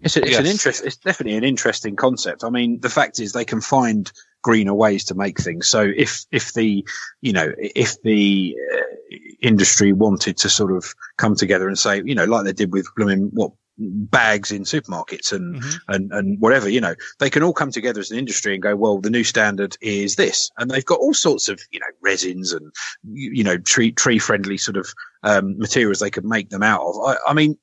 [0.00, 0.84] It's, a, it's an interest.
[0.84, 2.44] It's definitely an interesting concept.
[2.44, 4.10] I mean, the fact is they can find
[4.42, 5.68] greener ways to make things.
[5.68, 6.86] So if if the
[7.20, 12.14] you know if the uh, industry wanted to sort of come together and say you
[12.14, 15.92] know like they did with blooming what bags in supermarkets and, Mm-hmm.
[15.92, 18.74] and, and whatever, you know, they can all come together as an industry and go,
[18.74, 20.50] well, the new standard is this.
[20.58, 22.72] And they've got all sorts of, you know, resins and,
[23.04, 24.92] you, you know, tree, tree friendly sort of,
[25.22, 26.96] um, materials they could make them out of.
[27.06, 27.58] I, I mean,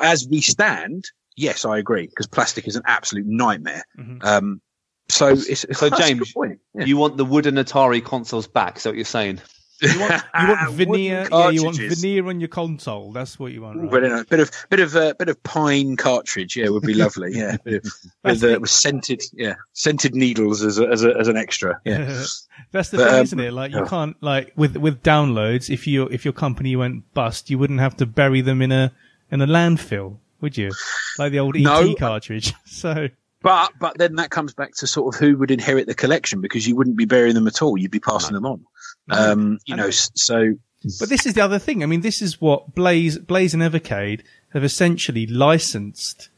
[0.00, 1.04] as we stand,
[1.38, 3.84] yes, I agree because plastic is an absolute nightmare.
[3.98, 4.24] Mhm.
[4.24, 4.60] Um,
[5.08, 6.58] so it's, it's So, James, point.
[6.74, 6.84] Yeah.
[6.84, 8.76] You want the wooden Atari consoles back?
[8.76, 9.40] Is that what you're saying?
[9.80, 11.28] You want, you want veneer?
[11.30, 13.12] Yeah, you want veneer on your console.
[13.12, 13.76] That's what you want.
[13.76, 13.90] Ooh, Right?
[13.92, 16.94] But you know, bit of bit of uh, bit of pine cartridge, yeah, would be
[16.94, 17.30] lovely.
[17.32, 17.92] Yeah, bit of,
[18.24, 21.80] That's with, uh, with scented, yeah, scented needles as a, as a, as an extra.
[21.84, 21.98] Yeah,
[22.72, 23.52] That's the But, thing, um, isn't it?
[23.52, 23.86] Like you yeah.
[23.88, 25.70] can't like with with downloads.
[25.70, 28.92] If your if your company went bust, you wouldn't have to bury them in a
[29.30, 30.70] in a landfill, would you?
[31.18, 31.94] Like the old ET No.
[31.94, 32.54] cartridge.
[32.66, 33.08] So
[33.42, 36.66] but but then that comes back to sort of who would inherit the collection because
[36.66, 37.76] you wouldn't be burying them at all.
[37.78, 38.64] You'd be passing them on.
[39.10, 40.54] Um, you And- know, so
[41.00, 41.82] But this is the other thing.
[41.82, 44.20] I mean, this is what Blaze, Blaze and Evercade
[44.54, 46.28] have essentially licensed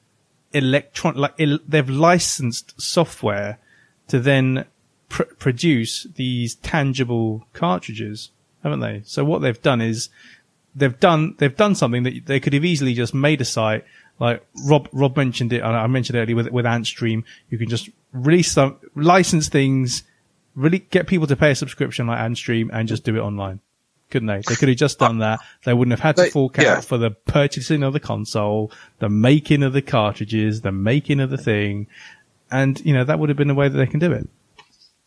[0.52, 3.58] electron, like they've licensed software
[4.08, 4.64] to then
[5.08, 8.30] pr- produce these tangible cartridges,
[8.62, 9.02] haven't they?
[9.04, 10.08] So what they've done is
[10.74, 13.84] they've done they've done something that they could have easily just made a site
[14.18, 15.62] like Rob Rob mentioned it.
[15.62, 17.24] and I mentioned it earlier with with Antstream.
[17.48, 20.02] You can just release some license things,
[20.54, 23.60] really get people to pay a subscription like Antstream, and just do it online
[24.10, 24.42] couldn't they?
[24.46, 25.38] They could have just done that.
[25.64, 26.80] They wouldn't have had to They- fork out yeah.
[26.80, 31.38] for the purchasing of the console, the making of the cartridges, the making of the
[31.38, 31.86] thing,
[32.50, 34.28] and you know that would have been the way that they can do it.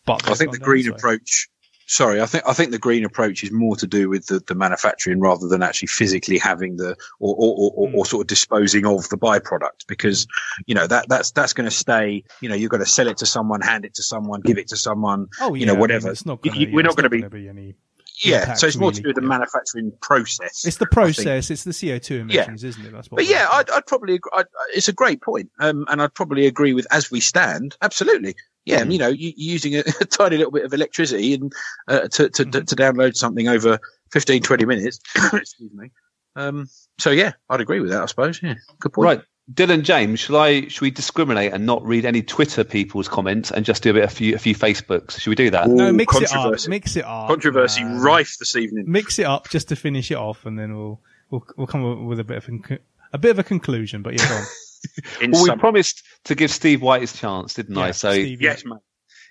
[0.05, 1.49] But I think the green approach.
[1.93, 4.55] Sorry, I think I think the green approach is more to do with the, the
[4.55, 8.83] manufacturing rather than actually physically having the or or, or, or, or sort of disposing
[8.87, 10.25] of the byproduct because
[10.65, 12.23] you know that that's that's going to stay.
[12.41, 14.69] You know, you've got to sell it to someone, hand it to someone, give it
[14.69, 15.27] to someone.
[15.39, 16.09] Oh, yeah, you know, I mean, whatever.
[16.09, 17.21] it's not gonna, you- yeah, we're not going to be.
[17.27, 17.75] be any.
[18.23, 19.27] Yeah, so it's more to do with the yeah.
[19.27, 20.65] manufacturing process.
[20.65, 21.51] It's the process.
[21.51, 22.91] It's the CO two emissions, isn't it?
[22.91, 23.17] That's what.
[23.17, 25.49] But yeah, I'd, I'd probably, agree, I'd, it's a great point.
[25.59, 27.75] Um, and I'd probably agree with as we stand.
[27.81, 28.35] Absolutely.
[28.65, 28.83] Yeah.
[28.83, 31.53] You know, you, using a, a tiny little bit of electricity and,
[31.87, 33.79] uh, to, to, to, to download something over
[34.11, 34.99] 15, 20 minutes.
[35.33, 35.91] Excuse me.
[36.35, 36.67] Um,
[36.99, 38.41] so yeah, I'd agree with that, I suppose.
[38.41, 38.55] Yeah.
[38.79, 39.05] Good point.
[39.05, 39.21] Right.
[39.51, 43.65] Dylan James, shall I should we discriminate and not read any Twitter people's comments and
[43.65, 45.19] just do a bit a few a few Facebooks?
[45.19, 45.67] Should we do that?
[45.67, 46.29] Ooh, no, mix it up.
[46.29, 46.69] controversy.
[46.69, 47.27] Mix it up.
[47.27, 47.99] Controversy man.
[47.99, 48.85] rife this evening.
[48.87, 51.99] Mix it up just to finish it off, and then we'll we'll we'll come up
[51.99, 52.79] with a bit of a,
[53.11, 54.01] a bit of a conclusion.
[54.01, 54.41] But yeah, go on.
[54.41, 54.47] In
[55.21, 57.91] Well, we promised to give Steve White his chance, didn't I?
[57.91, 58.79] So Steve, yes, mate.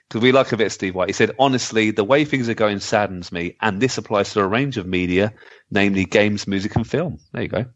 [0.09, 1.09] because we like a bit of Steve White.
[1.09, 4.47] He said, honestly, the way things are going saddens me, and this applies to a
[4.47, 5.33] range of media,
[5.71, 7.19] namely games, music, and film.
[7.33, 7.67] There you go.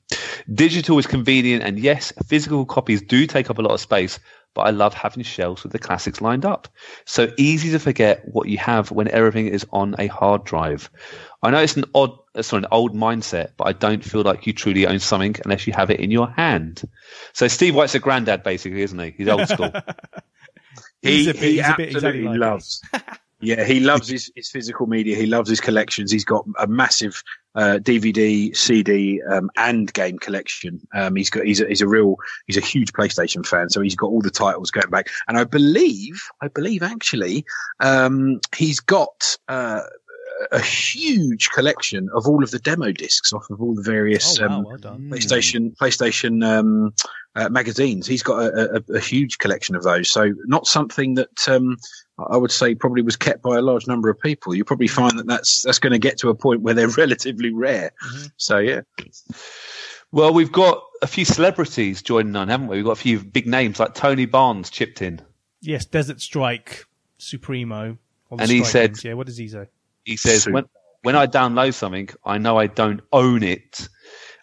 [0.53, 4.19] Digital is convenient, and yes, physical copies do take up a lot of space,
[4.57, 6.67] but I love having shelves with the classics lined up.
[7.05, 10.91] So easy to forget what you have when everything is on a hard drive.
[11.43, 14.47] I know it's an odd, uh, sorry, an old mindset, but I don't feel like
[14.47, 16.83] you truly own something unless you have it in your hand.
[17.35, 19.11] So Steve White's a granddad, basically, isn't he?
[19.17, 19.71] He's old school.
[21.03, 22.83] He, He's a bit- he he's a bit absolutely exactly like loves.
[23.41, 25.17] yeah, he loves his, his physical media.
[25.17, 26.11] He loves his collections.
[26.11, 27.23] He's got a massive
[27.55, 30.81] uh, DVD, CD, um, and game collection.
[30.95, 33.69] Um, he's got he's a, he's a real he's a huge PlayStation fan.
[33.69, 35.09] So he's got all the titles going back.
[35.29, 37.45] And I believe I believe actually
[37.81, 39.37] um, he's got.
[39.49, 39.83] Uh,
[40.53, 44.47] a huge collection of all of the demo discs off of all the various Oh
[44.47, 44.77] wow, um, well.
[44.79, 46.93] PlayStation PlayStation um,
[47.37, 48.07] uh, magazines.
[48.07, 50.11] He's got a, a, a huge collection of those.
[50.11, 51.77] So not something that um,
[52.19, 54.55] I would say probably was kept by a large number of people.
[54.55, 57.53] You probably find that that's that's going to get to a point where they're relatively
[57.53, 57.93] rare.
[58.05, 58.31] Mhm.
[58.39, 58.81] So yeah,
[60.13, 62.77] Well, we've got a few celebrities joining on, haven't we?
[62.77, 65.21] We've got a few big names like Tony Barnes chipped in.
[65.61, 66.85] Yes, Desert Strike
[67.19, 67.99] Supremo.
[68.31, 69.67] And he said- games, "Yeah, what does he say?"
[70.05, 70.55] He says, Super.
[70.55, 70.65] when,
[71.03, 73.89] when I download something, I know I don't own it.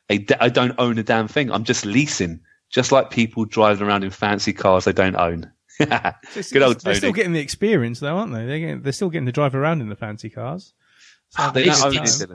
[0.09, 1.49] I don't own a damn thing.
[1.51, 2.41] I'm just leasing,
[2.73, 5.51] just like people driving around in fancy cars they don't own.
[5.79, 8.45] It's- Good old it's- They're still getting the experience, though, aren't they?
[8.45, 10.73] They're, getting, they're still getting to drive around in the fancy cars.
[11.29, 12.29] So They it's- don't own it's- it,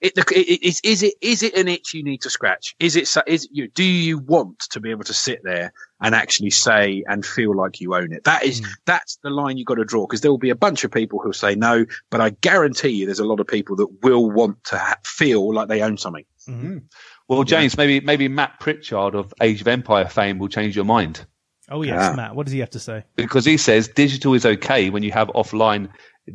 [0.00, 2.74] it, look, it, it, is it is it an itch you need to scratch?
[2.78, 6.14] Is it so- is you do you want to be able to sit there and
[6.14, 8.24] actually say and feel like you own it?
[8.24, 8.66] That is Mm.
[8.84, 11.20] that's the line you've got to draw because there will be a bunch of people
[11.20, 14.62] who'll say no, but I guarantee you there's a lot of people that will want
[14.64, 16.26] to ha- feel like they own something.
[16.46, 16.82] Mhm.
[17.28, 21.26] Well, James, maybe maybe Matt Pritchard of Age of Empire fame will change your mind
[21.70, 22.14] Oh yes, Yeah.
[22.16, 22.34] Matt.
[22.36, 23.04] What does he have to say?
[23.16, 25.88] because he says digital is okay when you have offline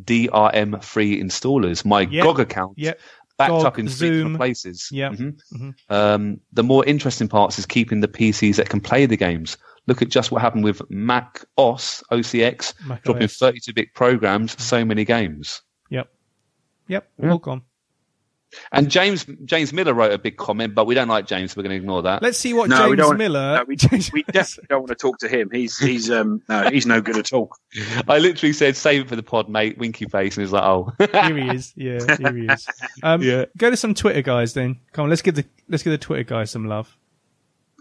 [0.04, 1.84] DRM free installers.
[1.84, 2.24] My Yep.
[2.24, 3.00] GOG account Yep.
[3.38, 4.16] backed GOG, up in three Zoom.
[4.16, 4.88] different places.
[4.90, 5.12] Yep.
[5.12, 5.38] Mhm.
[5.52, 5.74] Mhm.
[5.88, 9.56] Um, the more interesting parts is keeping the PCs that can play the games,
[9.86, 14.84] Look at just what happened with Mac OS, OSX, Mac dropping 32 bit programs, so
[14.84, 15.62] many games.
[15.88, 16.06] Yep.
[16.88, 17.08] Yep.
[17.18, 17.30] Yeah.
[17.30, 17.62] All gone.
[18.72, 21.62] And James James Miller wrote a big comment, but we don't like James, so we're
[21.62, 22.22] going to ignore that.
[22.22, 23.56] Let's see what No, we James don't- Miller.
[23.58, 23.76] No, we,
[24.12, 25.50] we definitely don't want to talk to him.
[25.52, 27.50] He's he's um no, he's no good at all.
[28.08, 30.92] I literally said, save it for the pod, mate, winky face, and he's like, oh.
[31.12, 31.72] here he is.
[31.76, 32.66] Yeah, here he is.
[33.02, 33.44] Um, Yeah.
[33.56, 34.78] Go to some Twitter guys then.
[34.92, 36.96] Come on, let's give the let's give the Twitter guys some love.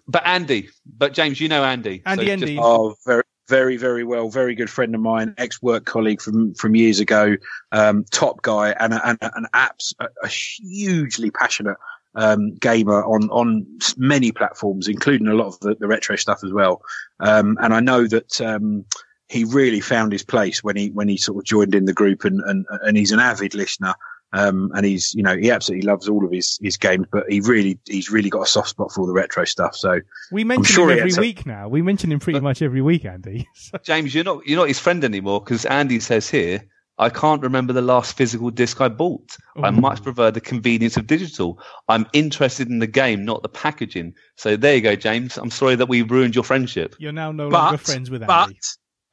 [0.07, 2.01] but Andy, but James, you know Andy.
[2.05, 2.55] Andy, so Andy.
[2.55, 4.29] just- Oh, very very very well.
[4.29, 7.35] Very good friend of mine, ex work colleague from from years ago.
[7.71, 11.77] Um, top guy and and an apps a, a hugely passionate
[12.15, 13.65] um, gamer on on
[13.97, 16.81] many platforms, including a lot of the, the retro stuff as well.
[17.19, 18.39] Um, and I know that.
[18.39, 18.85] Um,
[19.31, 22.25] he really found his place when he when he sort of joined in the group
[22.25, 23.93] and and, and he's an avid listener
[24.33, 27.39] um, and he's you know he absolutely loves all of his his games but he
[27.41, 29.99] really he's really got a soft spot for all the retro stuff so
[30.31, 31.67] We mention sure him every has a- week now.
[31.67, 33.47] We mention him pretty much every week, Andy.
[33.83, 36.63] James, you're not you're not his friend anymore because Andy says here,
[36.97, 39.35] I can't remember the last physical disc I bought.
[39.63, 41.59] I much prefer the convenience of digital.
[41.87, 44.13] I'm interested in the game, not the packaging.
[44.35, 45.37] So there you go, James.
[45.37, 46.95] I'm sorry that we ruined your friendship.
[46.99, 48.59] You're now no but longer friends with but Andy.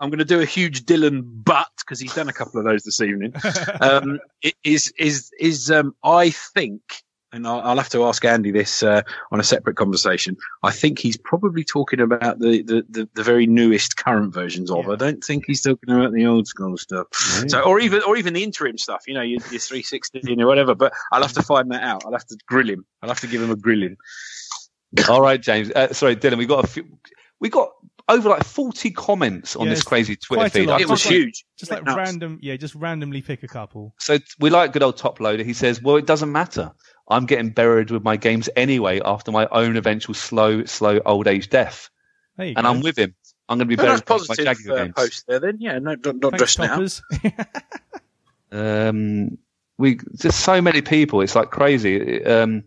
[0.00, 2.82] I'm going to do a huge Dylan but because he's done a couple of those
[2.82, 3.32] this evening
[3.80, 4.18] um,
[4.64, 6.82] is is is um, I think,
[7.32, 9.02] and I'll, I'll have to ask Andy this uh,
[9.32, 10.36] on a separate conversation.
[10.62, 14.86] I think he's probably talking about the the, the, the very newest current versions of.
[14.86, 14.92] Yeah.
[14.92, 17.06] I don't think he's talking about the old school stuff.
[17.48, 19.04] So, or even or even the interim stuff.
[19.06, 20.74] You know, your, your 316 or whatever.
[20.74, 22.04] But I'll have to find that out.
[22.04, 22.84] I'll have to grill him.
[23.02, 23.96] I'll have to give him a grilling.
[25.08, 25.70] All right, James.
[25.70, 26.38] Uh, sorry, Dylan.
[26.38, 26.86] We got a few.
[27.38, 27.70] We got
[28.08, 30.66] over like 40 comments on Yeah, this crazy Twitter feed.
[30.68, 30.78] lot.
[30.80, 31.44] I It was Just like- huge.
[31.58, 31.96] Just like Nuts.
[31.96, 33.94] random, yeah, just randomly pick a couple.
[33.98, 35.42] So we like good old top loader.
[35.42, 36.70] He says, "Well, it doesn't matter.
[37.08, 41.48] I'm getting buried with my games anyway after my own eventual slow, slow old age
[41.50, 41.88] death,
[42.36, 42.62] There and go.
[42.68, 43.14] I'm with him.
[43.48, 45.38] I'm going to be buried that's with my Jaguar uh, games." post there.
[45.40, 46.64] Then yeah, no, not, not Thanks, dressing
[47.22, 47.62] it up.
[48.52, 49.38] Um,
[49.78, 51.20] we just so many people.
[51.20, 52.24] It's like crazy.
[52.24, 52.64] Um,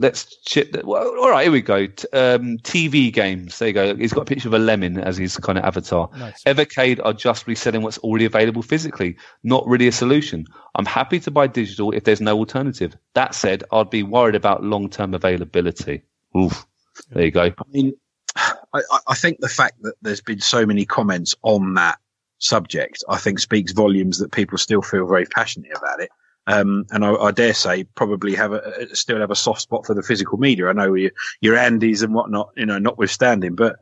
[0.00, 0.74] let's chip.
[0.84, 1.86] Well, all right, here we go.
[1.86, 3.58] T- um, TV games.
[3.58, 3.94] There you go.
[3.94, 6.10] He's got a picture of a lemon as his kind of avatar.
[6.16, 6.42] nice.
[6.44, 9.16] Evercade are just reselling what's already available physically.
[9.44, 10.46] Not really a solution.
[10.74, 12.96] I'm happy to buy digital if there's no alternative.
[13.14, 16.02] That said, I'd be worried about long-term availability.
[16.36, 16.66] Oof.
[17.10, 17.42] There you go.
[17.44, 17.94] I mean,
[18.36, 21.98] I, I- I think the fact that there's been so many comments on that
[22.38, 26.10] subject, I think speaks volumes that people still feel very passionate about it.
[26.52, 28.58] Um, and I, I dare say probably have a,
[28.90, 30.68] a- still have a soft spot for the physical media.
[30.68, 31.10] I know your,
[31.40, 33.76] your Andys and whatnot, you know, notwithstanding, but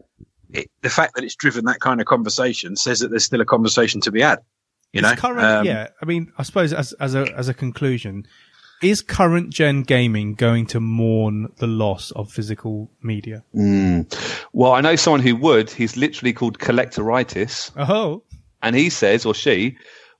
[0.53, 3.45] it, the fact that it's driven that kind of conversation says that there's still a
[3.47, 4.41] conversation to be had.
[4.93, 5.89] You know, current, Um, yeah.
[6.03, 8.27] I mean, I suppose as as a as a conclusion,
[8.83, 13.45] is current gen gaming going to mourn the loss of physical media?
[13.55, 14.07] Mm.
[14.55, 15.71] Well, I know someone who would.
[15.71, 17.71] He's literally called collectoritis.
[17.77, 18.23] Oh,
[18.63, 19.77] And he says, or she,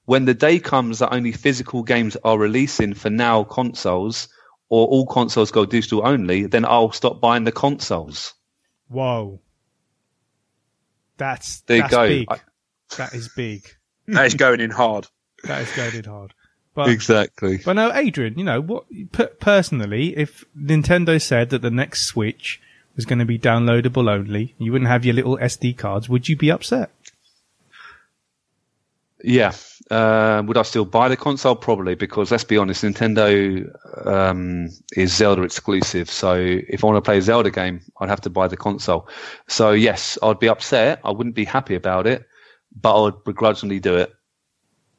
[0.09, 4.29] when the day comes that only physical games are releasing for now consoles,
[4.71, 8.33] or all consoles go digital only, then I'll stop buying the consoles.
[8.89, 9.39] whoa.
[11.19, 12.09] That's There you that's go.
[12.09, 12.27] big.
[12.31, 12.41] I-
[12.97, 13.69] that is big.
[14.07, 15.07] that is going in hard.
[15.45, 16.33] That is goaded hard.
[16.75, 17.59] But exactly.
[17.63, 18.85] But no, Adrian, you know what?
[19.13, 22.63] Per- personally, if Nintendo said that the next Switch
[22.97, 26.37] was going to be downloadable only, you wouldn't have your little SD cards, would you
[26.37, 26.91] be upset?
[29.23, 29.53] Yeah.
[29.91, 31.57] Uh, would I still buy the console?
[31.57, 33.67] Probably, because let's be honest, Nintendo
[34.07, 36.11] um, is Zelda exclusive.
[36.11, 39.09] So if I want to play a Zelda game, I'd have to buy the console.
[39.47, 41.01] So yes, I'd be upset.
[41.05, 42.27] I wouldn't be happy about it,
[42.79, 44.15] but I would begrudgingly do it.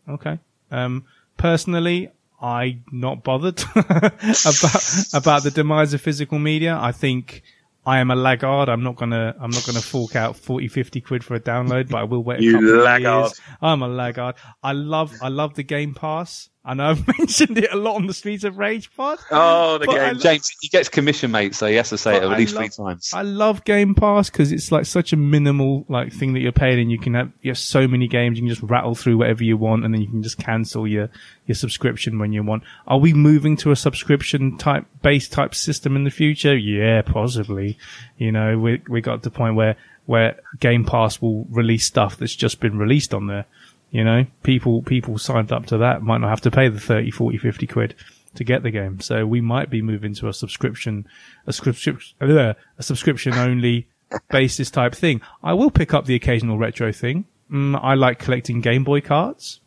[0.07, 0.39] Okay.
[0.71, 1.05] Um,
[1.37, 2.11] personally,
[2.41, 6.77] I'm not bothered about about the demise of physical media.
[6.79, 7.43] I think
[7.85, 8.69] I am a laggard.
[8.69, 11.97] I'm not gonna I'm not gonna fork out 40, 50 quid for a download, but
[11.99, 12.39] I will wait.
[12.39, 13.23] A You couple of laggard.
[13.25, 13.41] years.
[13.61, 14.35] I'm a laggard.
[14.61, 16.49] I love I love the Game Pass.
[16.65, 19.17] I know I've mentioned it a lot on the Streets of Rage pod.
[19.31, 19.97] Oh, the game.
[19.97, 22.53] lo- James, he gets commission, mate, so he has to say it at I least
[22.53, 23.11] love- three times.
[23.13, 26.79] I love Game Pass because it's like such a minimal like thing that you're paying,
[26.79, 28.37] and you can have you have so many games.
[28.37, 31.09] You can just rattle through whatever you want, and then you can just cancel your
[31.45, 32.63] your subscription when you want.
[32.87, 36.55] Are we moving to a subscription type based type system in the future?
[36.57, 37.77] Yeah, possibly.
[38.17, 39.75] You know, we we got to the point where
[40.05, 43.45] where Game Pass will release stuff that's just been released on there.
[43.91, 47.11] You know, people people signed up to that might not have to pay the 30,
[47.11, 47.95] 40, 50 quid
[48.35, 48.99] to get the game.
[48.99, 51.07] So we might be moving to a subscription,
[51.47, 53.87] a subscription, uh, a subscription only
[54.29, 55.21] basis type thing.
[55.43, 57.25] I will pick up the occasional retro thing.
[57.51, 59.59] Mm, I like collecting Game Boy cards,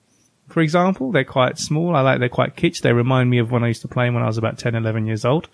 [0.48, 1.10] for example.
[1.10, 1.96] They're quite small.
[1.96, 2.80] I like they're quite kitsch.
[2.80, 5.06] They remind me of when I used to play when I was about 10, 11
[5.06, 5.48] years old.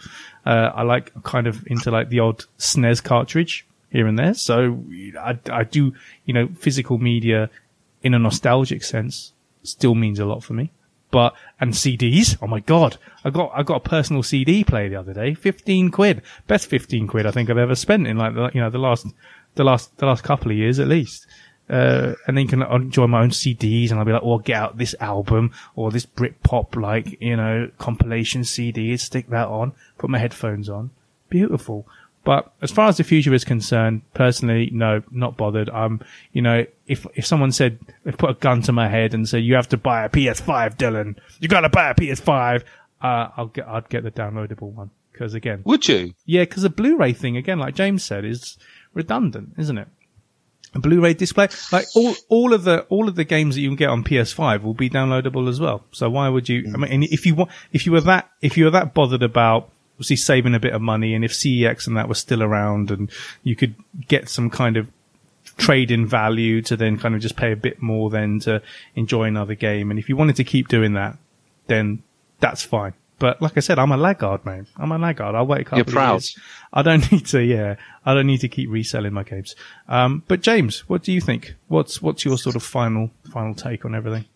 [0.45, 4.35] Uh, I like kind of into like the odd SNES cartridge here and there.
[4.35, 4.85] So
[5.19, 5.95] I, I do,
[6.27, 7.49] you know, physical media
[8.03, 10.71] in a nostalgic sense still means a lot for me.
[11.11, 14.97] But, and CDs, oh my god, I got, I got a personal CD player the
[14.97, 16.23] other day, 15 quid.
[16.47, 19.07] Best 15 quid I think I've ever spent in like, the, you know, the last,
[19.55, 21.27] the last, the last couple of years at least.
[21.71, 24.57] Uh, and then you can enjoy my own CDs and I'll be like, oh, get
[24.57, 30.11] out this album or this Britpop, like, you know, compilation CD, stick that on, put
[30.11, 30.91] my headphones on.
[31.29, 31.87] Beautiful.
[32.29, 35.71] But as far as the future is concerned, personally, no, not bothered.
[35.71, 36.03] Um,
[36.35, 39.45] you know, if if someone said, they put a gun to my head and said,
[39.45, 42.65] you have to buy a PS5, Dylan, you got to buy a PS5,
[43.01, 46.13] uh, I'll get, I'd get the downloadable one because again, Would you?
[46.27, 48.59] yeah, because the Blu-ray thing again, like James said, is
[48.93, 49.89] redundant, isn't it?
[50.75, 53.77] A Blu-ray display, like all all of the all of the games that you can
[53.77, 55.83] get on PS5 will be downloadable as well.
[55.93, 56.71] So why would you?
[56.75, 59.71] I mean, if you want, if you were that, if you were that bothered about
[59.99, 63.11] obviously saving a bit of money, and if CEX and that was still around, and
[63.43, 63.75] you could
[64.07, 64.87] get some kind of
[65.57, 68.63] trade in value to then kind of just pay a bit more then to
[68.95, 71.17] enjoy another game, and if you wanted to keep doing that,
[71.67, 72.03] then
[72.39, 72.95] that's fine.
[73.19, 74.69] But like I said, I'm a laggard, man.
[74.77, 75.35] I'm a laggard.
[75.35, 76.13] I'll wait a couple You're of proud.
[76.13, 76.39] years.
[76.73, 77.75] I don't need to, yeah.
[78.07, 79.57] I don't need to keep reselling my games.
[79.89, 81.57] Um, but James, what do you think?
[81.67, 84.27] What's, what's your sort of final, final take on everything?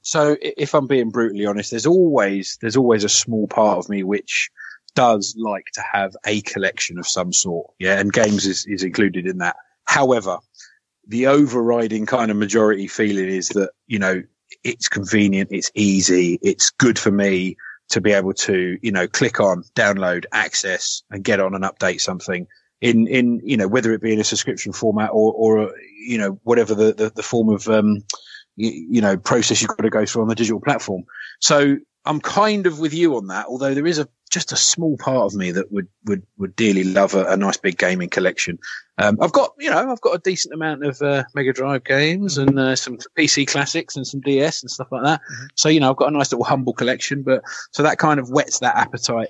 [0.00, 4.02] So if I'm being brutally honest, there's always there's always a small part of me
[4.02, 4.50] which
[4.94, 7.70] does like to have a collection of some sort.
[7.78, 9.56] Yeah, and games is, is included in that.
[9.84, 10.38] However,
[11.06, 14.22] the overriding kind of majority feeling is that, you know,
[14.64, 17.56] it's convenient, it's easy, it's good for me
[17.88, 22.00] to be able to, you know, click on, download, access and get on and update
[22.00, 22.46] something
[22.80, 25.72] in, in, you know, whether it be in a subscription format or, or, uh,
[26.06, 28.02] you know, whatever the, the, the form of, um,
[28.56, 31.04] you, you know, process you've got to go through on the digital platform.
[31.40, 34.96] So I'm kind of with you on that, although there is a just a small
[34.96, 38.58] part of me that would would would dearly love a, a nice big gaming collection.
[38.98, 42.38] Um, I've got you know I've got a decent amount of uh, Mega Drive games
[42.38, 45.20] and uh, some PC classics and some DS and stuff like that.
[45.54, 48.30] So you know I've got a nice little humble collection, but so that kind of
[48.30, 49.28] whets that appetite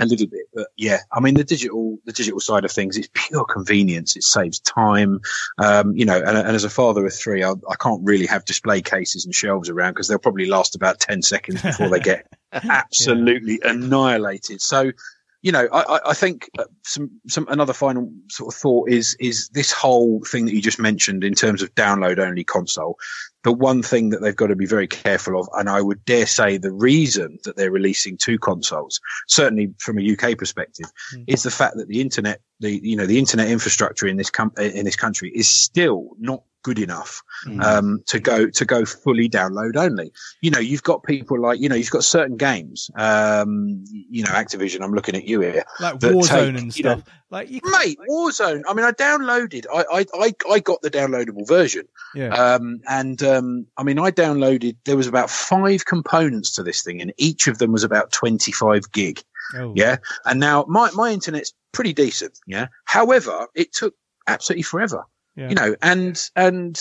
[0.00, 0.46] a little bit.
[0.54, 4.16] But yeah, I mean the digital the digital side of things it's pure convenience.
[4.16, 5.20] It saves time.
[5.58, 8.44] Um, you know, and, and as a father of three, I, I can't really have
[8.44, 12.26] display cases and shelves around because they'll probably last about ten seconds before they get
[12.52, 14.60] absolutely annihilated.
[14.60, 14.92] So,
[15.42, 19.48] you know, I, I- think uh, some, some, another final sort of thought is, is
[19.50, 22.98] this whole thing that you just mentioned in terms of download only console.
[23.44, 26.26] The one thing that they've got to be very careful of, and I would dare
[26.26, 30.86] say the reason that they're releasing two consoles, certainly from a UK perspective,
[31.28, 34.52] is the fact that the internet, the, you know, the internet infrastructure in this com-
[34.58, 37.22] in this country is still not good enough
[37.62, 40.12] um, to go to go fully download only.
[40.42, 42.90] You know, you've got people like you know you've got certain games.
[42.96, 44.82] Um, you know, Activision.
[44.82, 47.14] I'm looking at you here, Like Warzone take, and you know, stuff.
[47.30, 47.98] like you, mate.
[48.10, 48.62] Warzone.
[48.68, 49.66] I mean, I downloaded.
[49.72, 51.86] I I I, I got the downloadable version.
[52.14, 52.28] yeah.
[52.34, 54.76] Um, and um, I mean, I downloaded.
[54.84, 58.90] There was about five components to this thing, and each of them was about 25
[58.92, 59.22] gig.
[59.54, 59.72] oh.
[59.76, 59.96] Yeah.
[60.24, 62.38] And now my, my internet's pretty decent.
[62.46, 62.66] Yeah.
[62.84, 63.94] However, it took
[64.26, 65.04] absolutely forever,
[65.38, 65.48] Yeah.
[65.50, 66.80] you know, and, and,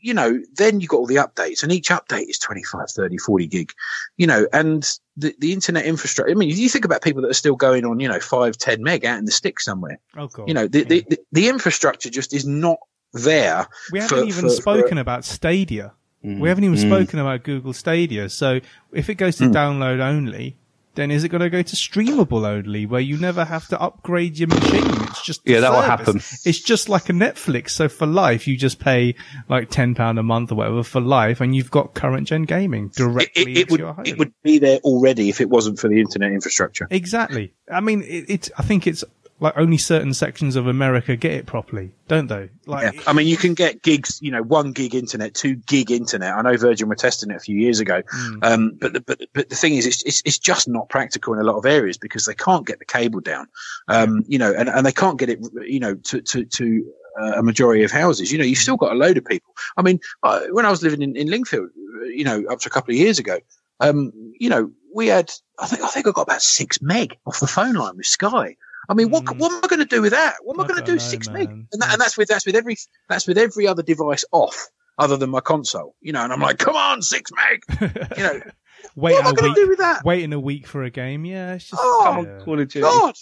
[0.00, 3.46] you know, then you got all the updates and each update is 25, 30, 40
[3.48, 3.72] gig,
[4.16, 6.30] you know, and the, the internet infrastructure.
[6.30, 8.82] I mean, you think about people that are still going on, you know, five, 10
[8.82, 10.48] meg out in the stick somewhere, Oh god.
[10.48, 12.78] you know, the, the, the, the infrastructure just is not
[13.12, 13.66] there.
[13.92, 15.92] we haven't for- even for- for- spoken about Stadia.
[16.22, 16.48] We mm.
[16.48, 16.88] haven't even mm.
[16.88, 18.28] spoken about Google Stadia.
[18.28, 18.60] So
[18.92, 19.52] if it goes to mm.
[19.52, 20.56] download only,
[20.94, 24.38] then is it going to go to streamable only, where you never have to upgrade
[24.38, 24.84] your machine?
[25.04, 26.16] It's just Yeah, that will happen.
[26.44, 27.70] It's just like a Netflix.
[27.70, 29.14] So for life, you just pay
[29.48, 32.86] like ten pound a month or whatever for life, and you've got current gen gaming
[32.86, 34.06] It, directly it, it into would your home.
[34.06, 36.86] it would be there already if it wasn't for the internet infrastructure.
[36.90, 37.54] Exactly.
[37.70, 38.50] I mean, it, it's.
[38.58, 39.02] I think it's
[39.40, 42.50] like only certain sections of America get it properly, don't they?
[42.66, 43.00] Like, Yeah.
[43.06, 46.34] I mean, you can get gigs, you know, one gig internet, two gig internet.
[46.34, 48.02] I know Virgin were testing it a few years ago.
[48.42, 51.40] Um, but, the, but, but the thing is, it's, it's, it's just not practical in
[51.40, 53.48] a lot of areas because they can't get the cable down.
[53.88, 57.32] Um, you know, and, and they can't get it, you know, to, to, to, uh,
[57.36, 59.52] a majority of houses, you know, you've still got a load of people.
[59.76, 62.68] I mean, uh, when I was living in, in Lingfield, uh, you know, up to
[62.68, 63.38] a couple of years ago,
[63.80, 67.40] um, you know, we had, I think, I think I got about six meg off
[67.40, 68.56] the phone line with Sky.
[68.92, 69.38] I mean, what, Mm.
[69.38, 70.34] what am I going to do with that?
[70.42, 71.38] What am I, I going to don't know, six man.
[71.38, 71.48] meg?
[71.72, 72.76] And, that, and that's with that's with every
[73.08, 75.94] that's with every other device off other than my console.
[76.02, 77.62] You know, and I'm like, come on, six meg.
[78.18, 78.40] You know,
[78.94, 80.04] wait what am I going to do with that?
[80.04, 81.24] Waiting a week for a game.
[81.24, 81.80] Yeah, it's just.
[81.82, 82.80] Oh, Come yeah, on, Call of Duty.
[82.82, 83.14] God.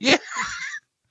[0.00, 0.22] it's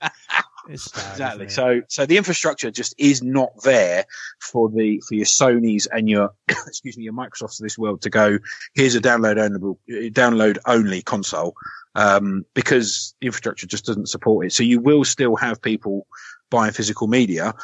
[0.02, 0.44] sad,
[1.10, 1.48] Exactly.
[1.48, 4.04] So so the infrastructure just is not there
[4.40, 8.10] for the for your Sony's and your excuse me your Microsofts of this world to
[8.10, 8.38] go.
[8.74, 11.54] Here's a download only download only console
[11.94, 14.52] um, because the infrastructure just doesn't support it.
[14.52, 16.06] So you will still have people
[16.50, 17.54] buying physical media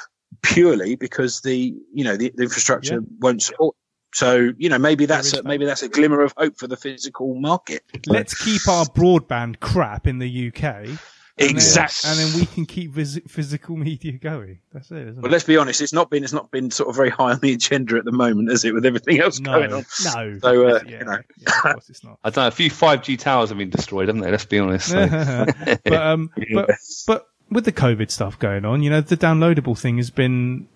[0.42, 3.16] purely because the you know the, the infrastructure Yeah.
[3.20, 3.76] won't support.
[4.14, 7.34] So you know maybe that's a, maybe that's a glimmer of hope for the physical
[7.34, 7.82] market.
[8.06, 10.98] Let's keep our broadband crap in the UK.
[11.38, 12.10] And then- Exactly.
[12.10, 14.58] And then we can keep vis- physical media going.
[14.72, 15.32] That's it, isn't But it?
[15.32, 17.52] let's be honest, it's not been it's not been sort of very high on the
[17.52, 18.72] agenda at the moment, is it?
[18.72, 19.84] With everything else No, going on.
[20.04, 20.38] no.
[20.40, 21.18] So, uh, yeah, you know.
[21.38, 22.18] yeah, of course it's not.
[22.24, 22.48] I don't know.
[22.48, 24.30] A few 5G towers have been destroyed, haven't they?
[24.30, 24.88] Let's be honest.
[24.88, 25.06] So.
[25.84, 27.04] but um, but Yes.
[27.06, 30.68] but with the COVID stuff going on, you know, the downloadable thing has been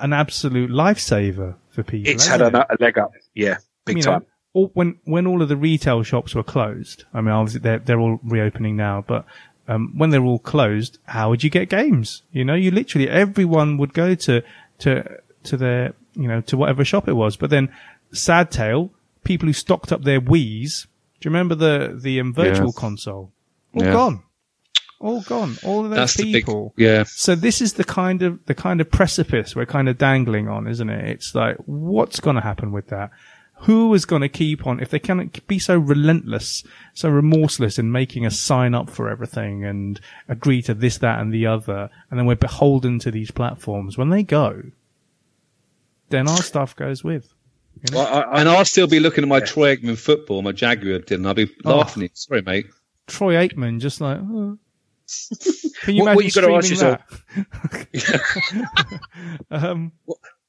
[0.00, 2.12] an absolute lifesaver for people.
[2.12, 2.54] It's had a, it?
[2.54, 4.26] a leg up, yeah, big you know, time.
[4.52, 8.00] all, when when all of the retail shops were closed, I mean, obviously they're they're
[8.00, 9.24] all reopening now, but
[9.68, 12.22] um, when they're all closed, how would you get games?
[12.32, 14.42] You know, you literally everyone would go to
[14.80, 17.72] to to their you know to whatever shop it was, but then
[18.12, 18.90] sad tale,
[19.24, 20.86] people who stocked up their Wii's.
[21.20, 22.80] Do you remember the the um, virtual Yeah.
[22.80, 23.32] console?
[23.74, 23.92] All Yeah.
[23.92, 24.22] gone,
[25.00, 25.56] all gone.
[25.64, 26.74] All of those That's the big, people.
[26.76, 27.04] yeah.
[27.04, 30.66] So this is the kind of the kind of precipice we're kind of dangling on,
[30.68, 31.08] isn't it?
[31.08, 33.10] It's like what's going to happen with that?
[33.58, 37.90] Who is going to keep on if they can be so relentless, so remorseless in
[37.90, 39.98] making us sign up for everything and
[40.28, 43.96] agree to this, that, and the other, and then we're beholden to these platforms.
[43.96, 44.64] When they go,
[46.10, 47.32] then our stuff goes with.
[47.92, 51.12] Well, I, And I'll still be looking at my Troy Aikman football, my Jaguar did,
[51.12, 51.76] and I'll be Oh.
[51.78, 52.14] laughing at you.
[52.16, 52.66] Sorry, mate.
[53.06, 54.18] Troy Aikman just like.
[54.20, 54.58] oh.
[55.82, 56.98] Can you What- what imagine you streaming
[57.56, 58.68] that?
[59.50, 59.92] um,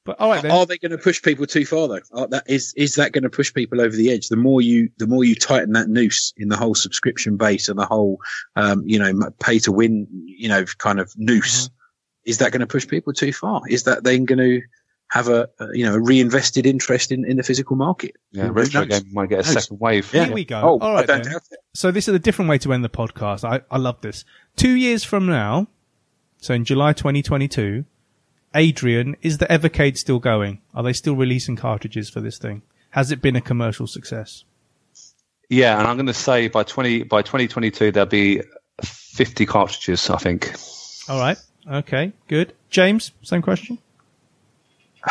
[0.06, 0.52] but all right then.
[0.52, 2.00] Are they going to push people too far though?
[2.12, 4.28] Are that is is that going to push people over the edge?
[4.28, 7.78] The more you the more you tighten that noose in the whole subscription base and
[7.78, 8.20] the whole
[8.54, 11.68] um, you know pay to win you know kind of noose,
[12.24, 13.60] is that going to push people too far?
[13.68, 14.62] Is that then going to
[15.08, 18.16] have a, a you know a reinvested interest in, in the physical market?
[18.32, 19.64] Yeah, retro game might get a Knows?
[19.64, 20.10] second wave.
[20.10, 20.60] Here we go.
[20.60, 21.40] Oh, All I right don't then.
[21.74, 23.44] So this is a different way to end the podcast.
[23.44, 24.24] I, I love this.
[24.56, 25.68] Two years from now,
[26.38, 27.84] so in July 2022,
[28.56, 30.62] Adrian, is the Evercade still going?
[30.74, 32.62] Are they still releasing cartridges for this thing?
[32.90, 34.44] Has it been a commercial success?
[35.50, 38.42] Yeah, and I'm going to say by 20 by 2022 there'll be
[38.82, 40.10] 50 cartridges.
[40.10, 40.52] I think.
[41.08, 41.36] All right.
[41.70, 42.12] Okay.
[42.28, 42.54] Good.
[42.70, 43.78] James, same question.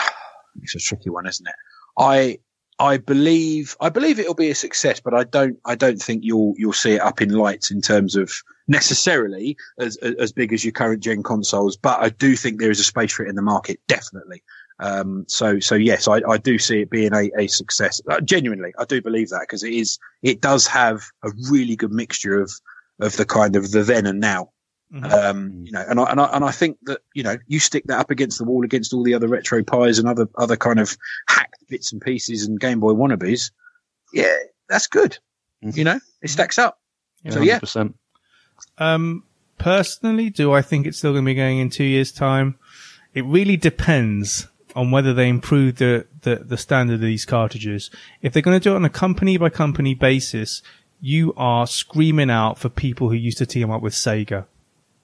[0.64, 1.54] It's a tricky one, isn't it?
[2.00, 2.40] I
[2.80, 6.56] I believe I believe it'll be a success, but I don't I don't think you'll
[6.58, 8.32] you'll see it up in lights in terms of
[8.68, 11.78] necessarily as as big as your current gen consoles.
[11.78, 14.44] But I do think there is a space for it in the market, definitely.
[14.80, 18.02] Um, so so yes, I, I do see it being a, a success.
[18.10, 21.92] Uh, genuinely, I do believe that because it is it does have a really good
[21.94, 22.52] mixture of
[23.00, 24.52] of the kind of the then and now.
[24.94, 25.12] Mhm.
[25.12, 27.86] Um, you know, and I, and I and I think that you know you stick
[27.88, 30.96] that up against the wall against all the other RetroPies and other other kind of
[31.28, 33.52] hacked bits and pieces and Game Boy wannabes.
[34.14, 34.36] Yeah,
[34.70, 35.18] that's good.
[35.64, 35.76] Mhm.
[35.76, 36.80] You know, it stacks up.
[37.24, 37.32] Yeah.
[37.32, 37.94] So yeah, 100%.
[38.78, 39.24] Um,
[39.58, 42.58] personally, do I think it's still going to be going in two years' time?
[43.14, 47.90] It really depends on whether they improve the, the, the standard of these cartridges.
[48.22, 50.62] If they're going to do it on a company by company basis,
[51.00, 54.46] you are screaming out for people who used to team up with Sega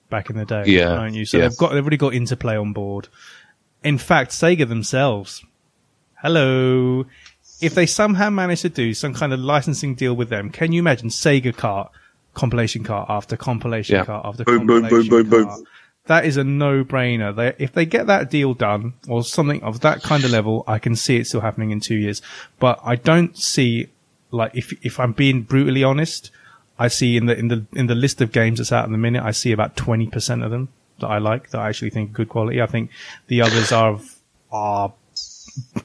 [0.10, 1.26] back in the day, Yeah, aren't you?
[1.26, 1.48] So yeah.
[1.48, 3.08] they've got they've already got Interplay on board.
[3.84, 5.44] In fact, Sega themselves,
[6.22, 7.06] hello,
[7.62, 10.80] if they somehow manage to do some kind of licensing deal with them, can you
[10.80, 11.92] imagine Sega cart,
[12.34, 14.06] compilation cart after compilation Yeah.
[14.06, 15.58] cart after Boom, boom, compilation boom, boom, cart?
[15.58, 15.66] boom.
[16.08, 17.36] That is a no-brainer.
[17.36, 20.80] They, if they get that deal done or something of that kind of level, I
[20.80, 22.22] can see it still happening in two years.
[22.60, 23.88] But I don't see,
[24.32, 26.32] like, if if I'm being brutally honest,
[26.80, 28.98] I see in the in the in the list of games that's out in the
[28.98, 32.14] minute, I see about twenty percent of them that I like that I actually think
[32.14, 32.62] good quality.
[32.62, 32.90] I think
[33.28, 34.00] the others are
[34.52, 34.92] are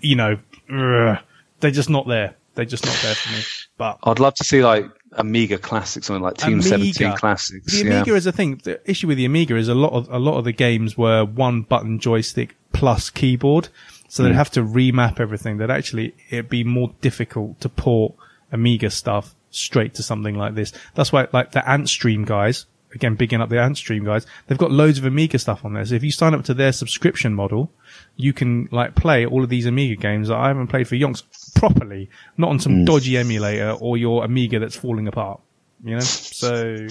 [0.01, 0.39] you know
[0.73, 1.19] ugh,
[1.61, 2.35] they're just not there.
[2.55, 3.43] They're just not there for me.
[3.77, 6.69] But I'd love to see like Amiga Classic, something like Team Amiga.
[6.69, 7.73] Seventeen classics.
[7.73, 7.97] the yeah.
[7.97, 8.61] Amiga is a thing.
[8.63, 11.25] The issue with the Amiga is a lot of a lot of the games were
[11.25, 13.69] one button joystick plus keyboard,
[14.09, 14.29] so Hmm.
[14.31, 15.59] they'd have to remap everything.
[15.59, 18.15] That actually it'd be more difficult to port
[18.53, 20.73] Amiga stuff straight to something like this.
[20.95, 22.67] That's why like the Antstream guys.
[22.95, 25.85] Again, bigging up the Antstream guys, they've got loads of Amiga stuff on there.
[25.85, 27.71] So if you sign up to their subscription model,
[28.17, 31.23] you can like play all of these Amiga games that I haven't played for yonks
[31.55, 35.41] properly, not on some dodgy emulator or your Amiga that's falling apart.
[35.85, 36.65] You know, so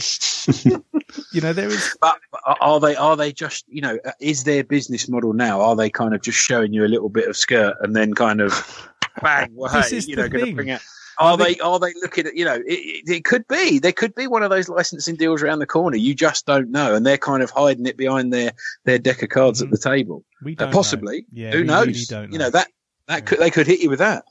[1.34, 4.44] you know there is But but are they are they just you know uh, is
[4.44, 5.60] their business model now?
[5.62, 8.42] Are they kind of just showing you a little bit of skirt and then kind
[8.42, 8.90] of
[9.22, 9.50] bang?
[9.54, 10.56] Well, This hey, is you the know, going to thing.
[10.56, 10.82] bring out.
[11.20, 14.28] Are they are they looking at you know it, it, could be there could be
[14.28, 17.42] one of those licensing deals around the corner you just don't know and they're kind
[17.42, 18.52] of hiding it behind their
[18.84, 19.66] their deck of cards Mhm.
[19.66, 21.28] at the table we Uh, don't possibly know.
[21.44, 22.68] Yeah, who knows really don't you know that
[23.08, 24.26] that could they could hit you with that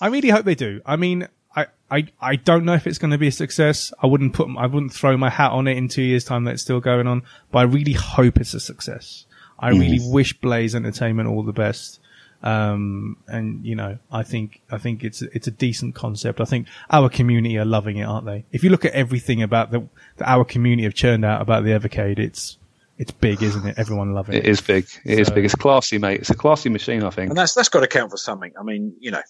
[0.00, 0.80] I really hope they do.
[0.84, 3.92] I mean, I, I, I don't know if it's going to be a success.
[4.02, 6.52] I wouldn't put, I wouldn't throw my hat on it in two years time that
[6.54, 7.22] it's still going on,
[7.52, 9.24] but I really hope it's a success.
[9.58, 12.00] I really wish Blaze Entertainment all the best.
[12.44, 16.40] Um, and you know, I think, I think it's, it's a decent concept.
[16.40, 18.44] I think our community are loving it, aren't they?
[18.52, 19.88] If you look at everything about the,
[20.18, 22.58] that our community have churned out about the Evercade, it's,
[22.98, 23.78] it's big, isn't it?
[23.78, 24.44] Everyone loving it.
[24.44, 24.86] It is big.
[25.04, 25.46] It is So- big.
[25.46, 26.20] It's classy, mate.
[26.20, 27.30] It's a classy machine, I think.
[27.30, 28.52] and that's that's got to count for something.
[28.60, 29.22] I mean, you know.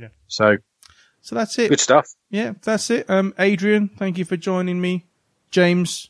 [0.00, 0.08] Yeah.
[0.26, 0.56] So
[1.20, 1.68] So that's it.
[1.68, 2.08] good stuff.
[2.30, 3.08] Yeah, that's it.
[3.10, 5.04] Um, Adrian, thank you for joining me.
[5.50, 6.08] James,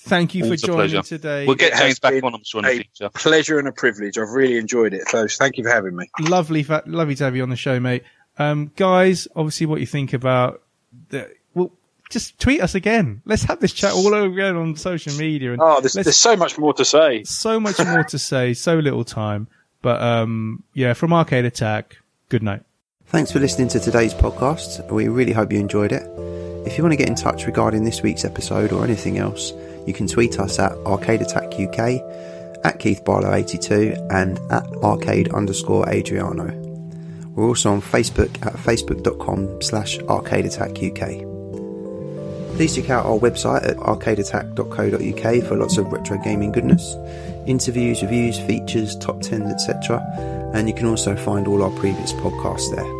[0.00, 1.02] thank you Always for joining pleasure.
[1.02, 1.46] today.
[1.46, 3.10] We'll get It James back on, I'm sure, in the future.
[3.10, 4.18] pleasure and a privilege.
[4.18, 5.08] I've really enjoyed it.
[5.08, 6.08] So thank you for having me.
[6.20, 8.02] lovely, fa- lovely to have you on the show, mate.
[8.38, 10.62] Um, guys, obviously, what you think about
[11.10, 11.70] the well,
[12.08, 13.22] just tweet us again.
[13.26, 15.52] Let's have this chat all over again on social media.
[15.52, 17.22] And Oh, there's, there's so much more to say.
[17.24, 19.46] so much more to say, so little time.
[19.82, 21.96] But um, yeah, from Arcade Attack,
[22.28, 22.62] good night.
[23.06, 24.90] Thanks for listening to today's podcast.
[24.90, 26.02] We really hope you enjoyed it.
[26.66, 29.52] If you want to get in touch regarding this week's episode or anything else,
[29.86, 32.00] you can tweet us at Arcade Attack UK,
[32.64, 36.60] at Keith Barlow 82, and at arcade underscore Adriano.
[37.34, 41.24] We're also on Facebook at facebook.com slash arcade attack UK.
[42.56, 46.96] Please check out our website at arcadeattack.co.uk for lots of retro gaming goodness,
[47.46, 50.00] interviews, reviews, features, top 10s, etc.
[50.52, 52.99] And you can also find all our previous podcasts there.